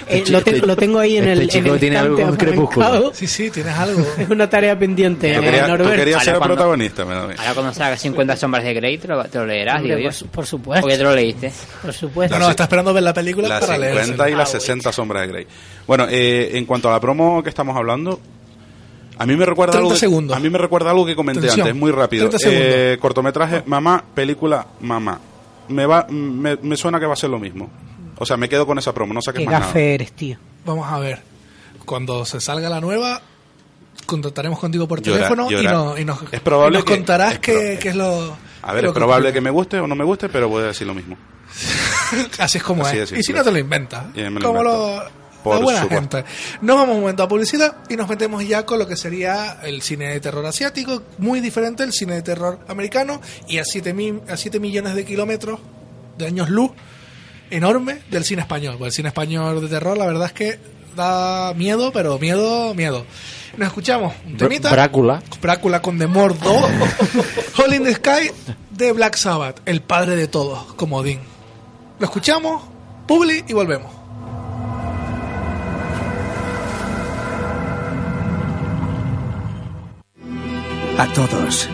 [0.08, 2.36] Eh, lo, te- lo tengo ahí en el, Este en chico el tiene algo con
[2.36, 2.84] Crepúsqulo.
[2.84, 3.14] aparcado.
[3.14, 4.04] Sí, sí, tienes algo.
[4.18, 5.32] Es una tarea pendiente.
[5.32, 7.34] Tú eh, querías, tú querías ser el cuando- protagonista, me mí.
[7.38, 10.18] Ahora cuando salga 50 sombras de Grey te lo, te lo leerás, Hombre, digo por,
[10.18, 10.26] yo.
[10.26, 10.88] por supuesto.
[10.88, 11.52] Ya te lo leíste.
[11.82, 12.38] Por supuesto.
[12.38, 14.30] No, no, está esperando ver la película Las para 50 leerse.
[14.30, 15.46] y las 60 sombras de Grey.
[15.86, 18.20] Bueno, eh, en cuanto a la promo que estamos hablando,
[19.18, 20.36] a mí me recuerda 30 algo segundos.
[20.36, 22.28] a mí me recuerda algo que comenté Atención, antes, muy rápido.
[22.28, 22.66] 30 segundos.
[22.68, 25.20] Eh, cortometraje Mamá, película Mamá.
[25.68, 27.70] Me va me, me suena que va a ser lo mismo.
[28.18, 29.66] O sea, me quedo con esa promo, no saques Qué más nada.
[29.66, 30.36] gafe eres, tío.
[30.64, 31.20] Vamos a ver.
[31.84, 33.20] Cuando se salga la nueva,
[34.06, 35.74] contactaremos contigo por teléfono y, llorar.
[35.74, 38.36] no- y nos, Es probable y nos que- contarás es qué, es lo...
[38.62, 40.66] A ver, lo es probable que me guste o no me guste, pero voy a
[40.66, 41.16] decir lo mismo.
[42.38, 43.12] Así es como Así es.
[43.12, 44.04] y si no te lo inventas.
[44.14, 45.02] Y me lo como invento.
[45.04, 46.18] lo, Por la buena supuesto.
[46.18, 46.30] gente.
[46.60, 49.82] Nos vamos un momento a publicidad y nos metemos ya con lo que sería el
[49.82, 53.94] cine de terror asiático, muy diferente del cine de terror americano y a 7
[54.28, 55.60] a siete millones de kilómetros
[56.18, 56.70] de años luz
[57.50, 58.76] enorme del cine español.
[58.78, 60.58] Pues el cine español de terror, la verdad es que
[60.96, 63.04] da miedo, pero miedo, miedo.
[63.56, 64.70] Nos escuchamos un temita.
[64.70, 65.22] Brácula.
[65.40, 66.64] Brácula con The More 2.
[67.58, 68.30] Hole in the Sky
[68.70, 71.20] de Black Sabbath, el padre de todos, como Odín.
[71.98, 72.62] Lo escuchamos,
[73.06, 74.01] Publi y volvemos.
[80.98, 81.68] A todos.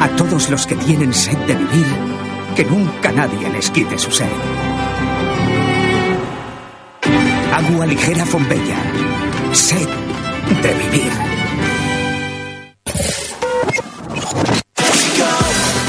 [0.00, 1.86] A todos los que tienen sed de vivir,
[2.54, 4.26] que nunca nadie les quite su sed.
[7.52, 8.76] Agua ligera Fombella.
[9.52, 9.88] Sed
[10.62, 11.12] de vivir.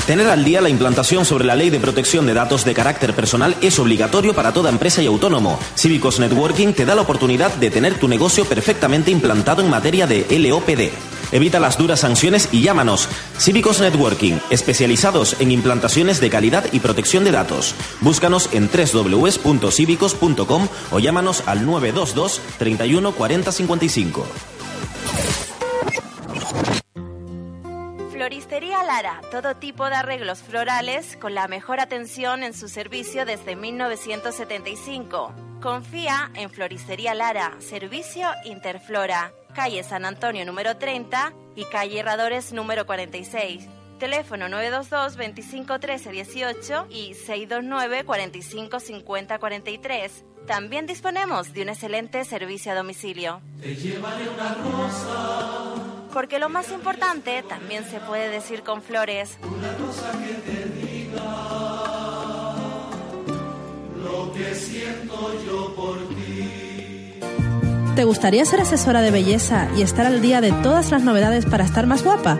[0.07, 3.55] Tener al día la implantación sobre la ley de protección de datos de carácter personal
[3.61, 5.59] es obligatorio para toda empresa y autónomo.
[5.75, 10.27] Cívicos Networking te da la oportunidad de tener tu negocio perfectamente implantado en materia de
[10.29, 10.93] LOPD.
[11.35, 13.09] Evita las duras sanciones y llámanos.
[13.37, 17.75] Cívicos Networking, especializados en implantaciones de calidad y protección de datos.
[17.99, 24.25] Búscanos en www.cívicos.com o llámanos al 922 31 40 55.
[28.13, 33.57] Floristería Lara, todo tipo de arreglos florales con la mejor atención en su servicio desde
[33.57, 35.33] 1975.
[35.61, 42.85] Confía en Floristería Lara, servicio Interflora, calle San Antonio número 30 y calle Herradores número
[42.85, 43.67] 46.
[43.99, 50.25] Teléfono 922 25 13 18 y 629 45 50 43.
[50.45, 53.41] También disponemos de un excelente servicio a domicilio.
[53.61, 59.37] Te llevaré una rosa, Porque lo más importante también se puede decir con flores.
[59.41, 61.23] una rosa que te diga
[64.03, 66.34] lo que siento yo por ti.
[67.95, 71.63] ¿Te gustaría ser asesora de belleza y estar al día de todas las novedades para
[71.63, 72.37] estar más guapa?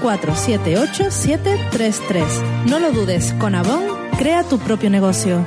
[0.03, 2.23] 646-478-733.
[2.67, 3.81] No lo dudes, con Avon,
[4.19, 5.43] crea tu propio negocio.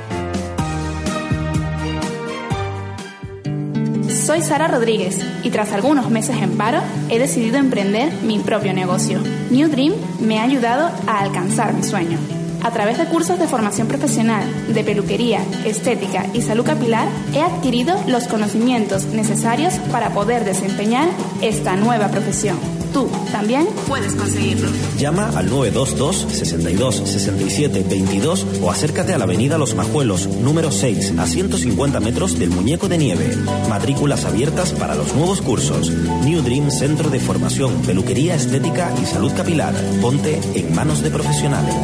[4.29, 9.19] Soy Sara Rodríguez y tras algunos meses en paro he decidido emprender mi propio negocio.
[9.49, 12.19] New Dream me ha ayudado a alcanzar mi sueño.
[12.61, 17.99] A través de cursos de formación profesional, de peluquería, estética y salud capilar, he adquirido
[18.05, 21.09] los conocimientos necesarios para poder desempeñar
[21.41, 22.78] esta nueva profesión.
[22.93, 24.69] Tú también puedes conseguirlo.
[24.97, 31.13] Llama al 922 62 67 22 o acércate a la avenida Los Majuelos, número 6,
[31.17, 33.35] a 150 metros del Muñeco de Nieve.
[33.69, 35.91] Matrículas abiertas para los nuevos cursos.
[36.23, 39.73] New Dream Centro de Formación, Peluquería Estética y Salud Capilar.
[40.01, 41.75] Ponte en manos de profesionales.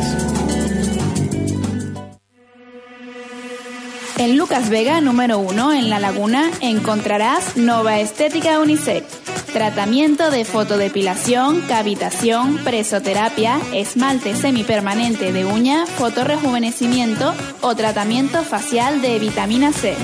[4.18, 9.04] En Lucas Vega, número 1, en La Laguna, encontrarás Nova Estética Unisex.
[9.56, 19.72] Tratamiento de fotodepilación, cavitación, presoterapia, esmalte semipermanente de uña, fotorrejuvenecimiento o tratamiento facial de vitamina
[19.72, 19.96] C.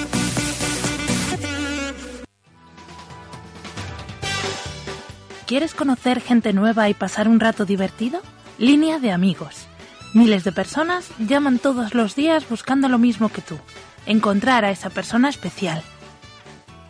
[5.49, 8.21] ¿Quieres conocer gente nueva y pasar un rato divertido?
[8.59, 9.65] Línea de amigos.
[10.13, 13.57] Miles de personas llaman todos los días buscando lo mismo que tú.
[14.05, 15.81] Encontrar a esa persona especial.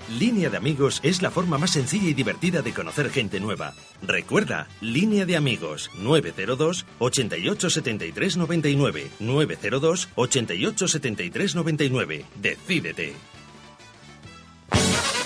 [0.10, 3.76] Línea de amigos es la forma más sencilla y divertida de conocer gente nueva.
[4.02, 12.26] Recuerda, Línea de amigos 902 88 73 99 902 88 73 99.
[12.36, 13.14] Decídete.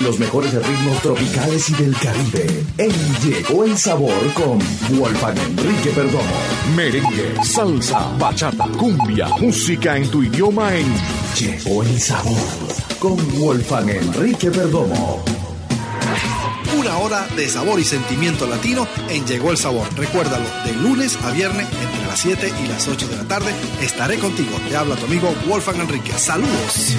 [0.03, 2.65] Los mejores ritmos tropicales y del Caribe.
[2.77, 2.91] En
[3.23, 4.59] Llegó el Sabor con
[4.97, 6.23] Wolfgang Enrique Perdomo.
[6.75, 10.85] Merengue, salsa, bachata, cumbia, música en tu idioma en
[11.39, 12.35] Llegó el Sabor
[12.99, 15.23] con Wolfgang Enrique Perdomo.
[16.77, 19.87] Una hora de sabor y sentimiento latino en Llegó el Sabor.
[19.95, 24.17] Recuérdalo, de lunes a viernes entre las 7 y las 8 de la tarde estaré
[24.17, 24.57] contigo.
[24.67, 26.11] Te habla tu amigo Wolfgang Enrique.
[26.17, 26.93] Saludos.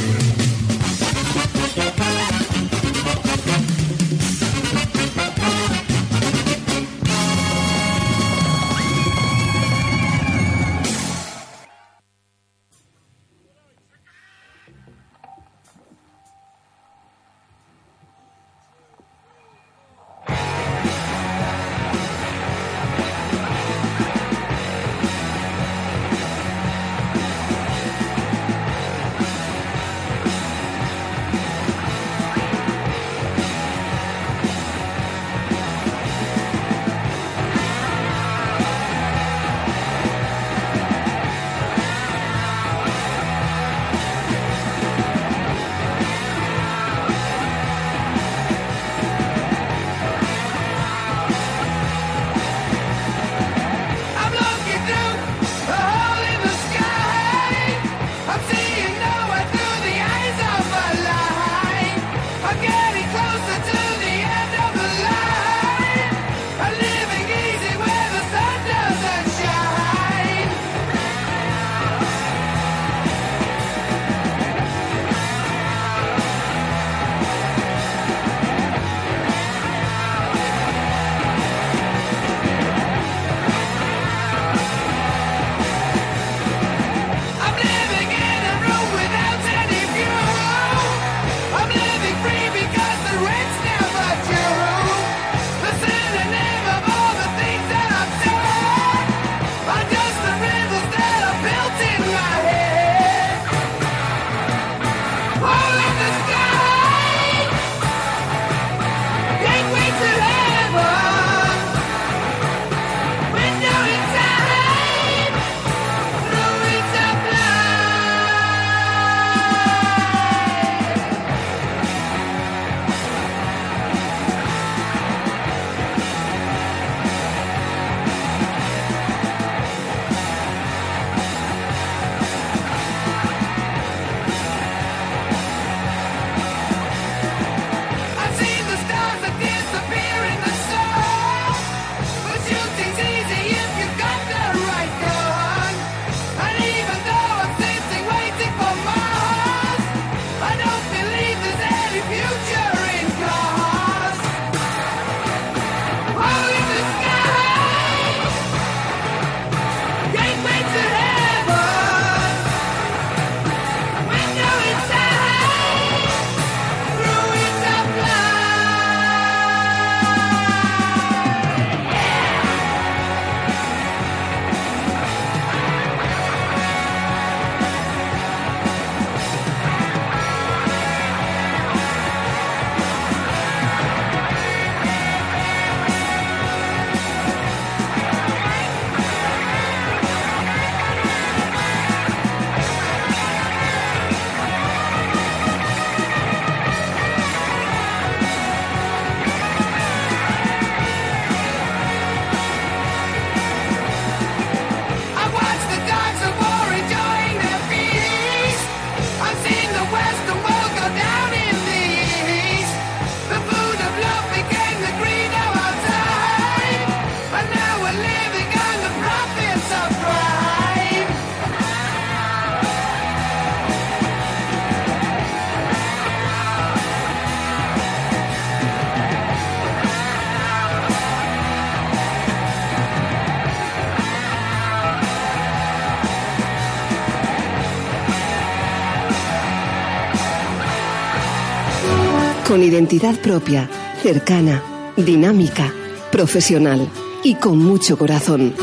[242.55, 243.69] Con identidad propia,
[244.01, 244.63] cercana,
[244.97, 245.75] dinámica,
[246.13, 246.89] profesional
[247.25, 248.55] y con mucho corazón.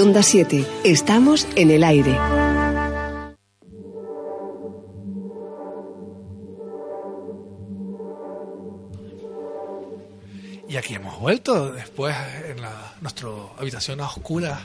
[0.00, 0.66] Onda 7.
[0.82, 2.18] Estamos en el aire.
[10.68, 12.16] Y aquí hemos vuelto después
[12.48, 13.28] en la, nuestra
[13.60, 14.58] habitación a oscuras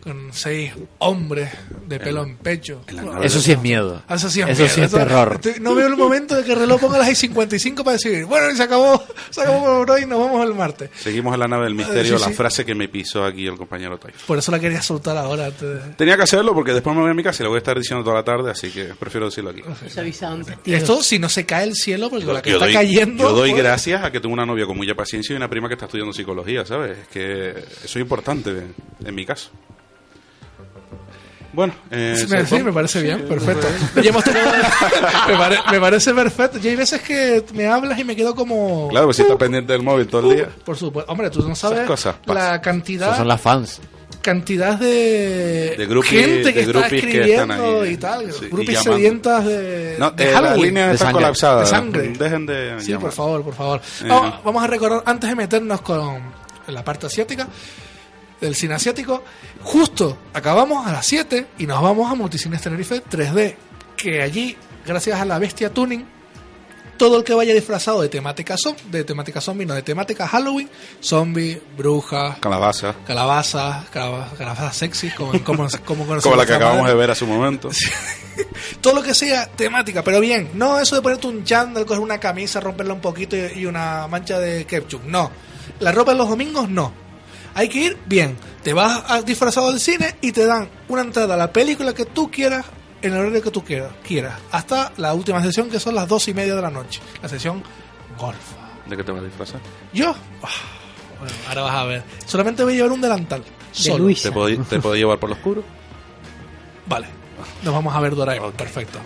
[0.00, 1.50] con seis hombres
[1.86, 2.82] de pelo en pecho.
[3.22, 4.02] Eso sí es miedo.
[4.08, 4.74] Eso sí es, Eso miedo.
[4.74, 5.32] sí es terror.
[5.34, 8.50] estoy- no veo el momento de que el reloj ponga las 6.55 para decir, bueno,
[8.50, 10.90] y se acabó, se acabó por hoy, nos vamos el martes.
[10.98, 12.34] Seguimos en la nave del misterio, Sí, la sí.
[12.34, 14.12] frase que me pisó aquí el compañero Toy.
[14.26, 15.46] Por eso la quería soltar ahora.
[15.46, 17.58] antes Tenía que hacerlo porque después me voy a mi casa y lo voy a
[17.58, 19.62] estar diciendo toda la tarde, así que prefiero decirlo aquí.
[20.66, 23.24] Esto si no se cae el cielo, porque con la que Yo está doy, cayendo...
[23.24, 25.68] yo doy pues, gracias a que tengo una novia con mucha paciencia y una prima
[25.68, 26.98] que está estudiando psicología, ¿sabes?
[26.98, 28.50] Es que eso es importante
[29.04, 29.50] en mi caso.
[31.52, 33.66] Bueno, eh, Sí, ¿se me, sí, me parece bien, Sí, perfecto.
[33.94, 34.00] sí.
[34.02, 34.52] Ya hemos tocado-
[35.28, 36.58] me, pare- me parece perfecto.
[36.62, 38.88] Y hay veces que me hablas y me quedo como...
[38.88, 40.48] Claro, pues si está pendiente del móvil todo el día.
[40.64, 41.10] Por supuesto.
[41.10, 43.08] Hombre, tú no sabes cosas la cantidad...
[43.08, 43.80] Esos son las fans.
[44.22, 48.82] cantidad de, De groupies- gente que de está que escribiendo están ahí, y tal, llamando.
[48.82, 50.62] sedientas de, No, de eh, la Halloween.
[50.66, 51.20] línea De está sangre.
[51.22, 51.60] colapsada.
[51.62, 52.08] De sangre.
[52.18, 53.02] Dejen de Sí, llamar.
[53.06, 53.80] por favor, por favor.
[54.02, 54.08] Eh.
[54.08, 56.20] Vamos, vamos a recordar, antes de meternos con
[56.68, 57.48] la parte asiática,
[58.40, 59.22] del cine asiático,
[59.62, 63.54] justo acabamos a las 7 y nos vamos a Multicines Tenerife 3D,
[63.96, 64.56] que allí,
[64.86, 66.06] gracias a la bestia tuning,
[66.96, 70.68] todo el que vaya disfrazado de temática zom- de temática zombie, no, de temática Halloween,
[71.02, 72.94] zombie, brujas, Calabaza.
[73.06, 76.92] calabazas, calabazas, calabazas sexy, como, como, como, la que acabamos madre.
[76.92, 77.70] de ver hace un momento.
[78.82, 82.18] Todo lo que sea temática, pero bien, no eso de ponerte un chándal, coger una
[82.20, 85.30] camisa, romperla un poquito y, y una mancha de ketchup, no.
[85.80, 86.92] La ropa en los domingos, no.
[87.54, 88.36] Hay que ir bien.
[88.62, 92.04] Te vas a- disfrazado del cine y te dan una entrada a la película que
[92.04, 92.64] tú quieras
[93.02, 96.28] en el horario que tú quieras, quieras hasta la última sesión que son las dos
[96.28, 97.62] y media de la noche, la sesión
[98.18, 98.36] golf.
[98.86, 99.60] ¿De qué te vas a disfrazar?
[99.92, 100.48] Yo, ah,
[101.18, 102.02] bueno, ahora vas a ver.
[102.26, 103.42] Solamente voy a llevar un delantal.
[103.72, 104.12] Solo.
[104.14, 105.62] ¿Te puedo, ¿Te puedo llevar por lo oscuro?
[106.86, 107.06] Vale.
[107.62, 108.98] Nos vamos a ver Doraemon, perfecto.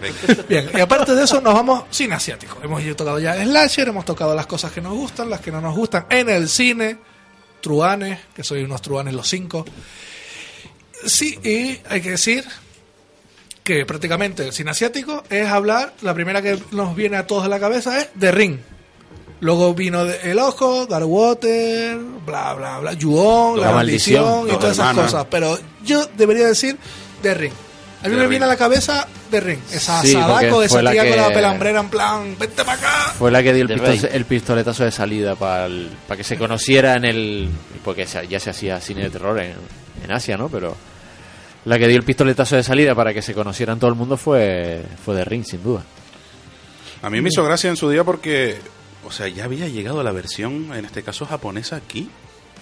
[0.48, 2.58] Bien, y aparte de eso nos vamos cine asiático.
[2.64, 5.60] Hemos tocado ya el slasher, hemos tocado las cosas que nos gustan, las que no
[5.60, 6.98] nos gustan en el cine,
[7.64, 9.64] truanes, que soy unos truanes los cinco.
[11.04, 12.44] Sí, y hay que decir
[13.64, 17.48] que prácticamente el cine asiático es hablar, la primera que nos viene a todos a
[17.48, 18.58] la cabeza es The Ring.
[19.40, 24.48] Luego vino de- El Ojo, Dark Water, bla, bla, bla, Yuon, La, La Maldición, Maldición,
[24.56, 25.26] y todas esas cosas.
[25.30, 26.78] Pero yo debería decir
[27.22, 27.52] The Ring.
[28.04, 29.58] A mí me viene a la cabeza The Ring.
[29.72, 32.74] Esa Sí, Sadako, esa fue la tía con la que- pelambrera en plan, vente para
[32.78, 33.12] acá.
[33.18, 35.68] Fue la que dio el, pistol- el pistoletazo de salida para
[36.16, 37.48] que se conociera en el...
[37.82, 39.54] Porque ya se hacía cine de terror en,
[40.04, 40.48] en Asia, ¿no?
[40.50, 40.76] Pero
[41.64, 44.16] la que dio el pistoletazo de salida para que se conociera en todo el mundo
[44.18, 45.82] fue, fue The Ring, sin duda.
[47.02, 48.58] A mí me hizo gracia en su día porque,
[49.06, 52.10] o sea, ya había llegado la versión, en este caso japonesa, aquí.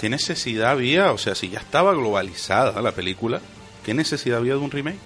[0.01, 1.12] ¿Qué necesidad había?
[1.12, 3.40] O sea, si ya estaba globalizada la película,
[3.85, 4.98] ¿qué necesidad había de un remake?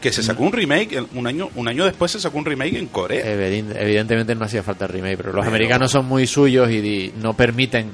[0.00, 2.86] Que se sacó un remake, un año, un año después se sacó un remake en
[2.86, 3.24] Corea.
[3.26, 7.34] Eviden- Evidentemente no hacía falta el remake, pero los americanos son muy suyos y no
[7.34, 7.90] permiten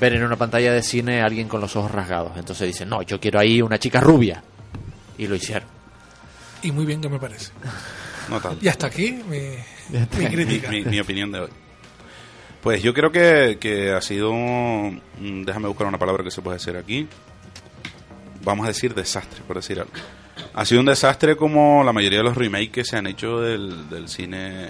[0.00, 2.32] ver en una pantalla de cine a alguien con los ojos rasgados.
[2.38, 4.42] Entonces dicen, no, yo quiero ahí una chica rubia.
[5.18, 5.68] Y lo hicieron.
[6.62, 7.52] Y muy bien que me parece.
[8.30, 8.58] No tanto.
[8.64, 9.38] Y hasta aquí mi,
[10.18, 10.70] mi crítica.
[10.70, 11.50] mi, mi opinión de hoy.
[12.62, 15.02] Pues yo creo que, que ha sido, un-
[15.44, 17.06] déjame buscar una palabra que se puede decir aquí,
[18.42, 19.92] vamos a decir desastre, por decir algo.
[20.54, 23.88] Ha sido un desastre como la mayoría de los remakes que se han hecho del,
[23.88, 24.68] del cine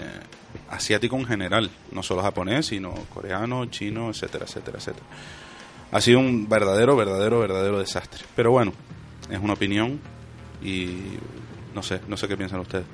[0.71, 5.07] asiático en general, no solo japonés, sino coreano, chino, etcétera, etcétera, etcétera.
[5.93, 8.25] Ha sido un verdadero, verdadero, verdadero desastre.
[8.35, 8.73] Pero bueno,
[9.31, 10.01] es una opinión
[10.63, 10.89] y
[11.75, 12.87] no sé, no sé qué piensan ustedes.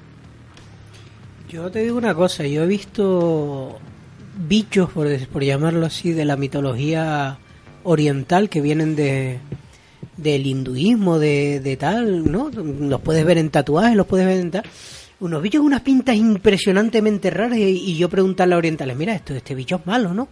[1.49, 3.79] Yo te digo una cosa, yo he visto
[4.49, 7.39] bichos, por, por llamarlo así, de la mitología
[7.85, 9.41] oriental que vienen de
[10.17, 12.51] del hinduismo, de, de tal, ¿no?
[12.51, 14.63] Los puedes ver en tatuajes, los puedes ver en tal.
[15.21, 19.35] Unos bichos con unas pintas impresionantemente raras y, y yo preguntarle a orientales, mira, esto,
[19.35, 20.29] este bicho es malo, ¿no?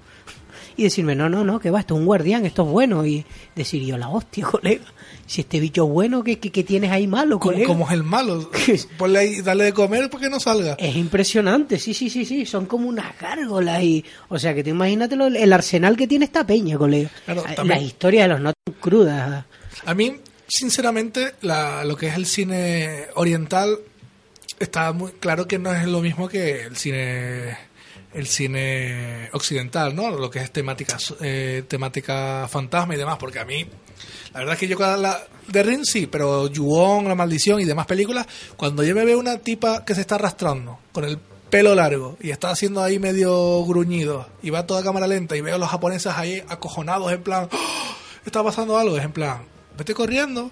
[0.76, 3.04] Y decirme, no, no, no, que va, esto es un guardián, esto es bueno.
[3.04, 3.24] Y
[3.56, 4.84] decir yo, la hostia, colega,
[5.26, 7.66] si este bicho es bueno, ¿qué, qué, qué tienes ahí malo, colega?
[7.66, 8.48] como es el malo.
[8.96, 10.74] Ponle ahí, dale de comer para que no salga.
[10.78, 14.04] Es impresionante, sí, sí, sí, sí, son como unas gárgolas y...
[14.28, 17.10] O sea, que tú imagínatelo, el arsenal que tiene esta peña, colega.
[17.24, 19.44] Claro, Las también- historias de los no crudas.
[19.88, 23.78] A mí, sinceramente, la, lo que es el cine oriental
[24.58, 27.56] está muy claro que no es lo mismo que el cine
[28.12, 30.10] el cine occidental, ¿no?
[30.10, 33.64] Lo que es temática eh, temática fantasma y demás, porque a mí
[34.34, 37.64] la verdad es que yo con la de Ring sí, pero Yuon, La Maldición y
[37.64, 38.26] demás películas,
[38.58, 41.16] cuando yo me veo una tipa que se está arrastrando con el
[41.48, 45.54] pelo largo y está haciendo ahí medio gruñido y va toda cámara lenta y veo
[45.54, 47.96] a los japoneses ahí acojonados en plan, "¡Oh!
[48.26, 50.50] está pasando algo, es en plan, vete corriendo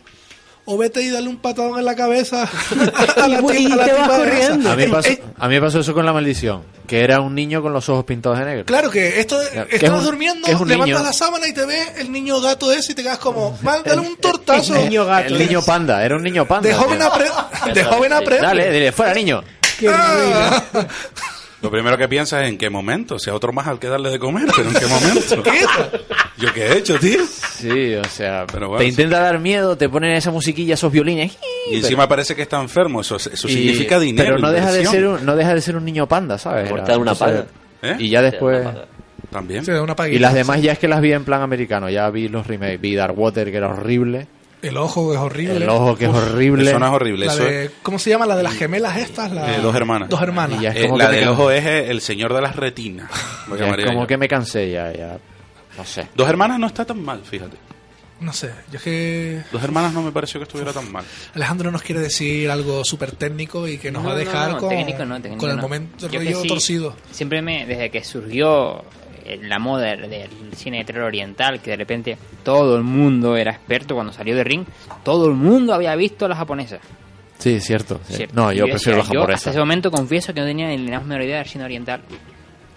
[0.69, 2.43] o vete y dale un patadón en la cabeza
[3.17, 4.71] a la, Y- y tipa- a la te vas tipa corriendo.
[4.71, 7.35] A mí, pasó, Eh, a mí me pasó eso con la maldición, que era un
[7.37, 8.65] niño con los ojos pintados de negro.
[8.65, 11.03] Claro que esto que estabas es un- durmiendo, es levantas niño.
[11.03, 14.01] la sábana y te ve el niño gato ese y te quedas como, "Man, dale
[14.01, 14.75] un tortazo.
[14.75, 16.69] El niño panda, era un niño panda.
[16.69, 17.11] De joven tío.
[17.13, 18.47] apre- de joven aprende.
[18.47, 19.45] Dale, dile, fuera niño.
[19.89, 20.63] Ah.
[21.63, 24.11] Lo primero que piensas es en qué momento, si a otro más al que darle
[24.11, 25.43] de comer, pero en qué momento.
[26.39, 27.25] ¿Yo qué he hecho, tío?
[27.27, 28.91] Sí, o sea, Pero bueno, te sí.
[28.91, 31.39] intenta dar miedo, te ponen esa musiquilla, esos violines.
[31.71, 34.35] Y encima parece que está enfermo, eso, eso y- significa dinero.
[34.37, 36.69] Pero no deja, de ser un, no deja de ser un niño panda, ¿sabes?
[36.69, 37.47] Por dar una paga.
[37.83, 37.97] ¿Eh?
[38.01, 38.67] Y ya después...
[39.31, 39.65] También.
[39.65, 40.39] Sí, una Y las sí.
[40.39, 43.19] demás ya es que las vi en plan americano, ya vi los remakes, vi Dark
[43.19, 44.29] Water que era horrible,
[44.69, 45.57] El ojo es horrible.
[45.65, 46.69] el ojo que es horrible.
[46.69, 48.27] Eso no es horrible, La eso de- ¿Cómo se llama?
[48.27, 49.31] La de las gemelas estas.
[49.33, 49.57] La...
[49.57, 50.09] Eh, dos hermanas.
[50.09, 50.59] Dos hermanas.
[50.61, 53.11] Y ya es Eh, la del ojo es el señor de las retinas.
[53.59, 54.07] ya es como yo.
[54.07, 55.19] que me cansé ya, ya,
[55.77, 56.09] no sé.
[56.15, 57.57] Dos hermanas no está tan mal, fíjate.
[58.19, 61.05] No sé, yo es que Dos hermanas no me pareció que estuviera tan mal.
[61.35, 64.51] Alejandro nos quiere decir algo súper técnico y que nos No, va a no, dejar
[64.53, 65.63] no, con, técnico no, técnico con el no.
[65.63, 66.97] momento rollo sí, torcido.
[67.11, 68.83] Siempre me, desde que surgió
[69.43, 73.95] la moda del, cine de terror oriental, que de repente todo el mundo era experto
[73.95, 74.65] cuando salió de Ring,
[75.03, 76.79] todo el mundo había visto a la japonesa.
[77.39, 78.01] Sí, cierto.
[78.07, 78.15] sí.
[78.15, 78.35] Cierto.
[78.35, 79.37] No, yo prefiero la decía, yo japonesa.
[79.37, 82.01] Hasta ese momento confieso que no tenía ni la más menor idea del cine oriental.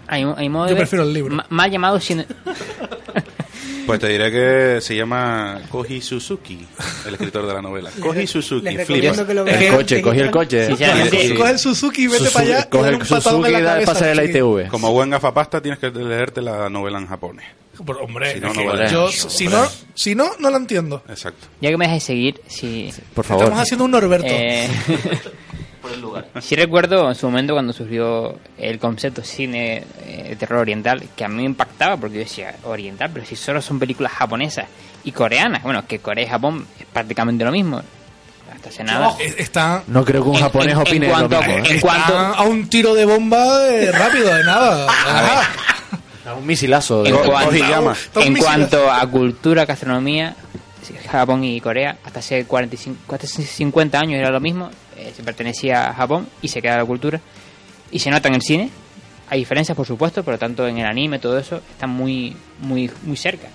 [0.06, 1.36] Hay, hay modo de Yo ver prefiero el libro.
[1.48, 2.26] Más llamado cine.
[3.86, 6.64] Pues te diré que se llama Koji Suzuki,
[7.06, 7.90] el escritor de la novela.
[8.00, 10.66] Koji Suzuki, que lo El coche, cogí el coche.
[10.66, 11.34] Sinceramente, Sí.
[11.34, 13.92] Coge el Suzuki y vete Suzuki- para allá coge el Suzuki y da- cabeza.
[13.92, 14.30] pasa el.
[14.30, 14.68] ITV.
[14.68, 17.46] Como buen gafapasta tienes que leerte la novela en japonés.
[17.84, 18.90] Por- hombre, Si no, no vale.
[18.90, 21.02] yo, si, no, si no, no la entiendo.
[21.08, 21.46] Exacto.
[21.62, 22.92] ya que me dejáis seguir, si.
[23.14, 23.44] Por favor.
[23.44, 24.26] Estamos haciendo un Norberto.
[24.28, 24.68] Eh,
[26.40, 31.24] sí recuerdo en su momento cuando surgió el concepto cine eh, de terror oriental, que
[31.24, 34.66] a mí me impactaba porque yo decía, oriental, pero si solo son películas japonesas
[35.04, 35.62] y coreanas.
[35.62, 37.80] Bueno, que Corea y Japón es prácticamente lo mismo.
[38.54, 39.14] Hasta hace nada.
[39.20, 41.64] Eh, Está, No creo que un En- japonés en- en opine lo cuanto a- mismo,
[41.64, 41.70] ¿eh?
[41.70, 44.86] en cuanto- a un tiro de bomba de rápido, de nada.
[46.26, 47.02] A Un misilazo.
[47.02, 50.36] de- En cuanto, en cuanto a cultura, gastronomía,
[51.10, 54.70] Japón y Corea, hasta hace 45, hasta hace 50 años era lo mismo,
[55.08, 57.20] eh, se pertenecía a Japón y se queda la cultura.
[57.90, 58.70] Y se nota en el cine,
[59.28, 63.16] hay diferencias por supuesto, pero tanto en el anime, todo eso, están muy, muy, muy
[63.16, 63.48] cerca.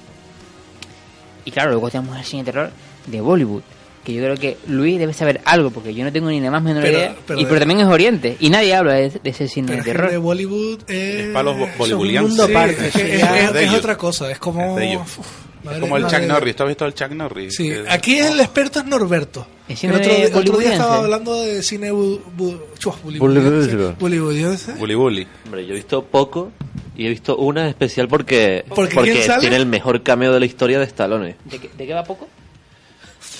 [1.45, 2.71] Y claro, luego tenemos el cine de terror
[3.05, 3.61] de Bollywood,
[4.03, 6.61] que yo creo que Luis debe saber algo, porque yo no tengo ni la más
[6.63, 7.15] menor Pero- idea.
[7.25, 9.91] pero y pero también es Oriente, y nadie habla de, de ese cine Pero de
[9.91, 10.11] terror.
[10.11, 12.87] de Bollywood es, Es para los bo- es un mundo Sí, aparte.
[12.87, 13.75] es- es, es es- de es ellos.
[13.79, 14.31] otra cosa.
[14.31, 14.71] Es como.
[14.71, 15.01] Es de ellos.
[15.17, 15.19] uf,
[15.59, 16.55] Es madre- como el madre- Chuck Norris.
[16.55, 17.55] ¿Tú has visto el Chuck Norris?
[17.55, 19.47] Sí, aquí el experto es Norberto.
[19.67, 20.73] El otro, día- el otro día boliviense.
[20.75, 22.95] estaba hablando de cine bu- bu- chua.
[23.03, 25.27] Bully Bully.
[25.45, 26.51] Hombre, yo he visto poco
[26.95, 30.77] y he visto una especial porque, ¿Porque porque tiene el mejor cameo de la historia
[30.79, 31.35] de Stallone.
[31.45, 32.27] ¿De, qué, de qué va poco?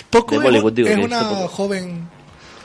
[0.09, 1.47] Poco De es, digo, es una poco.
[1.47, 2.07] joven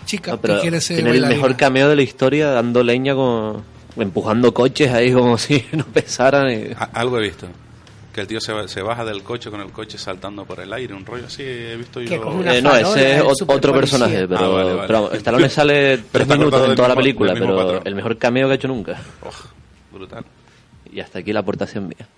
[0.07, 3.15] chica No, pero que quiere ser tiene el mejor cameo de la historia dando leña
[3.15, 3.63] con
[3.97, 6.51] empujando coches ahí como si no pesaran.
[6.51, 7.47] y- algo he visto.
[8.13, 10.93] Que el tío se, se baja del coche con el coche saltando por el aire,
[10.95, 12.43] un rollo así, he visto yo.
[12.45, 14.87] Eh, no, ese es otro personaje, pero, Ah, vale, vale.
[14.89, 17.83] pero vamos, Stallone sale tres minutos en toda la mismo- película, del mismo pero patrón.
[17.87, 19.01] el mejor cameo que ha hecho nunca.
[19.23, 20.25] Oh, brutal.
[20.93, 22.09] Y hasta aquí la aportación mía.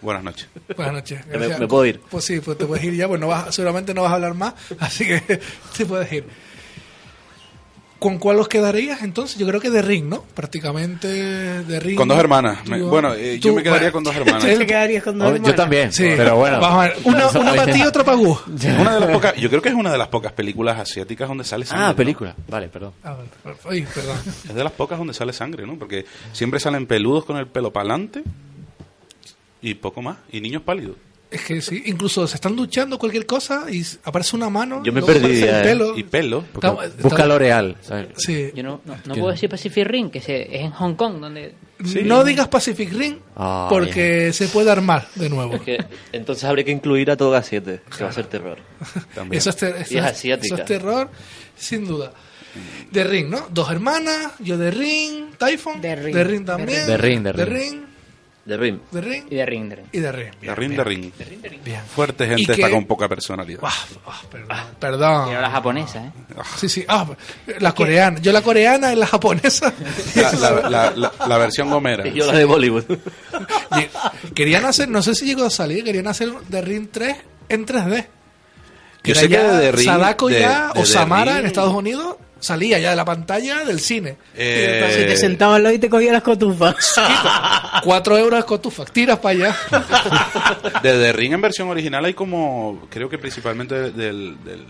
[0.00, 0.48] Buenas noches.
[0.74, 1.26] Buenas noches.
[1.26, 2.00] ¿Me- me puedo ir?
[2.10, 4.32] Pues sí, pues te puedes ir ya, pues no vas, seguramente no vas a hablar
[4.34, 5.20] más, así que
[5.76, 6.24] te puedes ir.
[8.02, 9.38] ¿Con cuál os quedarías entonces?
[9.38, 10.22] Yo creo que de Ring, ¿no?
[10.34, 11.96] Prácticamente de Ring.
[11.96, 12.66] Con dos hermanas.
[12.68, 14.42] Me- bueno, eh, yo me quedaría bueno, con dos hermanas.
[14.44, 15.56] ¿Tú te quedarías con dos Oh, yo hermanas?
[15.56, 16.58] también, Sí, pero bueno.
[16.60, 16.96] Vamos a ver.
[17.04, 18.40] Una, una para ti y otra para Gus.
[18.48, 21.44] Una de las pocas, yo creo que es una de las pocas películas asiáticas donde
[21.44, 21.84] sale sangre.
[21.86, 21.96] Ah, ¿no?
[21.96, 22.34] película.
[22.48, 22.92] Vale, perdón.
[23.04, 23.16] Ah.
[23.70, 24.16] Ay, perdón.
[24.48, 25.78] Es de las pocas donde sale sangre, ¿no?
[25.78, 28.22] Porque siempre salen peludos con el pelo para adelante
[29.62, 30.16] y poco más.
[30.32, 30.96] Y niños pálidos.
[31.32, 34.82] Es que sí, incluso se están duchando cualquier cosa y aparece una mano.
[34.84, 35.98] Yo me luego perdí aparece ya, el pelo.
[35.98, 36.44] Y pelo.
[37.02, 37.76] Busca L'Oreal.
[37.80, 38.08] ¿sabes?
[38.16, 38.50] Sí.
[38.54, 41.54] Yo no, no, puedo decir Pacific Ring, que se, es en Hong Kong, donde...
[42.04, 45.54] No digas Pacific Ring Ah, porque se puede armar de nuevo.
[45.54, 48.58] Es que entonces habría que incluir a Toga 7, que va a ser terror.
[49.14, 49.38] También.
[49.38, 51.10] Eso es, ter- eso Y es eso terror,
[51.56, 52.12] sin duda.
[52.90, 53.48] De Ring, ¿no?
[53.50, 55.80] Dos hermanas, yo de Ring, Typhon.
[55.80, 56.44] De Ring.
[56.44, 56.86] también.
[56.86, 57.48] De Ring, de Ring.
[57.48, 57.91] Ring.
[58.44, 58.80] De Rim.
[58.90, 59.24] De Ring.
[59.30, 59.86] Y de Ring, de Ring.
[59.92, 60.30] Y de Ring.
[60.40, 60.84] De ring, de
[61.48, 61.60] ring.
[61.64, 61.80] Bien.
[61.94, 63.60] Fuerte ¿Y gente está con poca personalidad.
[63.62, 63.72] Ah,
[64.48, 65.26] ah, perdón.
[65.28, 66.10] Pero la japonesa, ¿eh?
[66.56, 66.84] Sí, sí.
[66.88, 67.06] Ah,
[67.60, 68.18] la coreana.
[68.20, 69.72] Yo la coreana y la japonesa.
[70.16, 72.04] La, la- la- la- la versión gomera.
[72.08, 72.84] Y yo la de Bollywood.
[74.34, 77.16] Querían hacer, no sé si llegó a salir, querían hacer de Ring 3
[77.48, 78.06] en 3D.
[79.04, 81.46] Yo sé que de The Ring- Sadako de- ya, de o The Samara Ring- en
[81.46, 84.16] Estados Unidos, salía ya de la pantalla del cine.
[84.34, 86.94] Eh, Si te sentabas al lado y te cogía las cotufas.
[87.82, 89.56] Cuatro euros de cotufas, tiras para allá.
[90.82, 94.64] De The Ring en versión original hay como, creo que principalmente del, del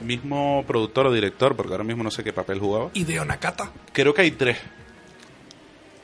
[0.00, 2.90] mismo productor o director, porque ahora mismo no sé qué papel jugaba.
[2.94, 3.70] Y de Onakata.
[3.92, 4.58] Creo que hay tres.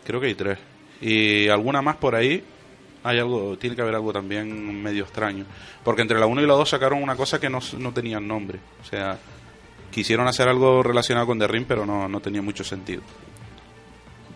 [0.04, 0.58] Creo que hay tres.
[1.00, 2.44] Y alguna más por ahí.
[3.02, 5.46] Hay algo, tiene que haber algo también medio extraño.
[5.82, 8.58] Porque entre la 1 y la 2 sacaron una cosa que no, no tenían nombre.
[8.82, 9.16] O sea,
[9.90, 13.02] quisieron hacer algo relacionado con The Ring, pero no, no tenía mucho sentido.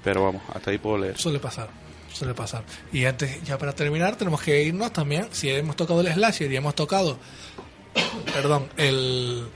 [0.03, 1.17] Pero vamos, hasta ahí puedo leer.
[1.19, 1.69] Suele pasar,
[2.13, 2.63] suele pasar.
[2.93, 5.29] Y antes, ya para terminar, tenemos que irnos también.
[5.33, 7.19] Si hemos tocado el slasher y hemos tocado,
[8.35, 9.47] perdón, el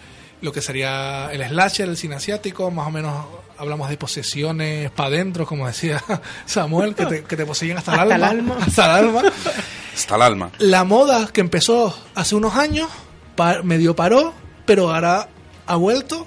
[0.40, 3.26] lo que sería el slasher, el cine asiático, más o menos
[3.58, 6.00] hablamos de posesiones para adentro, como decía
[6.46, 8.30] Samuel, que te, que te poseyen hasta el Hasta alma.
[8.30, 8.56] el alma.
[8.64, 9.22] Hasta el alma.
[9.94, 10.50] Hasta el alma.
[10.58, 12.88] La moda que empezó hace unos años,
[13.34, 14.32] pa- medio paró,
[14.64, 15.28] pero ahora
[15.68, 16.26] ha vuelto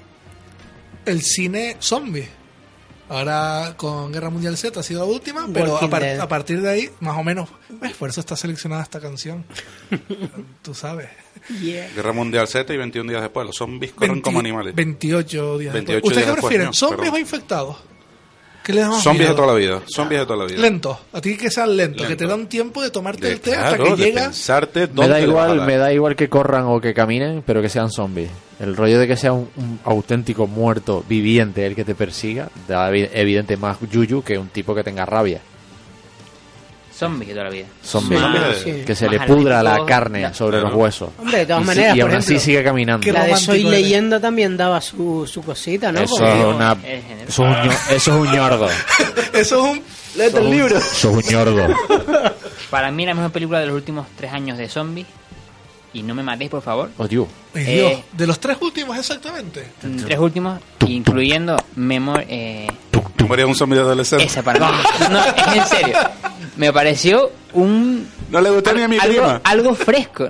[1.04, 2.28] el cine zombie.
[3.08, 6.20] Ahora con Guerra Mundial Z ha sido la última, pero a, Walking par- Dead.
[6.20, 7.92] a partir de ahí, más o menos, ¿ves?
[7.94, 9.44] por eso está seleccionada esta canción.
[10.62, 11.08] Tú sabes.
[11.60, 13.46] Guerra Mundial Z y 21 días después.
[13.46, 14.74] Los zombies corren 20 como animales.
[14.74, 16.16] 28 días 28 después.
[16.16, 16.66] ¿Ustedes qué prefieren?
[16.68, 17.14] no, ¿Zombies perdón.
[17.14, 17.76] o infectados?
[18.64, 19.82] ¿Qué da más Zombies de toda la vida.
[19.92, 20.60] Zombies de toda la vida.
[20.62, 20.96] Lentos.
[21.12, 22.24] A ti que sean lentos, que Lento.
[22.24, 24.24] te dan tiempo de tomarte De- el té claro, hasta que de llegas.
[24.26, 26.94] pensarte Me dónde da le vas a igual, me da igual que corran o que
[26.94, 28.30] caminen, pero que sean zombies.
[28.60, 32.88] El rollo de que sea un, un auténtico muerto viviente el que te persiga, da
[32.92, 35.40] evi- evidente más yuyu que un tipo que tenga rabia.
[37.06, 37.66] Zombies de toda la vida.
[38.62, 38.82] Sí.
[38.86, 41.10] que se más le pudra la carne la- sobre los huesos.
[41.18, 43.12] Hombre, de todas y, maneras, y aún así sigue caminando.
[43.12, 43.62] La de Soy.
[43.64, 46.00] Leyenda también daba su, su cosita, ¿no?
[46.00, 46.72] Eso Porque- es, una,
[47.26, 48.68] eso, es un, eso es un ñordo.
[49.32, 49.82] Eso es un.
[50.16, 50.76] Léete el libro.
[50.78, 51.74] Eso es un ñordo.
[52.70, 55.06] Para mí la mejor película de los últimos tres años de zombies.
[55.94, 56.90] Y no me matéis, por favor.
[56.98, 57.26] Oh, Dios.
[57.54, 59.66] Eh, Dios, de los tres últimos exactamente.
[60.06, 62.24] Tres últimos, incluyendo Memor...
[62.28, 62.66] Eh,
[63.18, 64.24] Memoria de un zombie adolescente.
[64.24, 64.76] esa para mí.
[65.10, 65.96] No, es en serio.
[66.56, 68.08] Me pareció un...
[68.30, 69.40] No le gustó ni a mi algo, prima.
[69.44, 70.28] algo fresco.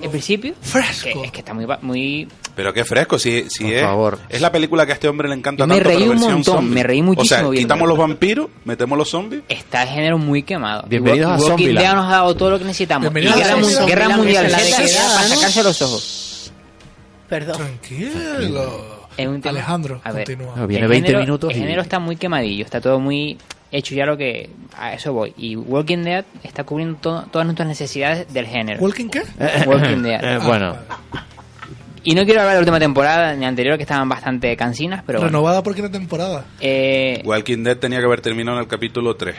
[0.00, 0.54] En principio...
[0.62, 1.08] Fresco.
[1.12, 1.66] que- es que está muy...
[1.82, 2.28] muy
[2.60, 4.18] Pero qué fresco, si, si Por es, favor.
[4.28, 6.18] es la película que a este hombre le encanta Yo me tanto, reí pero un
[6.20, 6.74] montón, zombie.
[6.74, 7.60] me reí O muchísimo sea, viéndola.
[7.60, 9.42] quitamos los vampiros, metemos los zombies.
[9.48, 10.84] está el género muy quemado.
[10.86, 11.86] Bienvenidos Y a Walking Zombieland.
[11.86, 13.10] Dead nos ha dado todo lo que necesitamos.
[13.10, 13.88] Y Bienvenidos a Guerra, Mun- Zombieland.
[13.88, 16.52] Guerra Mundial para sacarse los ojos.
[17.30, 17.56] Perdón.
[17.56, 19.00] Tranquilo.
[19.16, 20.54] Es un tema- Alejandro, a ver, continúa.
[20.56, 23.38] No, viene el 20 género- minutos El y- género está muy quemadillo, está todo muy
[23.72, 24.50] hecho ya lo que...
[24.76, 25.32] A eso voy.
[25.38, 28.80] Y Walking Dead está cubriendo to- todas nuestras necesidades del género.
[28.82, 29.22] ¿Walking qué?
[29.66, 30.20] Walking Dead.
[30.36, 30.76] Eh, bueno,
[32.02, 35.18] Y no quiero hablar de la última temporada ni anterior que estaban bastante cansinas, pero
[35.18, 35.28] bueno.
[35.30, 36.44] Renovada por qué temporada.
[36.60, 39.36] Eh, Walking Dead tenía que haber terminado en el capítulo 3.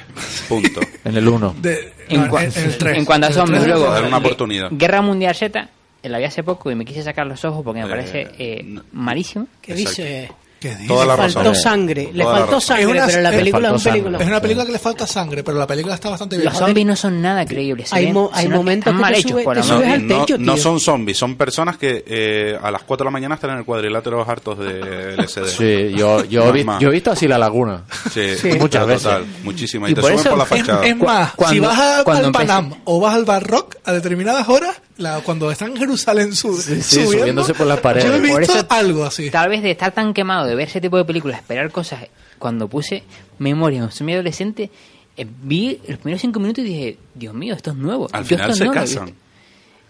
[0.47, 0.79] Punto.
[1.05, 1.55] en el 1.
[1.59, 2.97] De, en, no, en- el tres.
[2.97, 3.89] en cuanto a zombies, luego...
[3.91, 4.69] Dar una oportunidad.
[4.71, 5.69] Guerra Mundial Z,
[6.03, 8.61] la vi hace poco y me quise sacar los ojos porque me Eh, parece eh,
[8.63, 8.83] no.
[8.91, 9.47] malísimo.
[9.61, 9.89] ¿Qué Exacto.
[10.03, 10.31] dice?
[10.61, 10.87] ¿Qué dice?
[10.89, 11.43] Toda la Le razón.
[11.43, 12.09] faltó sangre.
[12.13, 12.61] Le Toda la faltó razón.
[12.61, 13.91] sangre, Es una- pero la película es faltó un sangre.
[14.01, 14.17] película.
[14.21, 16.45] Es una película que le falta sangre, pero la película está bastante bien.
[16.49, 17.89] Los zombies no son nada creíbles.
[17.89, 19.59] se Hay ven- mo- se hay momentos están que mal te hechos, sube- por te
[19.61, 20.63] amor subes de al no, techo, no tío.
[20.63, 23.65] son zombies, son personas que eh, a las 4 de la mañana están en el
[23.65, 25.47] cuadrilátero hartos de LSD.
[25.47, 27.83] Sí, yo, yo, No he vi- yo he visto así la laguna.
[28.13, 28.49] Sí, Sí.
[28.59, 29.01] Muchas veces.
[29.03, 29.89] Total, muchísimas.
[29.89, 30.85] Y, Y te por suben eso- por la Es, fachada.
[30.85, 33.77] es más, Cuando- si vas a- cuando al empecé- Panam o vas al Bar Rock
[33.83, 38.05] a determinadas horas, la- cuando están en Jerusalén su- sí, subiendo, subiéndose por las paredes.
[38.05, 39.29] Yo he Por visto eso- algo así.
[39.29, 42.05] Tal vez de estar tan quemado de ver ese tipo de películas, esperar cosas,
[42.39, 43.03] cuando puse
[43.39, 44.69] Memoria, un mi adolescente,
[45.17, 48.07] eh, vi los primeros cinco minutos y dije, Dios mío, esto es nuevo.
[48.11, 49.13] Al Yo final se casan.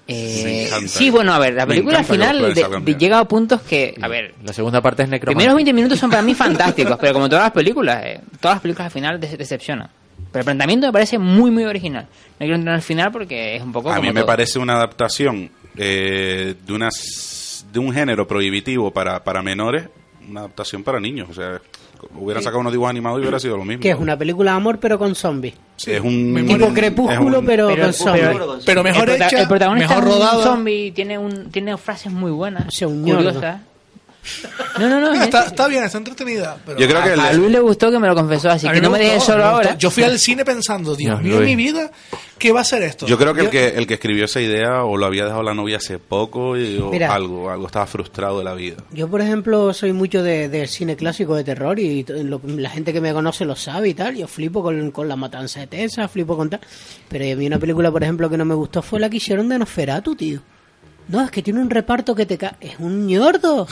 [0.07, 3.61] Eh, sí, bueno, a ver, la película al los final de- de- llega a puntos
[3.61, 5.35] que, a ver, La segunda parte es los necromante.
[5.38, 8.61] primeros 20 minutos son para mí fantásticos, pero como todas las películas, eh, todas las
[8.61, 9.89] películas al final de- decepcionan.
[10.32, 12.08] Pero el planteamiento me parece muy, muy original.
[12.32, 14.28] No quiero entrar al final porque es un poco A como mí me todo.
[14.28, 19.88] parece una adaptación eh, de unas de un género prohibitivo para, para menores,
[20.30, 21.30] una adaptación para niños.
[21.30, 21.62] O sea,
[22.16, 23.82] hubieran sacado unos dibujos animados y hubiera sido lo mismo.
[23.82, 25.53] Que es una película de amor, pero con zombies.
[25.78, 28.28] Sí, es un Tipo crepúsculo, un- pero, Pero- con zombies.
[28.30, 30.44] pero- Pero mejor el, hecha, el protagonista mejor es un rodada.
[30.44, 33.62] zombie, tiene, un, tiene frases muy buenas, O sea, un curiosas.
[34.80, 35.14] No, no, no.
[35.14, 36.57] Está, está bien, está entretenida.
[36.65, 38.80] Pero Yo creo que el- a Luis le gustó que me lo confesó, así que
[38.81, 39.56] no me dejes solo me gustó.
[39.69, 39.77] ahora.
[39.77, 41.49] Yo fui al cine pensando, Dios No, mío, en Luis.
[41.57, 41.91] mi vida,
[42.38, 43.06] ¿qué va a ser esto?
[43.07, 45.53] Yo creo que el que el que escribió esa idea o lo había dejado la
[45.53, 47.14] novia hace poco y, o Mira.
[47.14, 48.77] algo, algo estaba frustrado de la vida.
[48.91, 52.93] Yo, por ejemplo, soy mucho de, del cine clásico de terror y lo- la gente
[52.93, 54.15] que me conoce lo sabe y tal.
[54.15, 56.61] Yo flipo con, con La Matanza de Tessa, flipo con tal.
[57.10, 59.49] Pero a mí una película, por ejemplo, que no me gustó fue la que hicieron
[59.49, 60.41] de Nosferatu, tío.
[61.11, 62.55] No, es que tiene un reparto que te ca...
[62.61, 63.67] Es un ñordo.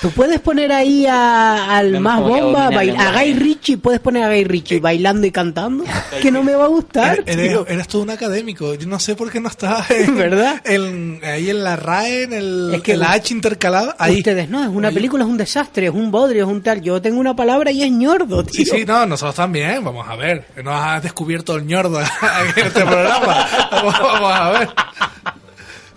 [0.00, 3.12] Tú puedes poner ahí a- al más bomba, bail- a.
[3.12, 5.84] Guy Ritchie, puedes poner a Guy Ritchie bailando y cantando,
[6.22, 7.22] que no me va a gustar.
[7.26, 7.66] Eres, tío.
[7.66, 8.74] eres todo un académico.
[8.74, 10.60] Yo no sé por qué no estás en, ¿Verdad?
[10.64, 13.96] en- ahí en la RAE, en el, Es que en la H intercalada.
[13.98, 14.18] Ahí.
[14.18, 16.82] Ustedes no, es una película, es un desastre, es un bodrio, es un tal.
[16.82, 18.64] Yo tengo una palabra y es ñordo, tío.
[18.64, 19.82] Sí, sí, no, nosotros también.
[19.82, 20.46] Vamos a ver.
[20.62, 22.00] Nos has descubierto el ñordo
[22.56, 23.46] en este programa.
[23.72, 24.68] Vamos, vamos a ver.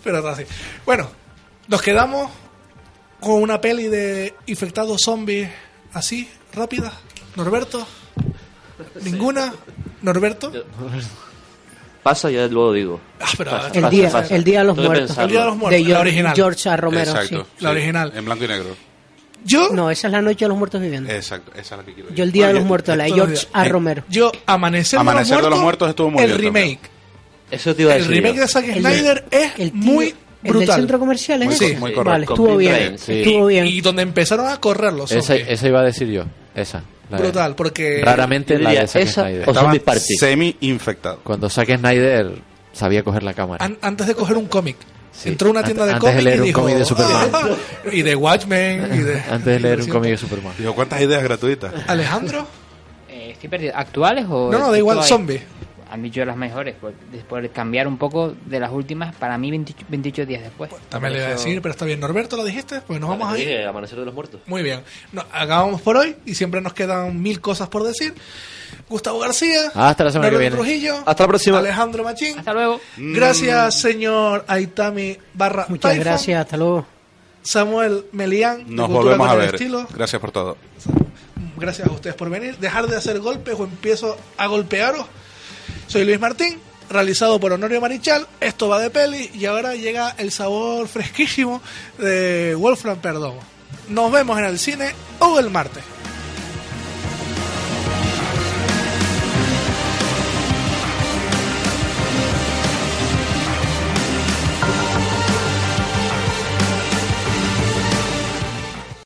[0.07, 0.43] Pero está así.
[0.85, 1.09] Bueno,
[1.67, 2.31] nos quedamos
[3.19, 5.49] con una peli de infectados zombies
[5.91, 6.93] así, rápida.
[7.35, 7.85] Norberto.
[9.03, 9.53] ¿Ninguna?
[10.01, 10.49] ¿Norberto?
[12.03, 13.01] Pasa, ya luego digo.
[13.19, 14.33] Ah, pero Pasa, El pasa, día, pasa.
[14.35, 15.17] el día de los muertos.
[15.17, 16.35] El Día de los Muertos, De la George- original.
[16.37, 16.77] George A.
[16.77, 17.43] Romero, Exacto.
[17.57, 17.63] sí.
[17.63, 18.13] La original.
[18.15, 18.75] En blanco y negro.
[19.43, 21.13] Yo, No, esa es la noche de los muertos vivientes.
[21.13, 23.45] Exacto, esa es la que quiero Yo el día de los muertos, la de George
[23.51, 23.65] A.
[23.65, 24.03] Romero.
[24.07, 26.79] Yo, Amanecer, Amanecer de los Muertos, estuvo muy el bien también.
[27.49, 27.55] Remake.
[27.61, 28.15] Eso te iba a El decir.
[28.15, 28.41] remake yo.
[28.41, 30.13] de Zack El- Snyder es el tío- muy ¿El
[30.43, 30.75] del brutal.
[30.79, 31.73] centro comercial es Muy ese?
[31.73, 32.11] co- muy correcto.
[32.11, 32.97] Vale, estuvo bien.
[32.99, 33.13] Sí.
[33.21, 33.65] Estuvo bien.
[33.67, 35.47] Y donde empezaron a correr los Esa, zombies.
[35.49, 36.23] esa iba a decir yo.
[36.55, 36.83] Esa.
[37.09, 38.01] la de- Brutal, porque...
[38.03, 39.49] Raramente la de Zack esa Snyder.
[39.49, 39.53] o
[40.19, 41.19] semi-infectado.
[41.23, 42.31] Cuando Zack Snyder
[42.73, 43.63] sabía coger la cámara.
[43.63, 44.75] an- antes de coger un cómic.
[45.11, 45.29] Sí.
[45.29, 46.61] Entró a una tienda de Antes de cómics leer y un dijo...
[46.61, 47.29] cómic de Superman.
[47.33, 47.49] "Ah",
[47.91, 48.89] y de Watchmen.
[48.93, 50.53] Y de, Antes de leer un cómic de Superman.
[50.59, 51.73] Digo, ¿cuántas ideas gratuitas?
[51.87, 52.45] Alejandro.
[53.09, 53.73] Eh, estoy perdido.
[53.75, 54.51] ¿Actuales o.?
[54.51, 55.41] No, no, da igual, zombie.
[55.91, 56.93] Han dicho las mejores, por,
[57.29, 60.71] por cambiar un poco de las últimas, para mí 28, 28 días después.
[60.89, 61.99] También le iba a decir, pero está bien.
[61.99, 62.81] Norberto, ¿lo dijiste?
[62.81, 63.65] Pues nos vamos a ir.
[63.65, 64.41] Amanecer de los Muertos.
[64.47, 64.81] Muy bien.
[65.11, 68.13] No, acabamos por hoy y siempre nos quedan mil cosas por decir.
[68.89, 69.71] Gustavo García.
[69.73, 70.79] Hasta la semana que Norberto viene.
[70.79, 71.03] Trujillo.
[71.05, 71.57] Hasta la próxima.
[71.59, 72.37] Alejandro Machín.
[72.39, 72.81] Hasta luego.
[72.97, 76.03] Gracias, señor Aitami barra Muchas Typhon.
[76.05, 76.85] gracias, hasta luego.
[77.43, 78.63] Samuel Melián.
[78.67, 79.55] Nos volvemos a ver.
[79.55, 79.87] Estilo.
[79.93, 80.57] Gracias por todo.
[81.57, 82.57] Gracias a ustedes por venir.
[82.57, 85.05] Dejar de hacer golpes o empiezo a golpearos.
[85.87, 86.59] Soy Luis Martín,
[86.89, 88.27] realizado por Honorio Marichal.
[88.41, 91.61] Esto va de peli y ahora llega el sabor fresquísimo
[91.97, 93.39] de Wolfram Perdomo.
[93.87, 95.83] Nos vemos en el cine o el martes.